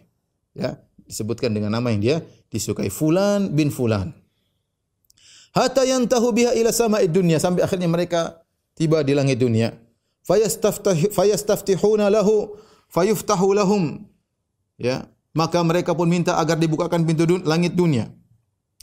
Ya, 0.56 0.80
disebutkan 1.08 1.52
dengan 1.52 1.72
nama 1.72 1.92
yang 1.92 2.02
dia 2.04 2.18
disukai 2.52 2.88
fulan 2.88 3.52
bin 3.52 3.72
fulan. 3.72 4.16
Hatta 5.52 5.84
yantahu 5.84 6.32
biha 6.32 6.56
ila 6.56 6.72
sama'id 6.72 7.12
dunya 7.12 7.36
sampai 7.36 7.68
akhirnya 7.68 7.92
mereka 7.92 8.40
tiba 8.76 9.04
di 9.04 9.12
langit 9.12 9.36
dunia. 9.36 9.76
Fayastaftih 10.24 11.12
fayastaftihuna 11.12 12.08
lahu 12.08 12.56
fayuftahu 12.88 13.52
lahum. 13.52 14.08
Ya, 14.80 15.12
maka 15.32 15.60
mereka 15.64 15.96
pun 15.96 16.08
minta 16.12 16.40
agar 16.40 16.60
dibukakan 16.60 17.08
pintu 17.08 17.24
dun 17.28 17.42
langit 17.48 17.76
dunia. 17.76 18.12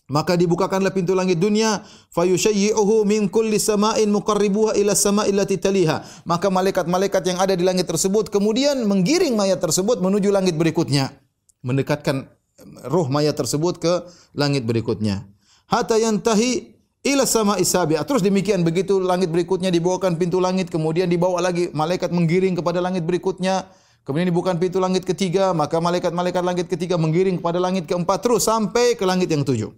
Maka 0.09 0.41
dibukakanlah 0.41 0.89
pintu 0.97 1.13
langit 1.13 1.37
dunia, 1.37 1.85
fayushayyi'uhu 2.17 3.05
min 3.05 3.29
kulli 3.29 3.61
sama'in 3.61 4.09
muqarribuha 4.09 4.73
ila 4.81 4.97
sama'il 4.97 5.37
lati 5.37 5.61
taliha. 5.61 6.01
Maka 6.25 6.49
malaikat-malaikat 6.49 7.23
yang 7.29 7.37
ada 7.37 7.53
di 7.53 7.61
langit 7.61 7.85
tersebut 7.85 8.33
kemudian 8.33 8.89
menggiring 8.89 9.37
mayat 9.37 9.61
tersebut 9.61 10.01
menuju 10.01 10.33
langit 10.33 10.57
berikutnya. 10.57 11.13
Mendekatkan 11.61 12.25
roh 12.89 13.13
mayat 13.13 13.37
tersebut 13.37 13.85
ke 13.85 14.09
langit 14.33 14.65
berikutnya. 14.65 15.29
Hatta 15.69 16.01
yantahi 16.01 16.73
ila 17.05 17.29
sama 17.29 17.61
isabiah. 17.61 18.01
Terus 18.09 18.25
demikian 18.25 18.65
begitu 18.65 18.97
langit 19.05 19.29
berikutnya 19.29 19.69
dibawakan 19.69 20.17
pintu 20.17 20.41
langit 20.41 20.73
kemudian 20.73 21.13
dibawa 21.13 21.45
lagi 21.45 21.69
malaikat 21.77 22.17
menggiring 22.17 22.57
kepada 22.57 22.81
langit 22.81 23.05
berikutnya 23.05 23.69
Kemudian 24.09 24.33
dibuka 24.33 24.57
pintu 24.57 24.81
langit 24.81 25.05
ketiga, 25.05 25.53
maka 25.53 25.77
malaikat-malaikat 25.85 26.41
langit 26.41 26.65
ketiga 26.65 26.97
menggiring 26.97 27.37
kepada 27.37 27.61
langit 27.61 27.85
keempat 27.85 28.25
terus 28.25 28.49
sampai 28.49 28.97
ke 28.97 29.05
langit 29.05 29.29
yang 29.29 29.45
tujuh. 29.45 29.69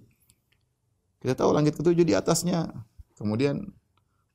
Kita 1.19 1.35
tahu 1.35 1.51
langit 1.51 1.75
ketujuh 1.75 2.07
di 2.07 2.15
atasnya. 2.15 2.71
Kemudian 3.19 3.75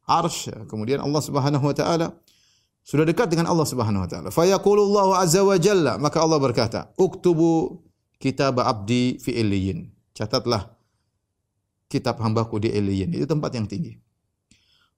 arsy, 0.03 0.51
kemudian 0.67 0.99
Allah 0.99 1.23
Subhanahu 1.23 1.63
wa 1.63 1.71
taala 1.71 2.11
sudah 2.83 3.07
dekat 3.07 3.31
dengan 3.31 3.47
Allah 3.47 3.63
Subhanahu 3.63 4.03
wa 4.03 4.09
taala. 4.11 4.27
Fa 4.35 4.43
yaqulullahu 4.43 5.15
azza 5.15 5.47
wa 5.47 5.55
jalla, 5.55 5.95
maka 5.95 6.19
Allah 6.19 6.43
berkata, 6.43 6.91
"Uktubu 6.99 7.79
kitab 8.19 8.59
abdi 8.59 9.15
fi 9.23 9.31
illiyin." 9.31 9.95
Catatlah 10.11 10.75
kitab 11.87 12.19
hambaku 12.19 12.59
di 12.59 12.67
illiyin. 12.67 13.15
Itu 13.15 13.31
tempat 13.31 13.55
yang 13.55 13.63
tinggi. 13.63 13.95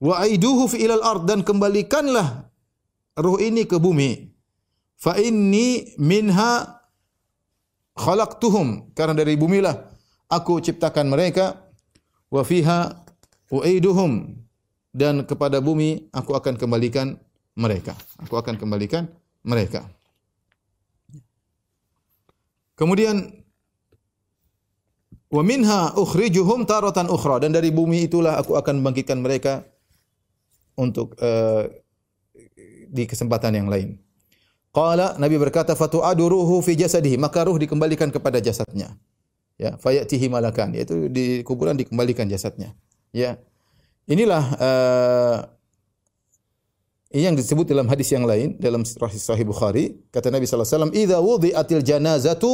Wa 0.02 0.26
aiduhu 0.26 0.66
fi 0.66 0.90
ilal 0.90 1.06
ard 1.06 1.30
dan 1.30 1.46
kembalikanlah 1.46 2.50
ruh 3.14 3.38
ini 3.38 3.70
ke 3.70 3.78
bumi 3.78 4.37
fa 4.98 5.14
inni 5.22 5.94
minha 6.02 6.82
khalaqtuhum. 7.94 8.92
Karena 8.98 9.14
dari 9.14 9.38
bumilah 9.38 9.78
aku 10.28 10.60
ciptakan 10.60 11.14
mereka. 11.14 11.70
Wa 12.34 12.42
fiha 12.42 13.06
uiduhum. 13.54 14.36
Dan 14.98 15.24
kepada 15.30 15.62
bumi 15.62 16.10
aku 16.10 16.34
akan 16.34 16.58
kembalikan 16.58 17.22
mereka. 17.54 17.94
Aku 18.26 18.36
akan 18.36 18.58
kembalikan 18.58 19.06
mereka. 19.46 19.86
Kemudian 22.78 23.46
wa 25.30 25.44
minha 25.46 25.94
ukhrijuhum 25.94 26.66
taratan 26.66 27.14
ukhra. 27.14 27.38
Dan 27.38 27.54
dari 27.54 27.70
bumi 27.70 28.10
itulah 28.10 28.42
aku 28.42 28.58
akan 28.58 28.82
membangkitkan 28.82 29.22
mereka 29.22 29.62
untuk 30.78 31.18
uh, 31.22 31.66
di 32.88 33.04
kesempatan 33.06 33.54
yang 33.58 33.70
lain 33.70 34.07
Qala 34.78 35.18
Nabi 35.18 35.42
berkata 35.42 35.74
fatu 35.74 36.06
aduruhu 36.06 36.62
fi 36.62 36.78
jasadihi 36.78 37.18
maka 37.18 37.42
ruh 37.50 37.58
dikembalikan 37.58 38.14
kepada 38.14 38.38
jasadnya. 38.38 38.94
Ya, 39.58 39.74
fayatihi 39.74 40.30
malakan 40.30 40.78
yaitu 40.78 41.10
di 41.10 41.42
kuburan 41.42 41.74
dikembalikan 41.74 42.30
jasadnya. 42.30 42.78
Ya. 43.10 43.42
Inilah 44.06 44.44
uh, 44.62 45.38
ini 47.10 47.26
yang 47.26 47.34
disebut 47.34 47.66
dalam 47.66 47.90
hadis 47.90 48.14
yang 48.14 48.28
lain 48.28 48.60
dalam 48.62 48.86
sahih 48.86 49.48
Bukhari 49.48 49.98
kata 50.14 50.28
Nabi 50.28 50.46
sallallahu 50.46 50.68
alaihi 50.68 50.78
wasallam 50.78 50.94
idza 50.94 51.18
wudi'atil 51.24 51.84
janazatu 51.84 52.52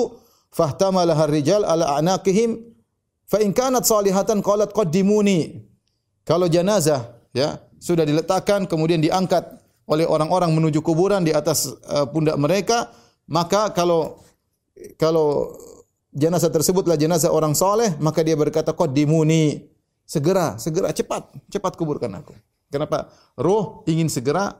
fahtamalaha 0.53 1.25
rijal 1.27 1.65
ala 1.65 1.97
anaqihim 1.97 2.61
fa 3.25 3.41
in 3.41 3.51
kanat 3.51 3.83
salihatan 3.83 4.45
qalat 4.45 4.69
qaddimuni 4.71 5.65
kalau 6.23 6.45
jenazah 6.45 7.17
ya 7.33 7.59
sudah 7.81 8.05
diletakkan 8.05 8.69
kemudian 8.69 9.01
diangkat 9.01 9.62
oleh 9.93 10.09
orang-orang 10.09 10.49
menuju 10.49 10.81
kuburan 10.81 11.21
di 11.21 11.29
atas 11.29 11.69
uh, 11.85 12.09
pundak 12.09 12.33
mereka, 12.41 12.89
maka 13.29 13.69
kalau 13.71 14.17
kalau 14.97 15.53
jenazah 16.09 16.49
tersebutlah 16.49 16.97
jenazah 16.97 17.29
orang 17.29 17.53
soleh, 17.53 17.93
maka 18.01 18.25
dia 18.25 18.33
berkata 18.33 18.73
qaddimuni, 18.73 19.69
segera, 20.03 20.57
segera 20.57 20.89
cepat, 20.89 21.29
cepat 21.49 21.73
kuburkan 21.77 22.09
aku. 22.17 22.33
Kenapa? 22.73 23.13
Roh 23.37 23.85
ingin 23.85 24.09
segera 24.09 24.57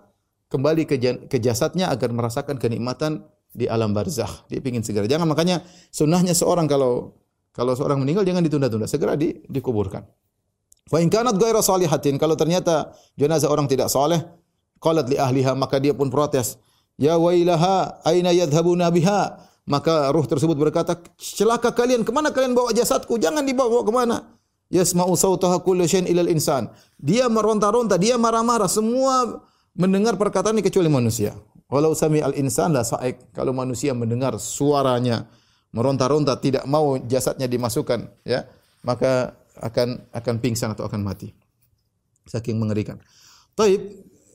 kembali 0.53 0.85
ke, 0.85 0.95
ke 1.25 1.37
jasadnya 1.41 1.89
agar 1.89 2.13
merasakan 2.13 2.61
kenikmatan 2.61 3.25
di 3.49 3.65
alam 3.65 3.93
barzakh. 3.93 4.45
Dia 4.49 4.61
ingin 4.61 4.85
segera. 4.85 5.09
Jangan 5.09 5.25
makanya 5.25 5.65
sunnahnya 5.89 6.37
seorang 6.37 6.69
kalau 6.69 7.17
kalau 7.53 7.77
seorang 7.77 8.01
meninggal 8.01 8.25
jangan 8.25 8.41
ditunda-tunda, 8.41 8.89
segera 8.89 9.13
di, 9.13 9.37
dikuburkan. 9.45 10.01
Fa 10.89 10.97
in 10.99 11.07
kanat 11.07 11.37
ghairu 11.37 11.61
salihatin, 11.61 12.17
kalau 12.17 12.33
ternyata 12.33 12.97
jenazah 13.13 13.47
orang 13.47 13.69
tidak 13.69 13.93
saleh, 13.93 14.25
Qalat 14.83 15.07
li 15.07 15.15
ahliha 15.15 15.55
maka 15.55 15.79
dia 15.79 15.95
pun 15.95 16.11
protes. 16.11 16.59
Ya 16.99 17.15
wailaha 17.15 18.03
aina 18.03 18.35
yadhhabuna 18.35 18.91
biha? 18.91 19.39
Maka 19.63 20.11
ruh 20.11 20.27
tersebut 20.27 20.59
berkata, 20.59 20.99
celaka 21.15 21.71
kalian, 21.71 22.03
ke 22.03 22.11
mana 22.11 22.35
kalian 22.35 22.51
bawa 22.51 22.75
jasadku? 22.75 23.15
Jangan 23.15 23.47
dibawa 23.47 23.79
ke 23.87 23.91
mana? 23.95 24.35
Yasma'u 24.67 25.15
sautaha 25.15 25.63
kullu 25.63 25.87
syai'in 25.87 26.03
ilal 26.03 26.27
insan. 26.27 26.67
Dia 26.99 27.31
meronta-ronta, 27.31 27.95
dia 27.95 28.19
marah-marah, 28.19 28.67
semua 28.67 29.39
mendengar 29.71 30.19
perkataan 30.19 30.59
ini 30.59 30.67
kecuali 30.67 30.91
manusia. 30.91 31.31
Walau 31.71 31.95
sami 31.95 32.19
al 32.19 32.35
insan 32.35 32.75
la 32.75 32.83
sa'ik. 32.83 33.31
Kalau 33.31 33.55
manusia 33.55 33.95
mendengar 33.95 34.35
suaranya 34.35 35.31
meronta-ronta 35.71 36.35
tidak 36.43 36.67
mau 36.67 36.99
jasadnya 36.99 37.47
dimasukkan, 37.47 38.03
ya, 38.27 38.43
maka 38.83 39.31
akan 39.63 40.11
akan 40.11 40.35
pingsan 40.43 40.75
atau 40.75 40.85
akan 40.91 41.07
mati. 41.07 41.31
Saking 42.27 42.59
mengerikan. 42.59 42.99
Taib 43.55 43.79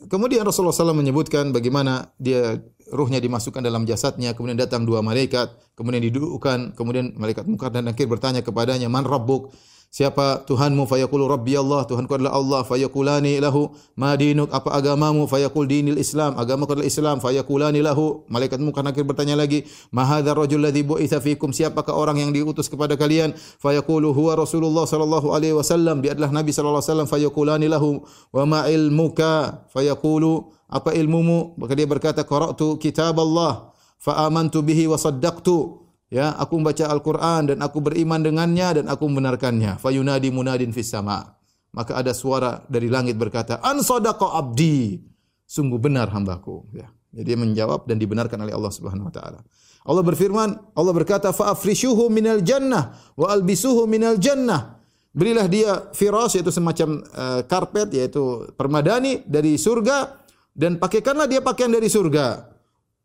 Kemudian 0.07 0.47
Rasulullah 0.47 0.71
SAW 0.71 0.95
menyebutkan 0.95 1.51
bagaimana 1.51 2.15
dia 2.23 2.63
ruhnya 2.95 3.19
dimasukkan 3.19 3.59
dalam 3.59 3.83
jasadnya, 3.83 4.31
kemudian 4.39 4.55
datang 4.55 4.87
dua 4.87 5.03
malaikat, 5.03 5.51
kemudian 5.75 6.01
didudukkan, 6.07 6.79
kemudian 6.79 7.19
malaikat 7.19 7.51
mungkar 7.51 7.75
dan 7.75 7.91
nakir 7.91 8.07
bertanya 8.07 8.47
kepadanya, 8.47 8.87
"Man 8.87 9.03
rabbuk?" 9.03 9.51
Siapa 9.89 10.45
Tuhanmu? 10.45 10.85
Fayaqulu 10.85 11.25
Rabbi 11.33 11.57
Allah. 11.57 11.89
Tuhanku 11.89 12.13
adalah 12.13 12.37
Allah. 12.37 12.61
Fayaqulani 12.61 13.41
lahu 13.41 13.73
ma 13.97 14.13
dinuk? 14.21 14.53
Apa 14.53 14.77
agamamu? 14.77 15.25
Fayaqul 15.25 15.65
dinil 15.65 15.97
Islam. 15.97 16.37
Agamaku 16.37 16.77
adalah 16.77 16.89
Islam. 16.93 17.17
Fayaqulani 17.25 17.81
lahu. 17.81 18.21
Malaikat 18.29 18.61
munkar 18.61 18.85
nakir 18.85 19.09
bertanya 19.09 19.33
lagi, 19.33 19.65
"Ma 19.89 20.05
hadzal 20.05 20.37
rajul 20.37 20.61
ladzi 20.61 20.85
bu'itsa 20.85 21.25
fikum?" 21.25 21.57
Siapakah 21.57 21.97
orang 21.97 22.21
yang 22.21 22.37
diutus 22.37 22.69
kepada 22.69 23.01
kalian? 23.01 23.33
Fayaqulu 23.65 24.13
huwa 24.13 24.37
Rasulullah 24.37 24.85
sallallahu 24.85 25.33
alaihi 25.33 25.57
wasallam. 25.57 26.05
Dia 26.05 26.13
adalah 26.13 26.37
Nabi 26.37 26.53
sallallahu 26.53 26.85
alaihi 26.85 26.93
wasallam. 26.93 27.09
Fayaqulani 27.09 27.67
lahu, 27.73 28.05
"Wa 28.29 28.45
ma 28.45 28.69
ilmuka?" 28.69 29.65
Fayaqulu, 29.73 30.53
"Apa 30.69 30.93
ilmumu?" 30.93 31.57
Maka 31.57 31.73
dia 31.73 31.89
berkata, 31.89 32.29
"Qara'tu 32.29 32.77
kitab 32.77 33.17
Allah 33.17 33.73
fa 33.97 34.21
amantu 34.29 34.61
bihi 34.61 34.85
wa 34.85 35.01
saddaqtu." 35.01 35.88
Ya, 36.09 36.33
aku 36.41 36.57
membaca 36.57 36.89
Al-Qur'an 36.89 37.53
dan 37.53 37.61
aku 37.61 37.85
beriman 37.85 38.25
dengannya 38.25 38.81
dan 38.81 38.85
aku 38.89 39.05
membenarkannya. 39.13 39.77
Fayunadi 39.77 40.33
munadin 40.33 40.73
fis 40.73 40.89
sama. 40.89 41.37
Maka 41.69 42.01
ada 42.01 42.17
suara 42.17 42.65
dari 42.65 42.89
langit 42.89 43.21
berkata, 43.21 43.61
"An 43.61 43.85
sadaqa 43.85 44.41
abdi." 44.41 45.05
Sungguh 45.45 45.77
benar 45.77 46.09
hambaku, 46.09 46.65
ya. 46.73 46.89
Jadi 47.13 47.37
menjawab 47.37 47.89
dan 47.89 48.01
dibenarkan 48.01 48.41
oleh 48.41 48.57
Allah 48.57 48.73
Subhanahu 48.73 49.09
wa 49.09 49.15
taala. 49.15 49.41
Allah 49.85 50.05
berfirman, 50.05 50.49
Allah 50.77 50.93
berkata, 50.97 51.29
"Fa 51.33 51.53
afrishuhu 51.53 52.09
minal 52.09 52.41
jannah 52.41 52.97
wa 53.17 53.29
albisuhu 53.29 53.85
minal 53.85 54.17
jannah." 54.17 54.81
Berilah 55.13 55.49
dia 55.49 55.89
firas 55.97 56.37
yaitu 56.37 56.53
semacam 56.53 57.01
uh, 57.17 57.41
karpet 57.49 57.89
yaitu 57.97 58.49
permadani 58.61 59.25
dari 59.25 59.57
surga 59.57 60.21
dan 60.53 60.77
pakaikanlah 60.77 61.25
dia 61.25 61.41
pakaian 61.41 61.73
dari 61.73 61.89
surga 61.89 62.58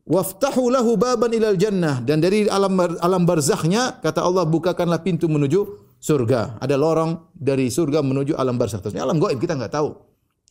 waftahu 0.03 0.67
lahu 0.71 0.99
baban 0.99 1.31
ilal 1.31 1.55
jannah. 1.55 2.03
Dan 2.03 2.19
dari 2.19 2.47
alam 2.47 2.75
alam 2.79 3.23
barzakhnya 3.23 3.99
kata 4.03 4.23
Allah 4.23 4.43
bukakanlah 4.47 4.99
pintu 5.03 5.31
menuju 5.31 5.83
surga. 6.03 6.59
Ada 6.59 6.75
lorong 6.75 7.31
dari 7.31 7.71
surga 7.71 8.03
menuju 8.03 8.35
alam 8.35 8.59
barzakh 8.59 8.83
Ini 8.91 8.99
alam 8.99 9.19
gaib 9.19 9.39
kita 9.39 9.55
enggak 9.55 9.79
tahu. 9.79 9.95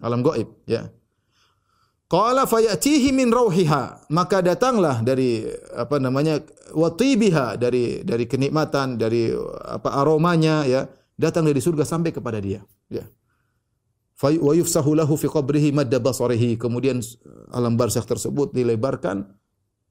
Alam 0.01 0.25
gaib 0.25 0.49
ya. 0.65 0.89
Qala 2.09 2.49
fayatihi 2.49 3.13
min 3.13 3.29
rauhiha. 3.33 4.09
Maka 4.13 4.41
datanglah 4.41 5.01
dari 5.05 5.45
apa 5.77 5.97
namanya 6.01 6.41
watibiha 6.73 7.57
dari 7.61 8.01
dari 8.05 8.25
kenikmatan 8.25 8.97
dari 8.97 9.33
apa 9.69 9.93
aromanya 10.01 10.65
ya. 10.65 10.89
Datang 11.13 11.45
dari 11.45 11.61
surga 11.61 11.85
sampai 11.85 12.11
kepada 12.11 12.41
dia 12.41 12.65
ya. 12.89 13.05
Wa 14.23 14.55
yufsahu 14.55 14.97
lahu 14.97 15.21
fi 15.21 15.29
qabrihi 15.29 15.77
madda 15.77 16.01
basarihi. 16.01 16.57
Kemudian 16.57 17.05
alam 17.53 17.77
barzakh 17.77 18.09
tersebut 18.09 18.57
dilebarkan 18.57 19.29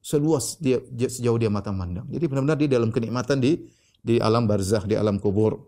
seluas 0.02 0.58
dia 0.58 0.82
sejauh 1.06 1.38
dia 1.38 1.48
mata 1.48 1.70
memandang. 1.70 2.04
Jadi 2.10 2.24
benar-benar 2.26 2.58
dia 2.58 2.68
dalam 2.68 2.90
kenikmatan 2.90 3.38
di 3.38 3.70
di 4.02 4.18
alam 4.18 4.50
barzakh, 4.50 4.90
di 4.90 4.98
alam 4.98 5.22
kubur. 5.22 5.62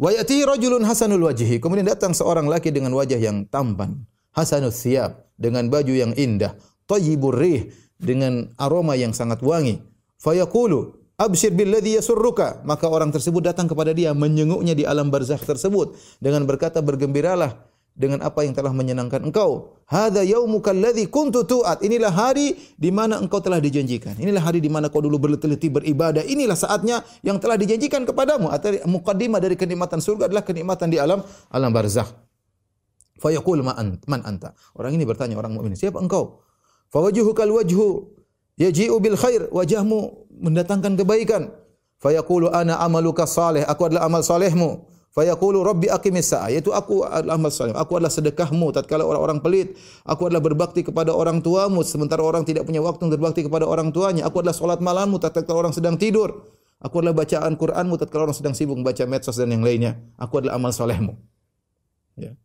Wa 0.00 0.10
yati 0.10 0.42
rajulun 0.42 0.82
hasanul 0.88 1.28
wajhi. 1.28 1.60
Kemudian 1.60 1.86
datang 1.86 2.16
seorang 2.16 2.48
laki 2.48 2.72
dengan 2.72 2.96
wajah 2.96 3.20
yang 3.20 3.44
tampan, 3.52 4.08
hasanul 4.32 4.72
thiyab, 4.72 5.20
dengan 5.36 5.68
baju 5.68 5.92
yang 5.92 6.16
indah, 6.16 6.56
thayyibur 6.88 7.36
rih, 7.36 7.68
dengan 8.00 8.48
aroma 8.56 8.96
yang 8.96 9.12
sangat 9.12 9.44
wangi. 9.44 9.84
Fayaqulu, 10.16 10.96
abshir 11.20 11.52
billadhi 11.52 12.00
yasurruka. 12.00 12.64
Maka 12.64 12.88
orang 12.88 13.12
tersebut 13.12 13.44
datang 13.44 13.68
kepada 13.68 13.92
dia 13.92 14.16
menyenguknya 14.16 14.72
di 14.72 14.88
alam 14.88 15.12
barzakh 15.12 15.44
tersebut 15.44 15.94
dengan 16.18 16.48
berkata 16.48 16.80
bergembiralah 16.80 17.69
dengan 18.00 18.24
apa 18.24 18.40
yang 18.40 18.56
telah 18.56 18.72
menyenangkan 18.72 19.20
engkau. 19.20 19.76
Hadza 19.84 20.24
yaumuka 20.24 20.72
alladzi 20.72 21.04
kuntu 21.12 21.44
tu'at. 21.44 21.84
Inilah 21.84 22.08
hari 22.08 22.56
di 22.80 22.88
mana 22.88 23.20
engkau 23.20 23.44
telah 23.44 23.60
dijanjikan. 23.60 24.16
Inilah 24.16 24.40
hari 24.40 24.64
di 24.64 24.72
mana 24.72 24.88
kau 24.88 25.04
dulu 25.04 25.20
berletih-letih 25.20 25.68
beribadah. 25.68 26.24
Inilah 26.24 26.56
saatnya 26.56 27.04
yang 27.20 27.36
telah 27.36 27.60
dijanjikan 27.60 28.08
kepadamu. 28.08 28.48
Atau 28.48 28.72
mukaddimah 28.88 29.36
dari 29.36 29.60
kenikmatan 29.60 30.00
surga 30.00 30.32
adalah 30.32 30.40
kenikmatan 30.40 30.88
di 30.88 30.96
alam 30.96 31.20
alam 31.52 31.68
barzakh. 31.68 32.08
Fayaqul 33.20 33.60
man 33.60 34.24
anta. 34.24 34.56
Orang 34.72 34.96
ini 34.96 35.04
bertanya 35.04 35.36
orang 35.36 35.52
mukmin, 35.52 35.76
"Siapa 35.76 36.00
engkau?" 36.00 36.40
Fawajuhukal 36.88 37.52
wajhu 37.52 38.16
yaji'u 38.56 38.96
bil 38.96 39.20
khair. 39.20 39.52
Wajahmu 39.52 40.32
mendatangkan 40.40 40.96
kebaikan. 40.96 41.52
Fayaqulu 42.00 42.48
ana 42.48 42.80
amaluka 42.80 43.28
salih. 43.28 43.60
Aku 43.68 43.92
adalah 43.92 44.08
amal 44.08 44.24
salehmu. 44.24 44.88
Fayaqulu 45.10 45.66
rabbi 45.66 45.90
aqimis 45.90 46.30
sa'a 46.30 46.54
yaitu 46.54 46.70
aku 46.70 47.02
adalah 47.02 47.34
amal 47.34 47.50
saleh. 47.50 47.74
Aku 47.74 47.98
adalah 47.98 48.14
sedekahmu 48.14 48.70
tatkala 48.70 49.02
orang-orang 49.02 49.42
pelit. 49.42 49.74
Aku 50.06 50.30
adalah 50.30 50.38
berbakti 50.38 50.86
kepada 50.86 51.10
orang 51.10 51.42
tuamu 51.42 51.82
sementara 51.82 52.22
orang 52.22 52.46
tidak 52.46 52.62
punya 52.62 52.78
waktu 52.78 53.10
untuk 53.10 53.18
berbakti 53.18 53.42
kepada 53.42 53.66
orang 53.66 53.90
tuanya. 53.90 54.30
Aku 54.30 54.38
adalah 54.38 54.54
salat 54.54 54.78
malammu 54.78 55.18
tatkala 55.18 55.66
orang 55.66 55.74
sedang 55.74 55.98
tidur. 55.98 56.46
Aku 56.78 57.02
adalah 57.02 57.26
bacaan 57.26 57.58
Qur'anmu 57.58 57.98
tatkala 57.98 58.30
orang 58.30 58.38
sedang 58.38 58.54
sibuk 58.54 58.78
membaca 58.78 59.02
medsos 59.02 59.34
dan 59.34 59.50
yang 59.50 59.66
lainnya. 59.66 59.98
Aku 60.14 60.38
adalah 60.38 60.54
amal 60.54 60.70
salehmu. 60.70 61.18
Ya. 62.14 62.38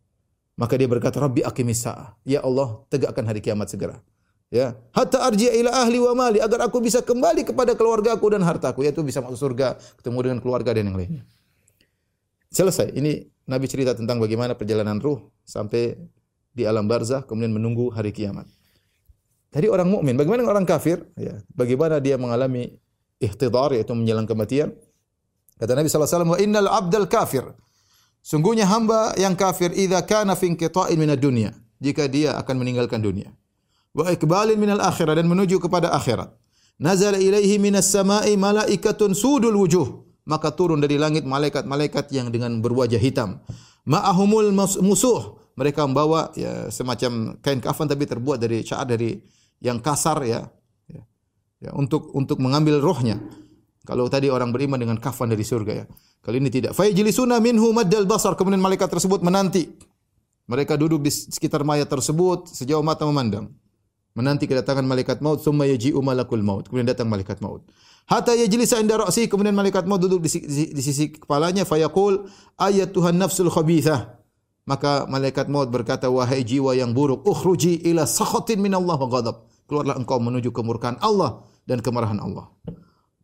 Maka 0.58 0.74
dia 0.74 0.90
berkata 0.90 1.22
rabbi 1.22 1.46
aqimis 1.46 1.86
sa'a. 1.86 2.18
Ya 2.26 2.42
Allah 2.42 2.82
tegakkan 2.90 3.22
hari 3.30 3.46
kiamat 3.46 3.70
segera. 3.70 4.02
Ya. 4.50 4.74
Hatta 4.90 5.22
arji 5.22 5.46
ila 5.54 5.70
ahli 5.86 6.02
wa 6.02 6.18
mali 6.18 6.42
agar 6.42 6.66
aku 6.66 6.82
bisa 6.82 6.98
kembali 6.98 7.46
kepada 7.46 7.78
keluargaku 7.78 8.26
dan 8.34 8.42
hartaku 8.42 8.82
yaitu 8.82 9.06
bisa 9.06 9.22
masuk 9.22 9.38
surga 9.38 9.78
ketemu 10.02 10.18
dengan 10.18 10.38
keluarga 10.42 10.74
dan 10.74 10.90
yang 10.90 10.98
lainnya 10.98 11.22
Selesai. 12.56 12.96
Ini 12.96 13.20
Nabi 13.52 13.68
cerita 13.68 13.92
tentang 13.92 14.16
bagaimana 14.16 14.56
perjalanan 14.56 14.96
ruh 14.96 15.20
sampai 15.44 15.92
di 16.56 16.64
alam 16.64 16.88
barzah 16.88 17.20
kemudian 17.20 17.52
menunggu 17.52 17.92
hari 17.92 18.16
kiamat. 18.16 18.48
Tadi 19.52 19.68
orang 19.68 19.92
mukmin, 19.92 20.16
bagaimana 20.16 20.48
orang 20.48 20.64
kafir? 20.64 21.04
Ya, 21.20 21.36
bagaimana 21.52 22.00
dia 22.00 22.16
mengalami 22.16 22.80
ihtidar 23.20 23.76
yaitu 23.76 23.92
menjelang 23.92 24.24
kematian? 24.24 24.72
Kata 25.60 25.76
Nabi 25.76 25.92
sallallahu 25.92 26.08
alaihi 26.08 26.16
wasallam, 26.16 26.32
"Wa 26.32 26.40
innal 26.40 26.68
'abdal 26.72 27.08
kafir." 27.12 27.44
Sungguhnya 28.24 28.64
hamba 28.64 29.12
yang 29.20 29.36
kafir 29.36 29.76
idza 29.76 30.00
kana 30.08 30.32
fi 30.32 30.48
inqita'in 30.56 30.96
minad 30.96 31.20
dunya, 31.20 31.52
jika 31.76 32.08
dia 32.08 32.40
akan 32.40 32.56
meninggalkan 32.56 33.04
dunia. 33.04 33.36
Wa 33.92 34.08
iqbalin 34.08 34.56
minal 34.56 34.80
akhirah 34.80 35.12
dan 35.12 35.28
menuju 35.28 35.60
kepada 35.60 35.92
akhirat. 35.92 36.32
Nazala 36.80 37.20
ilaihi 37.20 37.60
minas 37.60 37.88
sama'i 37.92 38.36
malaikatun 38.36 39.12
sudul 39.12 39.56
wujuh 39.60 40.05
maka 40.26 40.52
turun 40.52 40.82
dari 40.82 40.98
langit 40.98 41.22
malaikat-malaikat 41.22 42.10
yang 42.10 42.34
dengan 42.34 42.58
berwajah 42.58 42.98
hitam. 42.98 43.40
Ma'ahumul 43.86 44.50
musuh. 44.82 45.38
Mereka 45.56 45.88
membawa 45.88 46.36
ya, 46.36 46.68
semacam 46.68 47.40
kain 47.40 47.64
kafan 47.64 47.88
tapi 47.88 48.04
terbuat 48.04 48.36
dari 48.36 48.60
syair 48.60 48.84
dari 48.84 49.16
yang 49.64 49.80
kasar 49.80 50.20
ya. 50.26 50.44
ya. 50.90 51.02
Ya, 51.64 51.70
untuk 51.72 52.12
untuk 52.12 52.36
mengambil 52.44 52.76
rohnya. 52.82 53.16
Kalau 53.86 54.10
tadi 54.12 54.28
orang 54.28 54.52
beriman 54.52 54.76
dengan 54.76 55.00
kafan 55.00 55.32
dari 55.32 55.46
surga 55.46 55.72
ya. 55.72 55.86
Kali 56.20 56.42
ini 56.42 56.50
tidak. 56.50 56.74
Fayajlisuna 56.74 57.38
minhu 57.38 57.70
maddal 57.70 58.04
basar. 58.04 58.34
Kemudian 58.34 58.60
malaikat 58.60 58.90
tersebut 58.90 59.22
menanti. 59.22 59.70
Mereka 60.50 60.74
duduk 60.74 61.00
di 61.06 61.10
sekitar 61.10 61.62
mayat 61.62 61.86
tersebut 61.86 62.50
sejauh 62.50 62.82
mata 62.82 63.06
memandang. 63.06 63.48
Menanti 64.18 64.50
kedatangan 64.50 64.82
malaikat 64.82 65.22
maut, 65.22 65.38
thumma 65.40 65.70
yaji'u 65.70 66.02
malakul 66.02 66.42
maut. 66.42 66.66
Kemudian 66.66 66.88
datang 66.88 67.06
malaikat 67.06 67.38
maut. 67.38 67.62
Hatta 68.06 68.38
yajlisa 68.38 68.78
inda 68.78 69.02
ra'si 69.02 69.26
kemudian 69.26 69.50
malaikat 69.50 69.82
maut 69.82 69.98
duduk 69.98 70.22
di, 70.22 70.30
di, 70.46 70.70
di 70.70 70.82
sisi 70.82 71.10
kepalanya 71.10 71.66
fayaqul 71.66 72.30
ayat 72.54 72.94
Tuhan 72.94 73.18
nafsul 73.18 73.50
khabithah. 73.50 74.14
Maka 74.62 75.10
malaikat 75.10 75.50
maut 75.50 75.66
berkata 75.66 76.06
wahai 76.06 76.46
jiwa 76.46 76.74
yang 76.78 76.94
buruk 76.94 77.26
ukhruji 77.26 77.82
ila 77.90 78.06
sakhatin 78.06 78.62
min 78.62 78.78
Allah 78.78 78.94
wa 78.94 79.10
ghadab. 79.10 79.36
Keluarlah 79.66 79.98
engkau 79.98 80.22
menuju 80.22 80.54
kemurkaan 80.54 81.02
Allah 81.02 81.42
dan 81.66 81.82
kemarahan 81.82 82.22
Allah. 82.22 82.46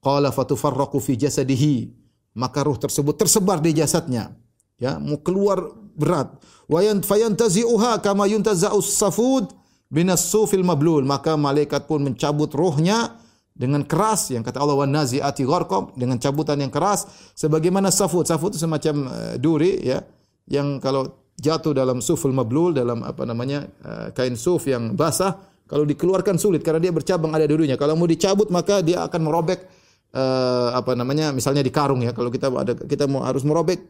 Qala 0.03 0.35
fatufarraqu 0.35 0.99
fi 0.99 1.15
jasadihi. 1.15 1.95
Maka 2.35 2.67
ruh 2.67 2.75
tersebut 2.75 3.15
tersebar 3.15 3.63
di 3.63 3.79
jasadnya. 3.79 4.35
Ya, 4.83 4.99
mau 4.99 5.23
keluar 5.23 5.63
berat. 5.95 6.43
Wa 6.67 6.83
fayantazi'uha 6.83 8.03
kama 8.03 8.27
yuntaza'us 8.27 8.99
safud 8.99 9.55
binas 9.87 10.27
sufil 10.27 10.67
mablul. 10.67 11.07
Maka 11.07 11.39
malaikat 11.39 11.87
pun 11.87 12.03
mencabut 12.03 12.51
ruhnya 12.51 13.22
dengan 13.53 13.85
keras 13.85 14.33
yang 14.33 14.41
kata 14.41 14.59
Allah 14.59 14.77
wan 14.77 14.91
naziati 14.91 15.45
gharqab 15.45 15.95
dengan 15.95 16.17
cabutan 16.17 16.59
yang 16.59 16.73
keras. 16.73 17.05
Sebagaimana 17.37 17.93
safut 17.93 18.25
safut 18.25 18.57
itu 18.57 18.61
semacam 18.65 19.13
uh, 19.13 19.35
duri 19.37 19.79
ya 19.85 20.01
yang 20.49 20.81
kalau 20.81 21.33
jatuh 21.37 21.77
dalam 21.77 22.01
suful 22.01 22.33
mablul 22.33 22.73
dalam 22.73 23.05
apa 23.05 23.23
namanya 23.29 23.69
uh, 23.85 24.09
kain 24.13 24.37
suf 24.37 24.69
yang 24.69 24.97
basah 24.97 25.37
kalau 25.69 25.89
dikeluarkan 25.89 26.37
sulit 26.37 26.61
karena 26.61 26.81
dia 26.81 26.93
bercabang 26.93 27.33
ada 27.33 27.49
durinya 27.49 27.81
kalau 27.81 27.97
mau 27.97 28.05
dicabut 28.05 28.53
maka 28.53 28.85
dia 28.85 29.05
akan 29.09 29.21
merobek 29.25 29.65
uh, 30.13 30.77
apa 30.77 30.93
namanya 30.93 31.33
misalnya 31.33 31.65
di 31.65 31.73
karung 31.73 32.05
ya. 32.05 32.13
Kalau 32.13 32.29
kita 32.29 32.53
ada 32.53 32.73
kita 32.77 33.05
mau 33.09 33.25
harus 33.25 33.43
merobek 33.43 33.81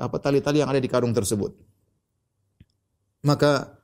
apa 0.00 0.16
tali-tali 0.16 0.64
yang 0.64 0.70
ada 0.70 0.80
di 0.80 0.88
karung 0.88 1.12
tersebut. 1.12 1.52
Maka 3.26 3.76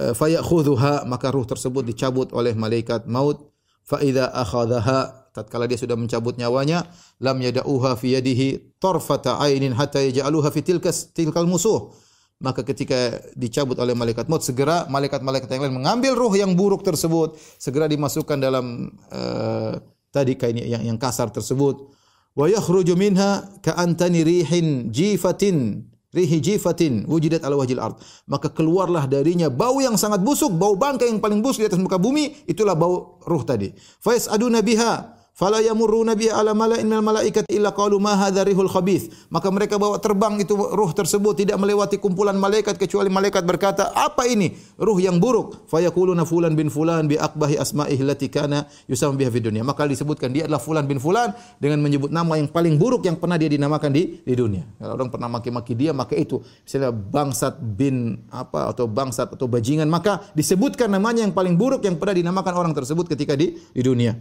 uh, 0.00 0.14
fayakhudhuha 0.16 1.04
maka 1.04 1.28
ruh 1.34 1.44
tersebut 1.44 1.84
dicabut 1.84 2.32
oleh 2.32 2.56
malaikat 2.56 3.04
maut 3.04 3.52
fa 3.86 4.02
idza 4.02 4.28
akhadhaha 4.34 5.30
tatkala 5.30 5.70
dia 5.70 5.78
sudah 5.78 5.94
mencabut 5.94 6.34
nyawanya 6.34 6.90
lam 7.22 7.38
yada'uha 7.38 7.94
fi 7.94 8.18
yadihi 8.18 8.76
tarfata 8.82 9.38
ainin 9.38 9.78
hatta 9.78 10.02
yaj'aluha 10.02 10.50
fi 10.50 10.60
tilkas 10.66 11.14
tilkal 11.14 11.46
musuh. 11.46 11.94
Maka 12.36 12.60
ketika 12.68 13.16
dicabut 13.32 13.80
oleh 13.80 13.96
malaikat 13.96 14.28
maut 14.28 14.44
segera 14.44 14.84
malaikat-malaikat 14.92 15.48
yang 15.56 15.62
lain 15.64 15.76
mengambil 15.80 16.12
ruh 16.12 16.34
yang 16.36 16.52
buruk 16.52 16.84
tersebut 16.84 17.32
segera 17.56 17.88
dimasukkan 17.88 18.36
dalam 18.36 18.92
uh, 19.08 19.72
tadi 20.12 20.36
kain 20.36 20.52
yang 20.60 20.84
yang 20.84 20.98
kasar 21.00 21.32
tersebut. 21.32 21.88
Wa 22.36 22.44
yakhruju 22.44 22.92
minha 22.92 23.40
ka'antani 23.64 24.20
rihin 24.20 24.92
jifatin 24.92 25.88
rihi 26.16 26.40
jifatin 26.40 27.04
wujidat 27.04 27.44
ala 27.44 27.60
wajil 27.60 27.76
ard. 27.76 28.00
Maka 28.24 28.48
keluarlah 28.48 29.04
darinya 29.04 29.52
bau 29.52 29.76
yang 29.84 30.00
sangat 30.00 30.24
busuk, 30.24 30.56
bau 30.56 30.72
bangkai 30.72 31.12
yang 31.12 31.20
paling 31.20 31.44
busuk 31.44 31.62
di 31.62 31.68
atas 31.68 31.78
muka 31.78 32.00
bumi, 32.00 32.48
itulah 32.48 32.72
bau 32.72 33.20
ruh 33.28 33.44
tadi. 33.44 33.76
Fa 34.00 34.16
yasaduna 34.16 34.64
biha 34.64 35.15
Fala 35.36 35.60
yamurruna 35.60 36.16
biha 36.16 36.32
ala 36.32 36.56
mala'in 36.56 36.88
minal 36.88 37.04
malaikati 37.04 37.52
illa 37.52 37.68
qalu 37.68 38.00
ma 38.00 38.16
hadza 38.16 38.40
rihul 38.40 38.72
khabith. 38.72 39.28
Maka 39.28 39.52
mereka 39.52 39.76
bawa 39.76 40.00
terbang 40.00 40.40
itu 40.40 40.56
ruh 40.56 40.96
tersebut 40.96 41.36
tidak 41.36 41.60
melewati 41.60 42.00
kumpulan 42.00 42.32
malaikat 42.40 42.80
kecuali 42.80 43.12
malaikat 43.12 43.44
berkata, 43.44 43.92
"Apa 43.92 44.24
ini? 44.24 44.56
Ruh 44.80 44.96
yang 44.96 45.20
buruk." 45.20 45.68
Fayaquluna 45.68 46.24
fulan 46.24 46.56
bin 46.56 46.72
fulan 46.72 47.04
bi 47.04 47.20
aqbahi 47.20 47.60
asma'ihi 47.60 48.00
allati 48.00 48.32
kana 48.32 48.64
yusam 48.88 49.12
biha 49.12 49.28
fid 49.28 49.44
dunya. 49.44 49.60
Maka 49.60 49.84
disebutkan 49.84 50.32
dia 50.32 50.48
adalah 50.48 50.56
fulan 50.56 50.88
bin 50.88 50.96
fulan 50.96 51.36
dengan 51.60 51.84
menyebut 51.84 52.08
nama 52.08 52.40
yang 52.40 52.48
paling 52.48 52.80
buruk 52.80 53.04
yang 53.04 53.20
pernah 53.20 53.36
dia 53.36 53.52
dinamakan 53.52 53.92
di 53.92 54.24
di 54.24 54.32
dunia. 54.32 54.64
Kalau 54.80 54.96
orang 54.96 55.12
pernah 55.12 55.28
maki-maki 55.28 55.76
dia 55.76 55.92
maka 55.92 56.16
itu 56.16 56.40
misalnya 56.64 56.96
bangsat 56.96 57.60
bin 57.60 58.24
apa 58.32 58.72
atau 58.72 58.88
bangsat 58.88 59.36
atau 59.36 59.44
bajingan 59.44 59.84
maka 59.84 60.32
disebutkan 60.32 60.88
namanya 60.88 61.28
yang 61.28 61.36
paling 61.36 61.60
buruk 61.60 61.84
yang 61.84 62.00
pernah 62.00 62.16
dinamakan 62.16 62.56
orang 62.56 62.72
tersebut 62.72 63.04
ketika 63.12 63.36
di 63.36 63.52
di 63.52 63.84
dunia 63.84 64.16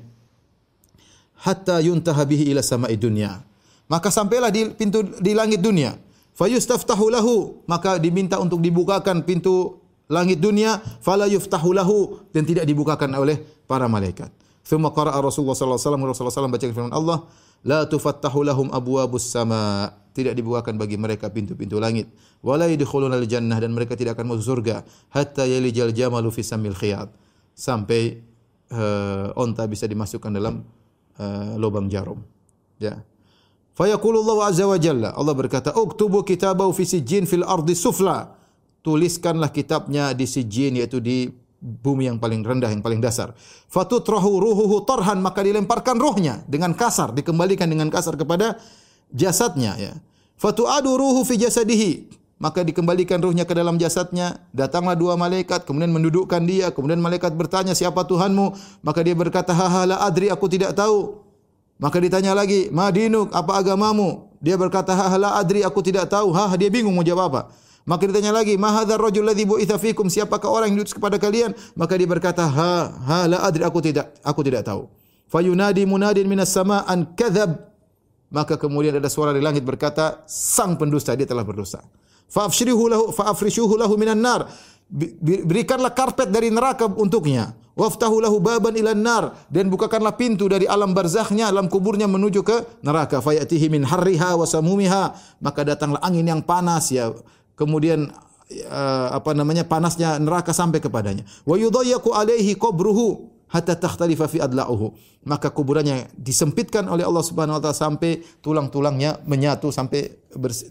hatta 1.46 1.78
yuntaha 1.78 2.26
bihi 2.26 2.50
ila 2.50 2.66
sama'i 2.66 2.98
dunya. 2.98 3.46
Maka 3.86 4.10
sampailah 4.10 4.50
di 4.50 4.74
pintu 4.74 5.06
di 5.22 5.38
langit 5.38 5.62
dunia. 5.62 5.93
Fayustaftahu 6.34 7.14
lahu, 7.14 7.62
maka 7.70 8.02
diminta 8.02 8.41
untuk 8.41 8.60
dibukakan 8.60 9.24
pintu 9.24 9.78
langit 10.10 10.41
dunia, 10.41 10.82
fala 11.00 11.30
yuftahu 11.30 11.72
lahu 11.72 12.20
dan 12.34 12.43
tidak 12.43 12.66
dibukakan 12.66 13.14
oleh 13.16 13.39
para 13.70 13.86
malaikat. 13.86 14.34
Thumma 14.66 14.89
qara'a 14.89 15.22
Rasulullah 15.22 15.54
sallallahu 15.54 15.78
alaihi 15.78 15.88
wasallam 15.88 16.04
Rasulullah 16.10 16.34
sallallahu 16.34 16.56
baca 16.58 16.66
firman 16.74 16.96
Allah, 16.98 17.18
la 17.62 17.80
tufattahu 17.86 18.41
lahum 18.41 18.68
abwabus 18.74 19.30
sama. 19.30 19.93
Tidak 20.16 20.32
dibukakan 20.32 20.80
bagi 20.80 20.96
mereka 20.96 21.28
pintu-pintu 21.28 21.76
langit. 21.76 22.08
Wala 22.39 22.72
yadkhuluna 22.72 23.20
al-jannah 23.20 23.60
dan 23.60 23.76
mereka 23.76 24.00
tidak 24.00 24.16
akan 24.16 24.32
masuk 24.32 24.48
surga 24.48 24.88
hatta 25.12 25.43
yalijal 25.43 25.91
jamalu 25.91 26.32
fi 26.32 26.39
samil 26.39 26.72
khiyat. 26.72 27.12
Sampai 27.52 28.24
uh, 28.72 29.36
onta 29.36 29.68
bisa 29.68 29.91
dimasukkan 29.91 30.32
dalam 30.32 30.64
uh, 31.20 31.55
lubang 31.59 31.88
jarum. 31.88 32.22
Ya. 32.80 33.03
Fayaqulu 33.76 34.24
Allah 34.24 34.38
azza 34.47 34.66
wa 34.68 34.80
jalla. 34.80 35.11
Allah 35.11 35.36
berkata, 35.36 35.76
"Uktubu 35.76 36.24
kitabahu 36.24 36.72
fi 36.72 36.88
sijjin 36.88 37.28
fil 37.28 37.43
ardi 37.43 37.76
sufla." 37.76 38.32
Tuliskanlah 38.86 39.49
kitabnya 39.49 40.13
di 40.13 40.30
sijjin 40.30 40.78
yaitu 40.78 41.01
di 41.01 41.28
bumi 41.57 42.05
yang 42.05 42.22
paling 42.22 42.45
rendah, 42.45 42.70
yang 42.70 42.86
paling 42.86 43.01
dasar. 43.01 43.34
Fatutrahu 43.68 44.38
ruhuhu 44.38 44.86
tarhan 44.86 45.18
maka 45.18 45.41
dilemparkan 45.41 45.97
ruhnya 45.97 46.45
dengan 46.45 46.78
kasar, 46.78 47.09
dikembalikan 47.11 47.66
dengan 47.66 47.89
kasar 47.89 48.13
kepada 48.13 48.61
jasadnya 49.09 49.74
ya. 49.82 49.93
Fatu'adu 50.38 50.93
ruhu 50.93 51.26
fi 51.26 51.41
jasadihi 51.41 52.05
maka 52.36 52.68
dikembalikan 52.68 53.24
ruhnya 53.24 53.48
ke 53.48 53.56
dalam 53.56 53.80
jasadnya. 53.80 54.44
Datanglah 54.52 55.00
dua 55.00 55.16
malaikat, 55.16 55.64
kemudian 55.64 55.92
mendudukkan 55.92 56.44
dia. 56.44 56.68
Kemudian 56.72 57.00
malaikat 57.00 57.32
bertanya, 57.32 57.72
siapa 57.72 58.04
Tuhanmu? 58.04 58.80
Maka 58.84 59.00
dia 59.04 59.16
berkata, 59.16 59.56
haha 59.56 59.88
la 59.88 59.98
adri, 60.04 60.28
aku 60.28 60.52
tidak 60.52 60.76
tahu. 60.76 61.24
Maka 61.80 62.00
ditanya 62.00 62.36
lagi, 62.36 62.68
madinuk, 62.72 63.32
apa 63.32 63.56
agamamu? 63.56 64.32
Dia 64.44 64.60
berkata, 64.60 64.92
haha 64.92 65.16
la 65.16 65.30
adri, 65.40 65.64
aku 65.64 65.80
tidak 65.80 66.12
tahu. 66.12 66.36
Hah, 66.36 66.52
dia 66.60 66.68
bingung 66.68 66.92
mau 66.92 67.08
jawab 67.08 67.32
apa. 67.32 67.42
Maka 67.88 68.04
ditanya 68.10 68.34
lagi, 68.36 68.58
ma 68.60 68.74
hadzal 68.82 69.00
rajul 69.00 69.24
ladzi 69.24 69.46
bu'itsa? 69.48 69.80
Siapakah 69.80 70.50
orang 70.50 70.74
yang 70.74 70.84
diutus 70.84 70.98
kepada 70.98 71.16
kalian? 71.16 71.56
Maka 71.78 71.96
dia 71.96 72.10
berkata, 72.10 72.44
ha, 72.44 72.92
adri, 73.46 73.64
aku 73.64 73.80
tidak 73.80 74.12
aku 74.26 74.42
tidak 74.44 74.68
tahu. 74.68 74.92
Fayunadi 75.32 75.88
munadin 75.88 76.28
minas 76.28 76.52
sama 76.52 76.84
an 76.84 77.16
kadzab. 77.16 77.72
Maka 78.34 78.60
kemudian 78.60 78.98
ada 78.98 79.08
suara 79.08 79.32
di 79.32 79.40
langit 79.40 79.64
berkata, 79.64 80.26
sang 80.28 80.76
pendusta 80.76 81.14
dia 81.16 81.30
telah 81.30 81.46
berdosa. 81.46 81.80
Fa'afshrihu 82.30 82.84
lahu 82.89 83.03
fa'afrishuhu 83.13 83.78
lahu 83.78 83.95
minan 83.95 84.19
nar. 84.21 84.49
Berikanlah 85.21 85.93
karpet 85.93 86.30
dari 86.30 86.53
neraka 86.53 86.86
untuknya. 86.86 87.57
Waftahu 87.76 88.23
lahu 88.23 88.39
baban 88.39 88.71
ilan 88.80 88.95
nar 88.95 89.36
dan 89.51 89.67
bukakanlah 89.67 90.15
pintu 90.15 90.47
dari 90.47 90.63
alam 90.63 90.95
barzakhnya, 90.95 91.51
alam 91.51 91.67
kuburnya 91.67 92.07
menuju 92.07 92.39
ke 92.39 92.80
neraka. 92.80 93.19
Fayatihi 93.19 93.67
min 93.67 93.84
harriha 93.84 94.39
wa 94.39 94.47
samumiha. 94.47 95.11
Maka 95.43 95.67
datanglah 95.67 95.99
angin 95.99 96.23
yang 96.23 96.39
panas 96.39 96.88
ya. 96.88 97.11
Kemudian 97.59 98.07
uh, 98.71 99.07
apa 99.11 99.36
namanya 99.36 99.67
panasnya 99.67 100.15
neraka 100.23 100.55
sampai 100.55 100.80
kepadanya. 100.80 101.28
Wa 101.43 101.59
yudayyaku 101.59 102.15
alaihi 102.15 102.55
qabruhu 102.55 103.35
hatta 103.50 103.78
takhtalifa 103.78 104.26
fi 104.30 104.41
adla'uhu. 104.41 104.93
Maka 105.26 105.50
kuburannya 105.50 106.14
disempitkan 106.14 106.86
oleh 106.86 107.02
Allah 107.02 107.26
Subhanahu 107.26 107.58
wa 107.58 107.62
taala 107.62 107.78
sampai 107.78 108.22
tulang-tulangnya 108.46 109.26
menyatu 109.26 109.74
sampai 109.74 110.22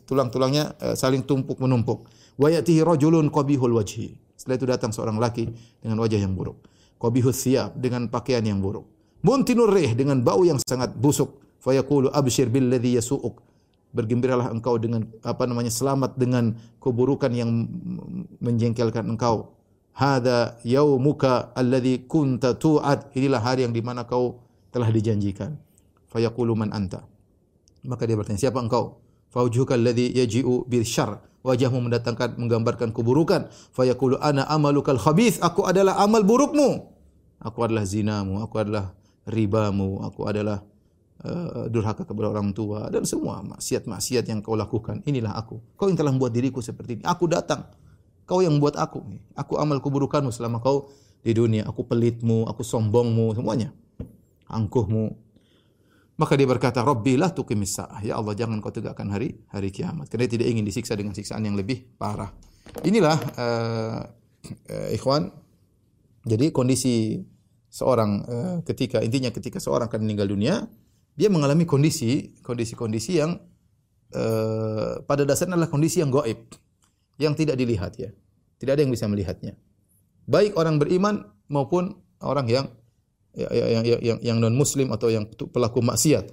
tulang-tulangnya 0.07 0.79
uh, 0.79 0.95
saling 0.95 1.27
tumpuk 1.27 1.59
menumpuk. 1.59 2.07
Wa 2.39 2.51
yatihi 2.51 2.83
rajulun 2.87 3.31
qabihul 3.31 3.75
wajhi. 3.75 4.15
Setelah 4.35 4.57
itu 4.59 4.67
datang 4.67 4.91
seorang 4.91 5.19
laki 5.19 5.51
dengan 5.83 6.03
wajah 6.03 6.19
yang 6.19 6.35
buruk. 6.35 6.59
Qabihus 6.99 7.43
thiyab 7.43 7.75
dengan 7.79 8.07
pakaian 8.11 8.43
yang 8.43 8.63
buruk. 8.63 8.87
Muntinur 9.25 9.73
rih 9.73 9.97
dengan 9.97 10.21
bau 10.21 10.45
yang 10.45 10.61
sangat 10.63 10.93
busuk. 10.95 11.41
Fa 11.59 11.73
yaqulu 11.73 12.13
abshir 12.13 12.53
billadhi 12.53 13.01
yasu'uk. 13.01 13.41
Bergembiralah 13.95 14.51
engkau 14.51 14.75
dengan 14.77 15.07
apa 15.23 15.47
namanya 15.47 15.71
selamat 15.71 16.19
dengan 16.19 16.59
keburukan 16.83 17.31
yang 17.31 17.71
menjengkelkan 18.43 19.07
engkau 19.07 19.54
Hada 19.95 20.59
yaumuka 20.67 21.55
alladhi 21.55 22.03
kunta 22.11 22.59
tu'ad. 22.59 23.15
Inilah 23.15 23.39
hari 23.39 23.63
yang 23.63 23.71
di 23.71 23.79
mana 23.79 24.03
kau 24.03 24.43
telah 24.75 24.91
dijanjikan. 24.91 25.55
Fayaqulu 26.11 26.59
man 26.59 26.75
anta. 26.75 27.07
Maka 27.87 28.03
dia 28.03 28.19
bertanya, 28.19 28.43
siapa 28.43 28.59
engkau? 28.59 28.99
Faujuka 29.31 29.79
alladhi 29.79 30.11
yaji'u 30.19 30.67
bil 30.67 30.83
syar. 30.83 31.23
Wajahmu 31.47 31.79
mendatangkan 31.79 32.35
menggambarkan 32.41 32.91
keburukan. 32.91 33.47
Fayaqulu 33.71 34.19
ana 34.19 34.43
amalukal 34.51 34.99
khabith. 34.99 35.39
Aku 35.39 35.63
adalah 35.63 36.03
amal 36.03 36.27
burukmu. 36.27 36.91
Aku 37.45 37.63
adalah 37.63 37.85
zinamu, 37.85 38.41
aku 38.41 38.57
adalah 38.57 38.97
ribamu, 39.29 40.01
aku 40.01 40.25
adalah 40.25 40.65
uh, 41.23 41.69
durhaka 41.69 42.09
kepada 42.09 42.33
orang 42.33 42.57
tua 42.57 42.89
dan 42.89 43.05
semua 43.05 43.45
maksiat-maksiat 43.45 44.25
yang 44.27 44.41
kau 44.41 44.57
lakukan. 44.57 45.05
Inilah 45.05 45.37
aku. 45.37 45.61
Kau 45.77 45.87
yang 45.87 45.99
telah 46.01 46.11
membuat 46.11 46.33
diriku 46.33 46.65
seperti 46.65 46.99
ini. 46.99 47.05
Aku 47.05 47.29
datang 47.29 47.69
Kau 48.25 48.41
yang 48.41 48.57
buat 48.57 48.77
aku. 48.77 49.05
Aku 49.37 49.61
amal 49.61 49.85
keburukanmu 49.85 50.33
selama 50.33 50.65
kau 50.65 50.89
di 51.21 51.37
dunia. 51.37 51.69
Aku 51.69 51.85
pelitmu, 51.85 52.49
aku 52.49 52.65
sombongmu, 52.65 53.37
semuanya. 53.37 53.73
Angkuhmu. 54.49 55.13
Maka 56.15 56.33
dia 56.39 56.47
berkata, 56.49 56.81
Rabbi 56.81 57.21
lah 57.21 57.35
tuqimis. 57.35 57.81
Ya 58.07 58.17
Allah, 58.17 58.33
jangan 58.33 58.65
kau 58.65 58.73
tegakkan 58.73 59.11
hari 59.13 59.37
hari 59.53 59.69
kiamat. 59.69 60.09
Karena 60.09 60.25
dia 60.25 60.41
tidak 60.41 60.49
ingin 60.53 60.65
disiksa 60.65 60.97
dengan 60.97 61.13
siksaan 61.13 61.45
yang 61.45 61.59
lebih 61.59 61.85
parah. 62.01 62.33
Inilah, 62.87 63.19
uh, 63.37 64.01
uh, 64.73 64.89
ikhwan, 64.97 65.29
jadi 66.25 66.49
kondisi 66.49 67.21
seorang 67.69 68.11
uh, 68.25 68.57
ketika, 68.65 69.05
intinya 69.05 69.29
ketika 69.29 69.61
seorang 69.61 69.93
akan 69.93 70.01
meninggal 70.07 70.33
dunia, 70.33 70.65
dia 71.13 71.29
mengalami 71.29 71.69
kondisi, 71.69 72.41
kondisi-kondisi 72.41 73.13
yang 73.21 73.37
uh, 74.17 75.05
pada 75.05 75.29
dasarnya 75.29 75.61
adalah 75.61 75.71
kondisi 75.71 76.01
yang 76.01 76.09
goib 76.09 76.49
yang 77.19 77.35
tidak 77.39 77.59
dilihat 77.59 77.95
ya. 77.99 78.11
Tidak 78.59 78.73
ada 78.73 78.83
yang 78.83 78.93
bisa 78.95 79.07
melihatnya. 79.11 79.59
Baik 80.25 80.57
orang 80.57 80.81
beriman 80.81 81.29
maupun 81.53 82.01
orang 82.25 82.49
yang 82.49 82.67
ya, 83.37 83.49
ya, 83.51 83.67
yang 83.79 83.85
yang, 83.85 84.01
yang, 84.01 84.19
yang 84.23 84.37
non 84.41 84.57
muslim 84.57 84.95
atau 84.95 85.13
yang 85.13 85.29
pelaku 85.29 85.85
maksiat. 85.85 86.25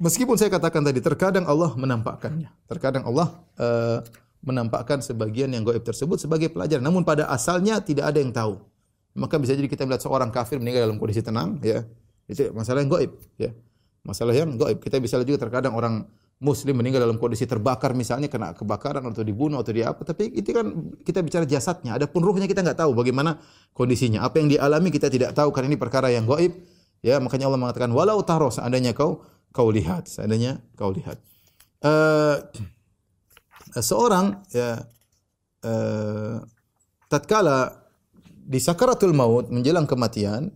Meskipun 0.00 0.40
saya 0.40 0.48
katakan 0.48 0.80
tadi 0.80 1.00
terkadang 1.04 1.44
Allah 1.44 1.76
menampakkannya. 1.76 2.48
Terkadang 2.68 3.04
Allah 3.04 3.44
uh, 3.60 4.00
menampakkan 4.40 5.04
sebagian 5.04 5.52
yang 5.52 5.64
gaib 5.64 5.84
tersebut 5.84 6.16
sebagai 6.16 6.48
pelajaran. 6.48 6.80
Namun 6.80 7.04
pada 7.04 7.28
asalnya 7.28 7.80
tidak 7.84 8.08
ada 8.08 8.18
yang 8.20 8.32
tahu. 8.32 8.56
Maka 9.12 9.36
bisa 9.36 9.52
jadi 9.52 9.68
kita 9.68 9.84
melihat 9.84 10.06
seorang 10.06 10.32
kafir 10.32 10.56
meninggal 10.56 10.88
dalam 10.88 10.96
kondisi 10.96 11.20
tenang 11.20 11.60
ya. 11.60 11.84
Itu 12.24 12.48
masalah 12.56 12.80
yang 12.80 12.90
gaib 12.92 13.12
ya. 13.36 13.50
Masalah 14.00 14.32
yang 14.32 14.56
gaib. 14.56 14.80
Kita 14.80 14.96
bisa 14.96 15.20
lihat 15.20 15.28
juga 15.28 15.40
terkadang 15.44 15.76
orang 15.76 16.08
muslim 16.40 16.80
meninggal 16.80 17.04
dalam 17.04 17.20
kondisi 17.20 17.44
terbakar 17.44 17.92
misalnya 17.92 18.32
kena 18.32 18.56
kebakaran 18.56 19.04
atau 19.04 19.20
dibunuh 19.20 19.60
atau 19.60 19.76
di 19.76 19.84
apa. 19.84 20.00
Tapi 20.00 20.32
itu 20.32 20.56
kan 20.56 20.72
kita 21.04 21.20
bicara 21.20 21.44
jasadnya. 21.44 22.00
Adapun 22.00 22.24
ruhnya 22.24 22.48
kita 22.48 22.64
nggak 22.64 22.80
tahu 22.80 22.96
bagaimana 22.96 23.36
kondisinya. 23.76 24.24
Apa 24.24 24.40
yang 24.40 24.48
dialami 24.48 24.88
kita 24.88 25.12
tidak 25.12 25.36
tahu 25.36 25.52
karena 25.52 25.76
ini 25.76 25.78
perkara 25.78 26.08
yang 26.08 26.24
gaib. 26.24 26.56
Ya 27.04 27.20
makanya 27.20 27.52
Allah 27.52 27.60
mengatakan 27.60 27.92
walau 27.92 28.24
taro 28.24 28.48
seandainya 28.48 28.96
kau 28.96 29.20
kau 29.52 29.68
lihat. 29.68 30.08
Seandainya 30.08 30.64
kau 30.80 30.90
lihat. 30.96 31.20
Uh, 31.84 32.40
seorang 33.76 34.40
ya 34.52 34.84
uh, 35.64 36.40
tatkala 37.12 37.84
di 38.24 38.58
sakaratul 38.60 39.12
maut 39.12 39.48
menjelang 39.52 39.84
kematian 39.84 40.52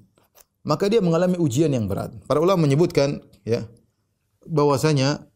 maka 0.65 0.89
dia 0.89 1.05
mengalami 1.05 1.37
ujian 1.37 1.69
yang 1.69 1.85
berat. 1.85 2.09
Para 2.25 2.41
ulama 2.41 2.65
menyebutkan 2.65 3.21
ya 3.45 3.69
bahwasanya 4.49 5.29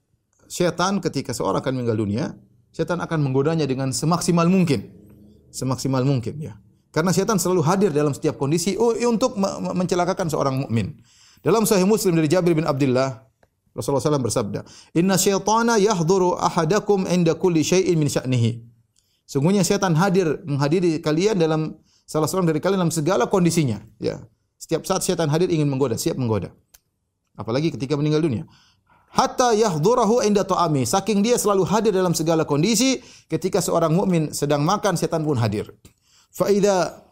setan 0.48 0.98
ketika 1.04 1.36
seorang 1.36 1.60
akan 1.60 1.72
meninggal 1.78 1.98
dunia, 2.00 2.24
setan 2.72 2.98
akan 3.04 3.20
menggodanya 3.20 3.68
dengan 3.68 3.92
semaksimal 3.92 4.48
mungkin. 4.48 4.88
Semaksimal 5.52 6.02
mungkin 6.02 6.40
ya. 6.40 6.56
Karena 6.88 7.12
setan 7.12 7.36
selalu 7.36 7.62
hadir 7.68 7.90
dalam 7.92 8.16
setiap 8.16 8.40
kondisi 8.40 8.74
untuk 8.80 9.36
mencelakakan 9.76 10.32
seorang 10.32 10.64
mukmin. 10.64 10.96
Dalam 11.44 11.68
Sahih 11.68 11.84
Muslim 11.84 12.16
dari 12.16 12.26
Jabir 12.26 12.56
bin 12.56 12.66
Abdullah, 12.66 13.28
Rasulullah 13.76 14.02
SAW 14.02 14.24
bersabda, 14.24 14.60
Inna 14.98 15.14
syaitana 15.14 15.78
yahduru 15.78 16.34
ahadakum 16.34 17.06
inda 17.06 17.38
kulli 17.38 17.62
syai'in 17.62 17.94
min 17.94 18.10
sya'nihi. 18.10 18.64
Sungguhnya 19.28 19.62
setan 19.62 19.94
hadir 19.94 20.40
menghadiri 20.48 20.98
kalian 21.04 21.36
dalam 21.36 21.76
salah 22.08 22.26
seorang 22.26 22.48
dari 22.48 22.58
kalian 22.58 22.80
dalam 22.80 22.90
segala 22.90 23.28
kondisinya. 23.28 23.78
Ya, 24.00 24.24
setiap 24.56 24.88
saat 24.88 25.04
setan 25.04 25.28
hadir 25.30 25.52
ingin 25.52 25.68
menggoda, 25.68 25.94
siap 25.94 26.16
menggoda. 26.16 26.50
Apalagi 27.38 27.70
ketika 27.70 27.94
meninggal 27.94 28.24
dunia 28.24 28.50
hatta 29.12 29.54
yahdurahu 29.56 30.24
inda 30.24 30.44
ta'ami. 30.44 30.84
Saking 30.84 31.24
dia 31.24 31.36
selalu 31.36 31.64
hadir 31.68 31.92
dalam 31.92 32.12
segala 32.12 32.44
kondisi, 32.44 33.00
ketika 33.28 33.58
seorang 33.60 33.92
mukmin 33.92 34.30
sedang 34.32 34.64
makan, 34.64 34.96
setan 34.96 35.24
pun 35.24 35.36
hadir. 35.40 35.68
Fa 36.32 36.48
idza 36.52 37.04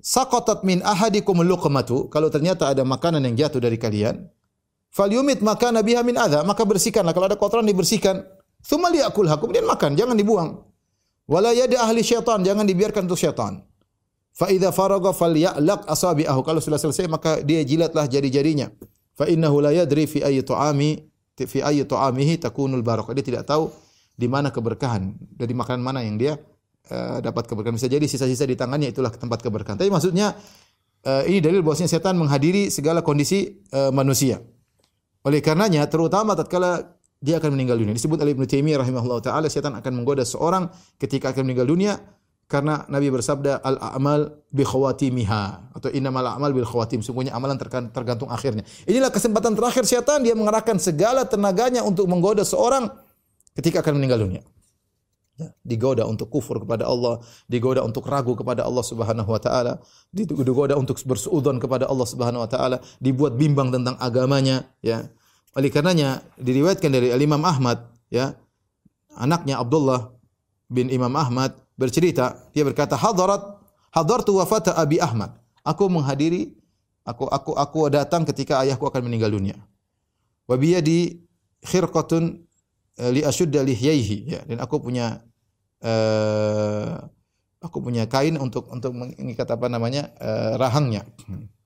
saqatat 0.00 0.64
min 0.64 0.80
ahadikum 0.84 1.40
luqmatu, 1.44 2.08
kalau 2.12 2.28
ternyata 2.28 2.72
ada 2.72 2.84
makanan 2.84 3.24
yang 3.24 3.46
jatuh 3.48 3.60
dari 3.60 3.76
kalian, 3.80 4.28
falyumit 4.92 5.44
makana 5.44 5.80
biha 5.80 6.04
min 6.04 6.16
adha, 6.20 6.44
maka 6.44 6.64
bersihkanlah. 6.64 7.12
Kalau 7.12 7.26
ada 7.28 7.36
kotoran 7.36 7.66
dibersihkan. 7.66 8.24
Tsumma 8.64 8.88
liyakulha, 8.88 9.36
kemudian 9.36 9.68
makan, 9.68 9.92
jangan 9.92 10.16
dibuang. 10.16 10.56
Wala 11.28 11.52
yada 11.52 11.84
ahli 11.84 12.00
syaitan, 12.00 12.40
jangan 12.40 12.64
dibiarkan 12.64 13.04
untuk 13.04 13.20
syaitan. 13.20 13.60
Fa 14.34 14.50
idza 14.50 14.74
faraga 14.74 15.14
falya'laq 15.14 15.86
asabi'ahu. 15.86 16.40
Kalau 16.42 16.58
sudah 16.58 16.76
selesai 16.76 17.06
maka 17.06 17.38
dia 17.40 17.62
jilatlah 17.62 18.10
jari-jarinya. 18.10 18.66
Fa 19.14 19.30
innahu 19.30 19.62
la 19.62 19.70
yadri 19.70 20.10
fi 20.10 20.26
ayyi 20.26 20.42
ta'ami 20.42 21.13
fi 21.42 21.58
ayyi 21.66 21.82
ta'amihi 21.82 22.38
takunul 22.38 22.86
barakah. 22.86 23.10
Dia 23.18 23.26
tidak 23.26 23.50
tahu 23.50 23.70
di 24.14 24.30
mana 24.30 24.54
keberkahan 24.54 25.10
dari 25.34 25.50
makanan 25.50 25.82
mana 25.82 26.00
yang 26.06 26.14
dia 26.14 26.38
uh, 26.94 27.18
dapat 27.18 27.50
keberkahan. 27.50 27.74
Bisa 27.74 27.90
jadi 27.90 28.06
sisa-sisa 28.06 28.46
di 28.46 28.54
tangannya 28.54 28.94
itulah 28.94 29.10
tempat 29.10 29.42
keberkahan. 29.42 29.74
Tapi 29.74 29.90
maksudnya 29.90 30.38
uh, 31.02 31.22
ini 31.26 31.42
dalil 31.42 31.66
bahwasanya 31.66 31.90
setan 31.90 32.14
menghadiri 32.14 32.70
segala 32.70 33.02
kondisi 33.02 33.66
uh, 33.74 33.90
manusia. 33.90 34.38
Oleh 35.26 35.42
karenanya 35.42 35.82
terutama 35.90 36.38
tatkala 36.38 36.94
dia 37.18 37.40
akan 37.40 37.56
meninggal 37.56 37.80
dunia. 37.80 37.96
Disebut 37.96 38.20
oleh 38.20 38.36
Ibnu 38.36 38.44
Taimiyah 38.44 38.84
rahimahullah 38.84 39.24
taala 39.24 39.48
setan 39.48 39.72
akan 39.74 39.92
menggoda 39.96 40.22
seorang 40.22 40.68
ketika 41.00 41.32
akan 41.32 41.48
meninggal 41.48 41.66
dunia 41.66 41.96
karena 42.44 42.84
Nabi 42.92 43.08
bersabda 43.08 43.64
al 43.64 43.76
amal 43.80 44.44
bi 44.52 44.62
khawatimiha 44.62 45.74
atau 45.74 45.88
innamal 45.90 46.22
a'mal 46.28 46.52
bil 46.52 46.68
khawatim 46.68 47.00
sungguhnya 47.00 47.32
amalan 47.32 47.56
tergantung 47.90 48.28
akhirnya. 48.28 48.62
Inilah 48.84 49.08
kesempatan 49.10 49.56
terakhir 49.56 49.88
syaitan 49.88 50.20
dia 50.20 50.36
mengerahkan 50.36 50.76
segala 50.78 51.24
tenaganya 51.24 51.82
untuk 51.82 52.04
menggoda 52.06 52.44
seorang 52.44 52.92
ketika 53.56 53.80
akan 53.80 53.98
meninggal 53.98 54.22
dunia. 54.22 54.42
Ya, 55.34 55.50
digoda 55.66 56.06
untuk 56.06 56.30
kufur 56.30 56.62
kepada 56.62 56.86
Allah, 56.86 57.18
digoda 57.50 57.82
untuk 57.82 58.06
ragu 58.06 58.38
kepada 58.38 58.62
Allah 58.62 58.86
Subhanahu 58.86 59.26
wa 59.26 59.40
taala, 59.42 59.82
digoda 60.14 60.78
untuk 60.78 60.94
bersuudzon 61.02 61.58
kepada 61.58 61.90
Allah 61.90 62.06
Subhanahu 62.06 62.46
wa 62.46 62.50
taala, 62.50 62.78
dibuat 63.02 63.34
bimbang 63.34 63.74
tentang 63.74 63.98
agamanya, 63.98 64.62
ya. 64.78 65.10
Oleh 65.58 65.74
karenanya 65.74 66.22
diriwayatkan 66.38 66.86
dari 66.86 67.10
Imam 67.18 67.42
Ahmad, 67.42 67.82
ya. 68.14 68.38
Anaknya 69.18 69.58
Abdullah 69.58 70.14
bin 70.70 70.86
Imam 70.86 71.10
Ahmad 71.18 71.58
bercerita, 71.74 72.50
dia 72.54 72.62
berkata, 72.66 72.94
"Hadarat 72.98 73.42
hadartu 73.94 74.38
wafata 74.38 74.74
Abi 74.74 74.98
Ahmad." 74.98 75.34
Aku 75.64 75.88
menghadiri 75.88 76.52
aku 77.08 77.24
aku 77.28 77.52
aku 77.56 77.78
datang 77.88 78.28
ketika 78.28 78.60
ayahku 78.60 78.84
akan 78.84 79.08
meninggal 79.08 79.32
dunia. 79.32 79.56
Wa 80.44 80.60
biyadi 80.60 81.24
khirqatun 81.64 82.44
Eh, 82.94 83.10
li 83.10 83.20
asyudda 83.26 83.66
lihyaihi. 83.66 84.16
Ya 84.30 84.40
dan 84.46 84.62
aku 84.62 84.78
punya 84.78 85.18
uh, 85.82 86.94
aku 87.58 87.82
punya 87.82 88.06
kain 88.06 88.38
untuk 88.38 88.70
untuk 88.70 88.94
mengikat 88.94 89.50
apa 89.50 89.66
namanya 89.66 90.14
uh, 90.22 90.54
rahangnya. 90.54 91.02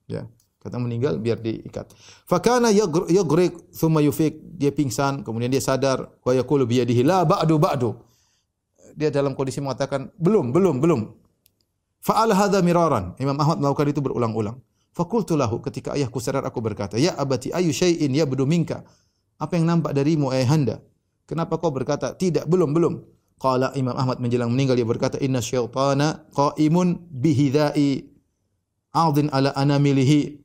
Ya 0.09 0.25
kata 0.65 0.81
meninggal 0.81 1.21
biar 1.21 1.37
diikat. 1.37 1.93
Fakana 2.25 2.73
yagriq 2.73 3.77
thumma 3.77 4.01
yufik. 4.01 4.41
Dia 4.57 4.73
pingsan 4.73 5.21
kemudian 5.21 5.53
dia 5.53 5.61
sadar 5.61 6.09
wa 6.25 6.33
yaqulu 6.33 6.65
bi 6.65 6.81
yadihi 6.81 7.05
la 7.05 7.29
ba'du 7.29 7.61
ba'du 7.61 7.93
dia 8.99 9.15
dalam 9.15 9.39
kondisi 9.39 9.63
mengatakan 9.63 10.11
belum 10.19 10.51
belum 10.51 10.83
belum 10.83 11.01
fa'al 12.03 12.35
hadza 12.35 12.59
miraran 12.67 13.15
Imam 13.23 13.39
Ahmad 13.39 13.63
melakukan 13.63 13.95
itu 13.95 14.03
berulang-ulang 14.03 14.59
fakultu 14.91 15.39
lahu 15.39 15.63
ketika 15.63 15.95
ayahku 15.95 16.19
sadar 16.19 16.43
aku 16.43 16.59
berkata 16.59 16.99
ya 16.99 17.15
abati 17.15 17.55
ayu 17.55 17.71
syai'in 17.71 18.11
yabdu 18.11 18.43
minka 18.43 18.83
apa 19.39 19.55
yang 19.55 19.71
nampak 19.71 19.95
darimu 19.95 20.35
ayahanda 20.35 20.83
Kenapa 21.29 21.61
kau 21.61 21.69
berkata 21.69 22.17
tidak 22.17 22.49
belum 22.49 22.73
belum? 22.73 22.95
Qala 23.37 23.71
Imam 23.77 23.95
Ahmad 23.95 24.19
menjelang 24.19 24.49
meninggal 24.51 24.81
dia 24.81 24.89
berkata 24.89 25.21
inna 25.21 25.45
syaitana 25.45 26.25
qaimun 26.33 27.05
bihidai 27.13 28.09
a'din 28.97 29.29
ala 29.29 29.53
anamilihi. 29.53 30.41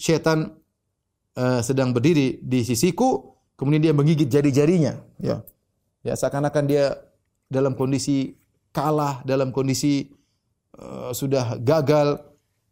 Syaitan 0.00 0.56
uh, 1.36 1.60
sedang 1.60 1.92
berdiri 1.92 2.40
di 2.40 2.64
sisiku 2.64 3.36
kemudian 3.60 3.84
dia 3.84 3.94
menggigit 3.94 4.26
jari-jarinya 4.26 5.04
ya. 5.20 5.44
Ya 6.02 6.14
seakan-akan 6.16 6.64
dia 6.66 6.96
dalam 7.52 7.76
kondisi 7.76 8.32
kalah, 8.72 9.20
dalam 9.28 9.52
kondisi 9.52 10.08
uh, 10.80 11.12
sudah 11.12 11.60
gagal. 11.60 12.18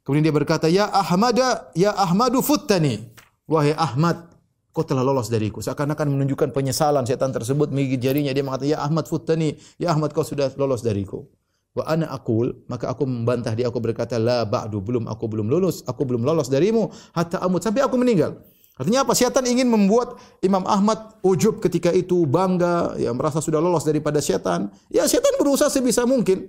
Kemudian 0.01 0.33
dia 0.33 0.35
berkata, 0.35 0.67
"Ya 0.67 0.89
Ahmada, 0.89 1.69
ya 1.77 1.93
Ahmadu 1.93 2.41
futtani." 2.41 3.05
Wahai 3.45 3.77
Ahmad, 3.77 4.31
kau 4.71 4.87
telah 4.87 5.05
lolos 5.05 5.29
dariku. 5.29 5.61
Seakan-akan 5.61 6.09
menunjukkan 6.17 6.55
penyesalan 6.55 7.05
setan 7.05 7.35
tersebut 7.35 7.69
menggigit 7.69 8.01
jarinya 8.01 8.33
dia 8.33 8.41
mengatakan, 8.47 8.73
"Ya 8.75 8.81
Ahmad 8.81 9.11
futani, 9.11 9.59
ya 9.77 9.93
Ahmad 9.93 10.17
kau 10.17 10.25
sudah 10.25 10.49
lolos 10.57 10.81
dariku." 10.81 11.27
Wa 11.71 11.87
ana 11.87 12.11
aqul, 12.11 12.67
maka 12.67 12.91
aku 12.91 13.07
membantah 13.07 13.55
dia 13.55 13.71
aku 13.71 13.79
berkata, 13.79 14.19
"La 14.19 14.43
ba'du, 14.43 14.83
belum 14.83 15.07
aku 15.07 15.31
belum 15.31 15.47
lulus, 15.47 15.87
aku 15.87 16.03
belum 16.03 16.27
lolos 16.27 16.51
darimu 16.51 16.91
hatta 17.15 17.39
amut 17.43 17.63
sampai 17.63 17.87
aku 17.87 17.95
meninggal." 17.95 18.43
Artinya 18.81 19.05
apa? 19.05 19.13
Setan 19.13 19.45
ingin 19.45 19.69
membuat 19.69 20.17
Imam 20.41 20.65
Ahmad 20.65 21.21
ujub 21.21 21.61
ketika 21.61 21.93
itu 21.93 22.25
bangga, 22.25 22.97
ya 22.97 23.13
merasa 23.13 23.45
sudah 23.45 23.61
lolos 23.61 23.85
daripada 23.85 24.25
setan. 24.25 24.73
Ya 24.89 25.05
setan 25.05 25.37
berusaha 25.37 25.69
sebisa 25.69 26.09
mungkin 26.09 26.49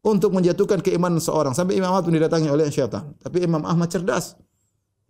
untuk 0.00 0.32
menjatuhkan 0.32 0.80
keimanan 0.80 1.20
seorang 1.20 1.52
sampai 1.52 1.76
Imam 1.76 1.92
Ahmad 1.92 2.08
pun 2.08 2.16
didatangi 2.16 2.48
oleh 2.48 2.72
setan. 2.72 3.12
Tapi 3.20 3.44
Imam 3.44 3.60
Ahmad 3.68 3.92
cerdas. 3.92 4.40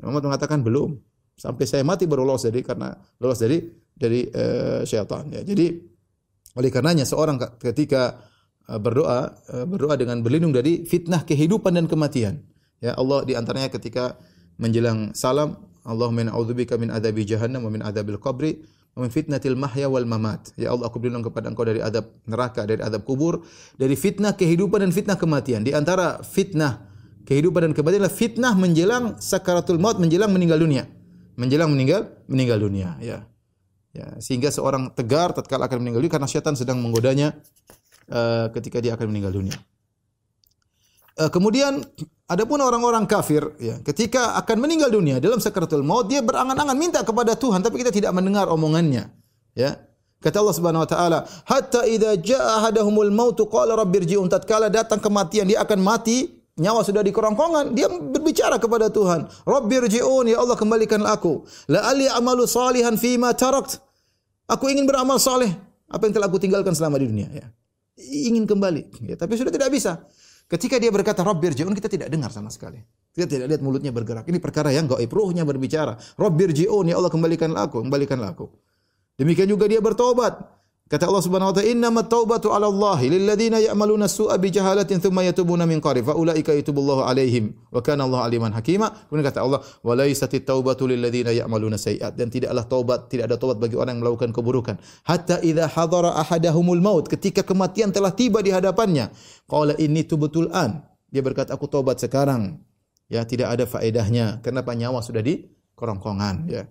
Imam 0.03 0.11
Ahmad 0.11 0.26
mengatakan 0.26 0.59
belum 0.66 0.98
sampai 1.38 1.70
saya 1.70 1.86
mati 1.86 2.11
baru 2.11 2.26
lolos 2.26 2.42
dari 2.42 2.66
karena 2.66 2.98
lolos 3.22 3.38
dari 3.38 3.70
dari 3.94 4.26
uh, 4.26 4.82
syaitan 4.82 5.30
ya. 5.30 5.46
Jadi 5.46 5.70
oleh 6.59 6.70
karenanya 6.74 7.07
seorang 7.07 7.38
ketika 7.62 8.26
uh, 8.66 8.80
berdoa 8.82 9.38
uh, 9.55 9.66
berdoa 9.70 9.94
dengan 9.94 10.18
berlindung 10.18 10.51
dari 10.51 10.82
fitnah 10.82 11.22
kehidupan 11.22 11.78
dan 11.78 11.86
kematian. 11.86 12.42
Ya 12.82 12.98
Allah 12.98 13.22
di 13.22 13.38
antaranya 13.38 13.70
ketika 13.70 14.18
menjelang 14.59 15.14
salam 15.14 15.70
Allahumma 15.85 16.28
a'udzubika 16.33 16.76
min 16.76 16.93
adzabi 16.93 17.24
jahannam 17.24 17.64
wa 17.64 17.70
min 17.72 17.81
adzabil 17.81 18.20
qabri 18.20 18.61
wa 18.97 19.07
min 19.07 19.11
fitnatil 19.11 19.57
mahya 19.57 19.89
wal 19.89 20.05
mamat. 20.05 20.53
Ya 20.61 20.72
Allah 20.72 20.89
aku 20.89 21.01
berlindung 21.01 21.24
kepada 21.26 21.49
Engkau 21.49 21.64
dari 21.64 21.81
adab 21.81 22.11
neraka, 22.28 22.68
dari 22.68 22.85
adab 22.85 23.03
kubur, 23.05 23.45
dari 23.81 23.97
fitnah 23.97 24.37
kehidupan 24.37 24.85
dan 24.85 24.93
fitnah 24.93 25.16
kematian. 25.16 25.64
Di 25.64 25.72
antara 25.72 26.20
fitnah 26.20 26.85
kehidupan 27.24 27.70
dan 27.70 27.72
kematian 27.72 28.05
adalah 28.05 28.14
fitnah 28.14 28.53
menjelang 28.53 29.16
sakaratul 29.22 29.81
maut, 29.81 29.97
menjelang 29.97 30.28
meninggal 30.31 30.61
dunia 30.61 30.85
menjelang 31.41 31.72
meninggal 31.72 32.12
meninggal 32.28 32.61
dunia 32.61 33.01
ya. 33.01 33.24
Ya, 33.91 34.07
sehingga 34.22 34.55
seorang 34.55 34.95
tegar 34.95 35.35
tatkala 35.35 35.66
akan 35.66 35.83
meninggal 35.83 36.07
dunia 36.07 36.14
karena 36.14 36.31
syaitan 36.31 36.55
sedang 36.55 36.78
menggodanya 36.78 37.35
uh, 38.07 38.47
ketika 38.55 38.78
dia 38.78 38.95
akan 38.95 39.11
meninggal 39.11 39.35
dunia. 39.35 39.59
Uh, 41.18 41.30
kemudian 41.32 41.82
adapun 42.30 42.62
orang-orang 42.62 43.02
kafir 43.06 43.42
ya, 43.58 43.82
ketika 43.82 44.38
akan 44.38 44.62
meninggal 44.62 44.94
dunia 44.94 45.18
dalam 45.18 45.42
sakaratul 45.42 45.82
maut 45.82 46.06
dia 46.06 46.22
berangan-angan 46.22 46.76
minta 46.78 47.00
kepada 47.02 47.34
Tuhan 47.34 47.62
tapi 47.62 47.82
kita 47.82 47.90
tidak 47.90 48.14
mendengar 48.14 48.46
omongannya. 48.46 49.11
Ya. 49.54 49.80
Kata 50.20 50.44
Allah 50.44 50.52
Subhanahu 50.52 50.84
wa 50.84 50.90
taala, 50.90 51.18
"Hatta 51.48 51.88
idza 51.88 52.12
jaa 52.20 52.61
ahadahumul 52.61 53.08
maut 53.08 53.40
qala 53.48 53.72
rabbirji'un." 53.72 54.28
Tatkala 54.28 54.68
datang 54.68 55.00
kematian 55.00 55.48
dia 55.48 55.64
akan 55.64 55.80
mati 55.80 56.28
nyawa 56.61 56.84
sudah 56.84 57.00
di 57.00 57.08
kerongkongan, 57.08 57.72
dia 57.72 57.88
berbicara 57.88 58.61
kepada 58.61 58.92
Tuhan. 58.92 59.24
Rabbirji'un, 59.48 60.28
ya 60.28 60.44
Allah 60.44 60.61
kembalikan 60.61 61.00
aku. 61.08 61.48
ali 61.72 62.04
amalu 62.04 62.44
salihan 62.44 63.00
fima 63.00 63.32
tarakt. 63.32 63.80
Aku 64.44 64.68
ingin 64.68 64.84
beramal 64.84 65.16
saleh 65.16 65.56
apa 65.88 66.04
yang 66.04 66.12
telah 66.12 66.28
aku 66.28 66.36
tinggalkan 66.36 66.76
selama 66.76 67.00
di 67.00 67.08
dunia 67.08 67.28
ya. 67.32 67.46
Ingin 68.00 68.44
kembali, 68.44 69.08
ya, 69.08 69.16
tapi 69.16 69.40
sudah 69.40 69.52
tidak 69.52 69.72
bisa. 69.72 70.04
Ketika 70.51 70.82
dia 70.82 70.90
berkata 70.90 71.22
Rabbirji'un 71.22 71.70
kita 71.78 71.86
tidak 71.86 72.11
dengar 72.11 72.34
sama 72.34 72.51
sekali. 72.51 72.82
Kita 73.14 73.30
tidak 73.30 73.46
lihat 73.55 73.62
mulutnya 73.62 73.94
bergerak. 73.94 74.26
Ini 74.26 74.42
perkara 74.42 74.74
yang 74.74 74.90
gaib, 74.90 75.07
ruhnya 75.07 75.46
berbicara. 75.46 75.94
Rabbirji'un, 76.18 76.90
ya 76.90 76.98
Allah 76.98 77.07
kembalikan 77.07 77.55
aku, 77.55 77.86
kembalikan 77.86 78.18
aku. 78.26 78.51
Demikian 79.14 79.46
juga 79.46 79.70
dia 79.70 79.78
bertobat. 79.78 80.59
Kata 80.91 81.07
Allah 81.07 81.22
Subhanahu 81.22 81.55
wa 81.55 81.57
taala, 81.57 81.70
"Innamat 81.70 82.11
taubatu 82.11 82.51
'ala 82.51 82.66
Allah 82.66 82.99
lil 83.07 83.22
ladzina 83.22 83.62
ya'maluna 83.62 84.11
su'a 84.11 84.34
bi 84.43 84.51
jahalatin 84.51 84.99
thumma 84.99 85.22
yatubuna 85.22 85.62
min 85.62 85.78
qarib 85.78 86.11
fa 86.11 86.18
ulaika 86.18 86.51
yatubullahu 86.51 87.07
'alaihim 87.07 87.55
wa 87.70 87.78
kana 87.78 88.11
Allah 88.11 88.26
'aliman 88.26 88.51
hakima." 88.51 88.91
Kemudian 89.07 89.30
kata 89.30 89.38
Allah, 89.47 89.62
"Wa 89.86 89.95
laisatit 89.95 90.43
taubatu 90.43 90.91
lil 90.91 90.99
ladzina 90.99 91.30
ya'maluna 91.30 91.78
sayi'at." 91.78 92.18
Dan 92.18 92.34
tidaklah 92.34 92.66
taubat, 92.66 93.07
tidak 93.07 93.30
ada 93.30 93.38
taubat 93.38 93.62
bagi 93.62 93.78
orang 93.78 93.95
yang 93.95 94.03
melakukan 94.03 94.34
keburukan. 94.34 94.82
Hatta 95.07 95.38
idza 95.47 95.70
hadara 95.70 96.11
ahadahumul 96.26 96.82
maut, 96.82 97.07
ketika 97.07 97.47
kematian 97.47 97.95
telah 97.95 98.11
tiba 98.11 98.43
di 98.43 98.51
hadapannya, 98.51 99.14
qala 99.47 99.78
inni 99.78 100.03
tubtul 100.03 100.51
an. 100.51 100.82
Dia 101.07 101.22
berkata, 101.22 101.55
"Aku 101.55 101.70
taubat 101.70 102.03
sekarang." 102.03 102.66
Ya, 103.07 103.22
tidak 103.22 103.55
ada 103.55 103.62
faedahnya. 103.62 104.43
Kenapa 104.43 104.74
nyawa 104.74 105.07
sudah 105.07 105.22
di 105.22 105.55
kerongkongan, 105.78 106.51
ya. 106.51 106.66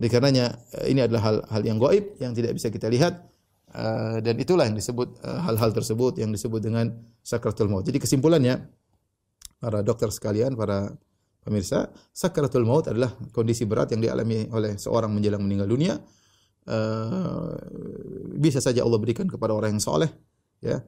Oleh 0.00 0.08
karenanya 0.08 0.56
ini 0.88 1.04
adalah 1.04 1.20
hal 1.20 1.36
hal 1.52 1.62
yang 1.68 1.76
gaib 1.76 2.16
yang 2.16 2.32
tidak 2.32 2.56
bisa 2.56 2.72
kita 2.72 2.88
lihat 2.88 3.28
Uh, 3.68 4.24
dan 4.24 4.40
itulah 4.40 4.64
yang 4.64 4.72
disebut 4.72 5.20
eh, 5.20 5.40
hal-hal 5.44 5.68
uh, 5.68 5.76
tersebut 5.76 6.16
yang 6.16 6.32
disebut 6.32 6.56
dengan 6.64 6.88
sakratul 7.20 7.68
maut. 7.68 7.84
Jadi 7.84 8.00
kesimpulannya 8.00 8.64
para 9.60 9.84
dokter 9.84 10.08
sekalian, 10.08 10.56
para 10.56 10.88
pemirsa, 11.44 11.92
sakratul 12.16 12.64
maut 12.64 12.88
adalah 12.88 13.12
kondisi 13.36 13.68
berat 13.68 13.92
yang 13.92 14.00
dialami 14.00 14.48
oleh 14.56 14.80
seorang 14.80 15.12
menjelang 15.12 15.44
meninggal 15.44 15.68
dunia. 15.68 15.94
Uh, 16.64 17.52
bisa 18.40 18.60
saja 18.64 18.80
Allah 18.80 18.96
berikan 18.96 19.28
kepada 19.28 19.52
orang 19.52 19.76
yang 19.76 19.84
soleh, 19.84 20.08
ya. 20.64 20.80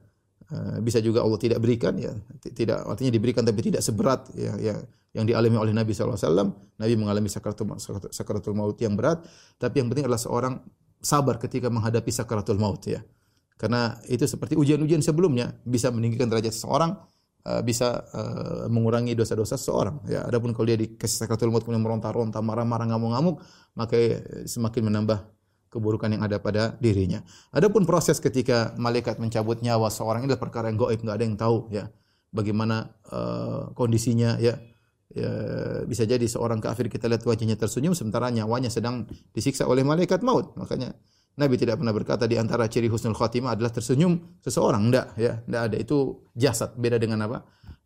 Uh, 0.49 0.81
bisa 0.81 0.97
juga 1.05 1.21
Allah 1.21 1.37
tidak 1.37 1.61
berikan, 1.61 1.93
ya. 2.01 2.17
Tidak 2.41 2.89
artinya 2.89 3.13
diberikan 3.13 3.45
tapi 3.45 3.61
tidak 3.61 3.85
seberat 3.85 4.25
ya, 4.33 4.57
ya 4.57 4.75
yang 5.11 5.27
dialami 5.27 5.57
oleh 5.59 5.73
Nabi 5.75 5.91
SAW. 5.93 6.17
Nabi 6.81 6.93
mengalami 6.95 7.27
sakratul, 7.27 7.77
sakratul 8.09 8.55
maut 8.55 8.79
yang 8.81 8.97
berat, 8.97 9.21
tapi 9.61 9.83
yang 9.83 9.91
penting 9.91 10.07
adalah 10.07 10.21
seorang 10.21 10.57
sabar 11.01 11.41
ketika 11.41 11.67
menghadapi 11.67 12.13
sakaratul 12.13 12.61
maut 12.61 12.85
ya. 12.85 13.01
Karena 13.57 13.97
itu 14.09 14.25
seperti 14.25 14.57
ujian-ujian 14.57 15.05
sebelumnya 15.05 15.53
bisa 15.65 15.93
meninggikan 15.93 16.25
derajat 16.29 16.49
seseorang, 16.49 16.97
uh, 17.45 17.61
bisa 17.61 18.05
uh, 18.09 18.65
mengurangi 18.69 19.13
dosa-dosa 19.13 19.53
seseorang. 19.53 20.01
Ya, 20.09 20.25
adapun 20.25 20.53
kalau 20.57 20.69
dia 20.69 20.77
di 20.81 20.97
sakaratul 20.97 21.53
maut 21.53 21.61
kemudian 21.61 21.85
meronta-ronta, 21.85 22.41
marah-marah, 22.41 22.89
ngamuk-ngamuk, 22.89 23.41
maka 23.77 23.97
semakin 24.49 24.89
menambah 24.89 25.19
keburukan 25.71 26.11
yang 26.11 26.25
ada 26.25 26.41
pada 26.41 26.75
dirinya. 26.81 27.23
Adapun 27.55 27.87
proses 27.87 28.19
ketika 28.19 28.75
malaikat 28.75 29.21
mencabut 29.21 29.63
nyawa 29.63 29.87
seorang 29.87 30.25
ini 30.25 30.33
adalah 30.33 30.43
perkara 30.43 30.67
yang 30.67 30.77
gaib, 30.81 30.99
enggak 30.99 31.15
ada 31.15 31.25
yang 31.25 31.37
tahu 31.39 31.57
ya. 31.71 31.85
Bagaimana 32.31 32.95
uh, 33.11 33.75
kondisinya 33.75 34.39
ya 34.39 34.55
ya, 35.15 35.31
bisa 35.87 36.03
jadi 36.07 36.23
seorang 36.23 36.59
kafir 36.63 36.87
kita 36.87 37.07
lihat 37.07 37.23
wajahnya 37.23 37.55
tersenyum 37.59 37.93
sementara 37.95 38.31
nyawanya 38.31 38.71
sedang 38.71 39.07
disiksa 39.35 39.67
oleh 39.67 39.83
malaikat 39.83 40.23
maut. 40.23 40.55
Makanya 40.55 40.95
Nabi 41.39 41.55
tidak 41.55 41.79
pernah 41.79 41.95
berkata 41.95 42.27
di 42.27 42.35
antara 42.35 42.67
ciri 42.67 42.91
husnul 42.91 43.15
khatimah 43.15 43.55
adalah 43.55 43.71
tersenyum 43.71 44.39
seseorang. 44.43 44.91
Enggak, 44.91 45.15
ya, 45.15 45.39
enggak 45.47 45.61
ada. 45.71 45.75
Itu 45.79 46.27
jasad, 46.35 46.75
beda 46.75 46.99
dengan 46.99 47.23
apa? 47.23 47.43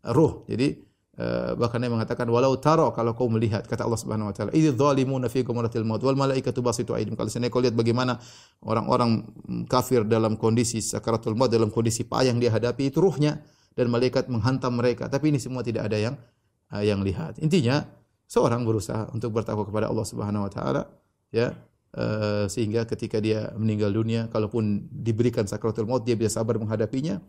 Ruh. 0.10 0.46
Jadi 0.50 0.96
Uh, 1.16 1.56
bahkan 1.56 1.80
dia 1.80 1.88
mengatakan 1.88 2.28
walau 2.28 2.60
taro 2.60 2.92
kalau 2.92 3.16
kau 3.16 3.32
melihat 3.32 3.64
kata 3.64 3.88
Allah 3.88 3.96
Subhanahu 3.96 4.28
wa 4.28 4.36
taala 4.36 4.52
idz 4.52 4.76
zalimuna 4.76 5.32
fi 5.32 5.48
ghamratil 5.48 5.88
maut 5.88 6.04
wal 6.04 6.12
malaikatu 6.12 6.60
basitu 6.60 6.92
aidim 6.92 7.16
kalau 7.16 7.32
seandainya 7.32 7.56
kau 7.56 7.64
lihat 7.64 7.72
bagaimana 7.72 8.20
orang-orang 8.68 9.24
kafir 9.72 10.04
dalam 10.04 10.36
kondisi 10.36 10.84
sakaratul 10.84 11.40
maut 11.40 11.48
dalam 11.48 11.72
kondisi 11.72 12.04
payah 12.04 12.36
yang 12.36 12.44
dia 12.44 12.52
hadapi 12.52 12.92
itu 12.92 13.00
ruhnya 13.00 13.40
dan 13.80 13.88
malaikat 13.96 14.28
menghantam 14.28 14.76
mereka 14.76 15.08
tapi 15.08 15.32
ini 15.32 15.40
semua 15.40 15.64
tidak 15.64 15.88
ada 15.88 15.96
yang 15.96 16.20
yang 16.82 17.06
lihat 17.06 17.38
intinya 17.44 17.86
seorang 18.26 18.66
berusaha 18.66 19.12
untuk 19.14 19.36
bertakwa 19.36 19.68
kepada 19.68 19.92
Allah 19.92 20.06
Subhanahu 20.08 20.46
wa 20.48 20.52
taala 20.52 20.82
ya 21.30 21.54
uh, 21.94 22.46
sehingga 22.50 22.90
ketika 22.90 23.22
dia 23.22 23.54
meninggal 23.56 23.94
dunia 23.94 24.28
kalaupun 24.34 24.90
diberikan 24.90 25.46
sakaratul 25.46 25.86
maut 25.86 26.04
dia 26.04 26.18
bisa 26.18 26.42
sabar 26.42 26.58
menghadapinya 26.58 27.22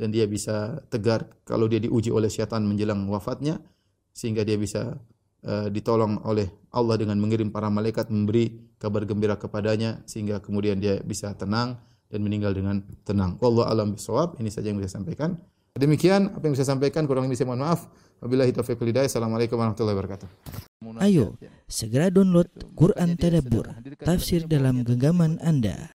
dan 0.00 0.10
dia 0.10 0.26
bisa 0.26 0.82
tegar 0.90 1.30
kalau 1.46 1.70
dia 1.70 1.78
diuji 1.78 2.10
oleh 2.10 2.26
syaitan 2.26 2.64
menjelang 2.64 3.06
wafatnya 3.06 3.62
sehingga 4.12 4.42
dia 4.42 4.58
bisa 4.58 4.98
uh, 5.46 5.68
ditolong 5.70 6.20
oleh 6.26 6.50
Allah 6.74 6.96
dengan 6.98 7.16
mengirim 7.22 7.52
para 7.54 7.68
malaikat 7.70 8.08
memberi 8.10 8.72
kabar 8.82 9.06
gembira 9.06 9.38
kepadanya 9.38 10.02
sehingga 10.10 10.42
kemudian 10.42 10.82
dia 10.82 10.98
bisa 11.04 11.32
tenang 11.38 11.78
dan 12.12 12.20
meninggal 12.20 12.52
dengan 12.52 12.84
tenang. 13.08 13.40
Allah 13.40 13.72
alam 13.72 13.96
bisawab. 13.96 14.36
Ini 14.36 14.52
saja 14.52 14.68
yang 14.68 14.76
bisa 14.76 14.92
sampaikan. 14.92 15.40
Demikian 15.72 16.36
apa 16.36 16.44
yang 16.44 16.52
bisa 16.52 16.68
sampaikan 16.68 17.08
kurang 17.08 17.24
lebih 17.24 17.40
saya 17.40 17.48
mohon 17.48 17.64
maaf. 17.64 17.88
Wabillahi 18.22 18.54
taufiq 18.54 18.78
walhidayah. 18.78 19.10
Assalamualaikum 19.10 19.58
warahmatullahi 19.58 19.98
wabarakatuh. 19.98 20.28
Ayo, 21.02 21.34
segera 21.66 22.06
download 22.06 22.46
Quran 22.78 23.18
Tadabbur, 23.18 23.74
tafsir 23.98 24.46
dalam 24.46 24.86
genggaman 24.86 25.42
Anda. 25.42 25.90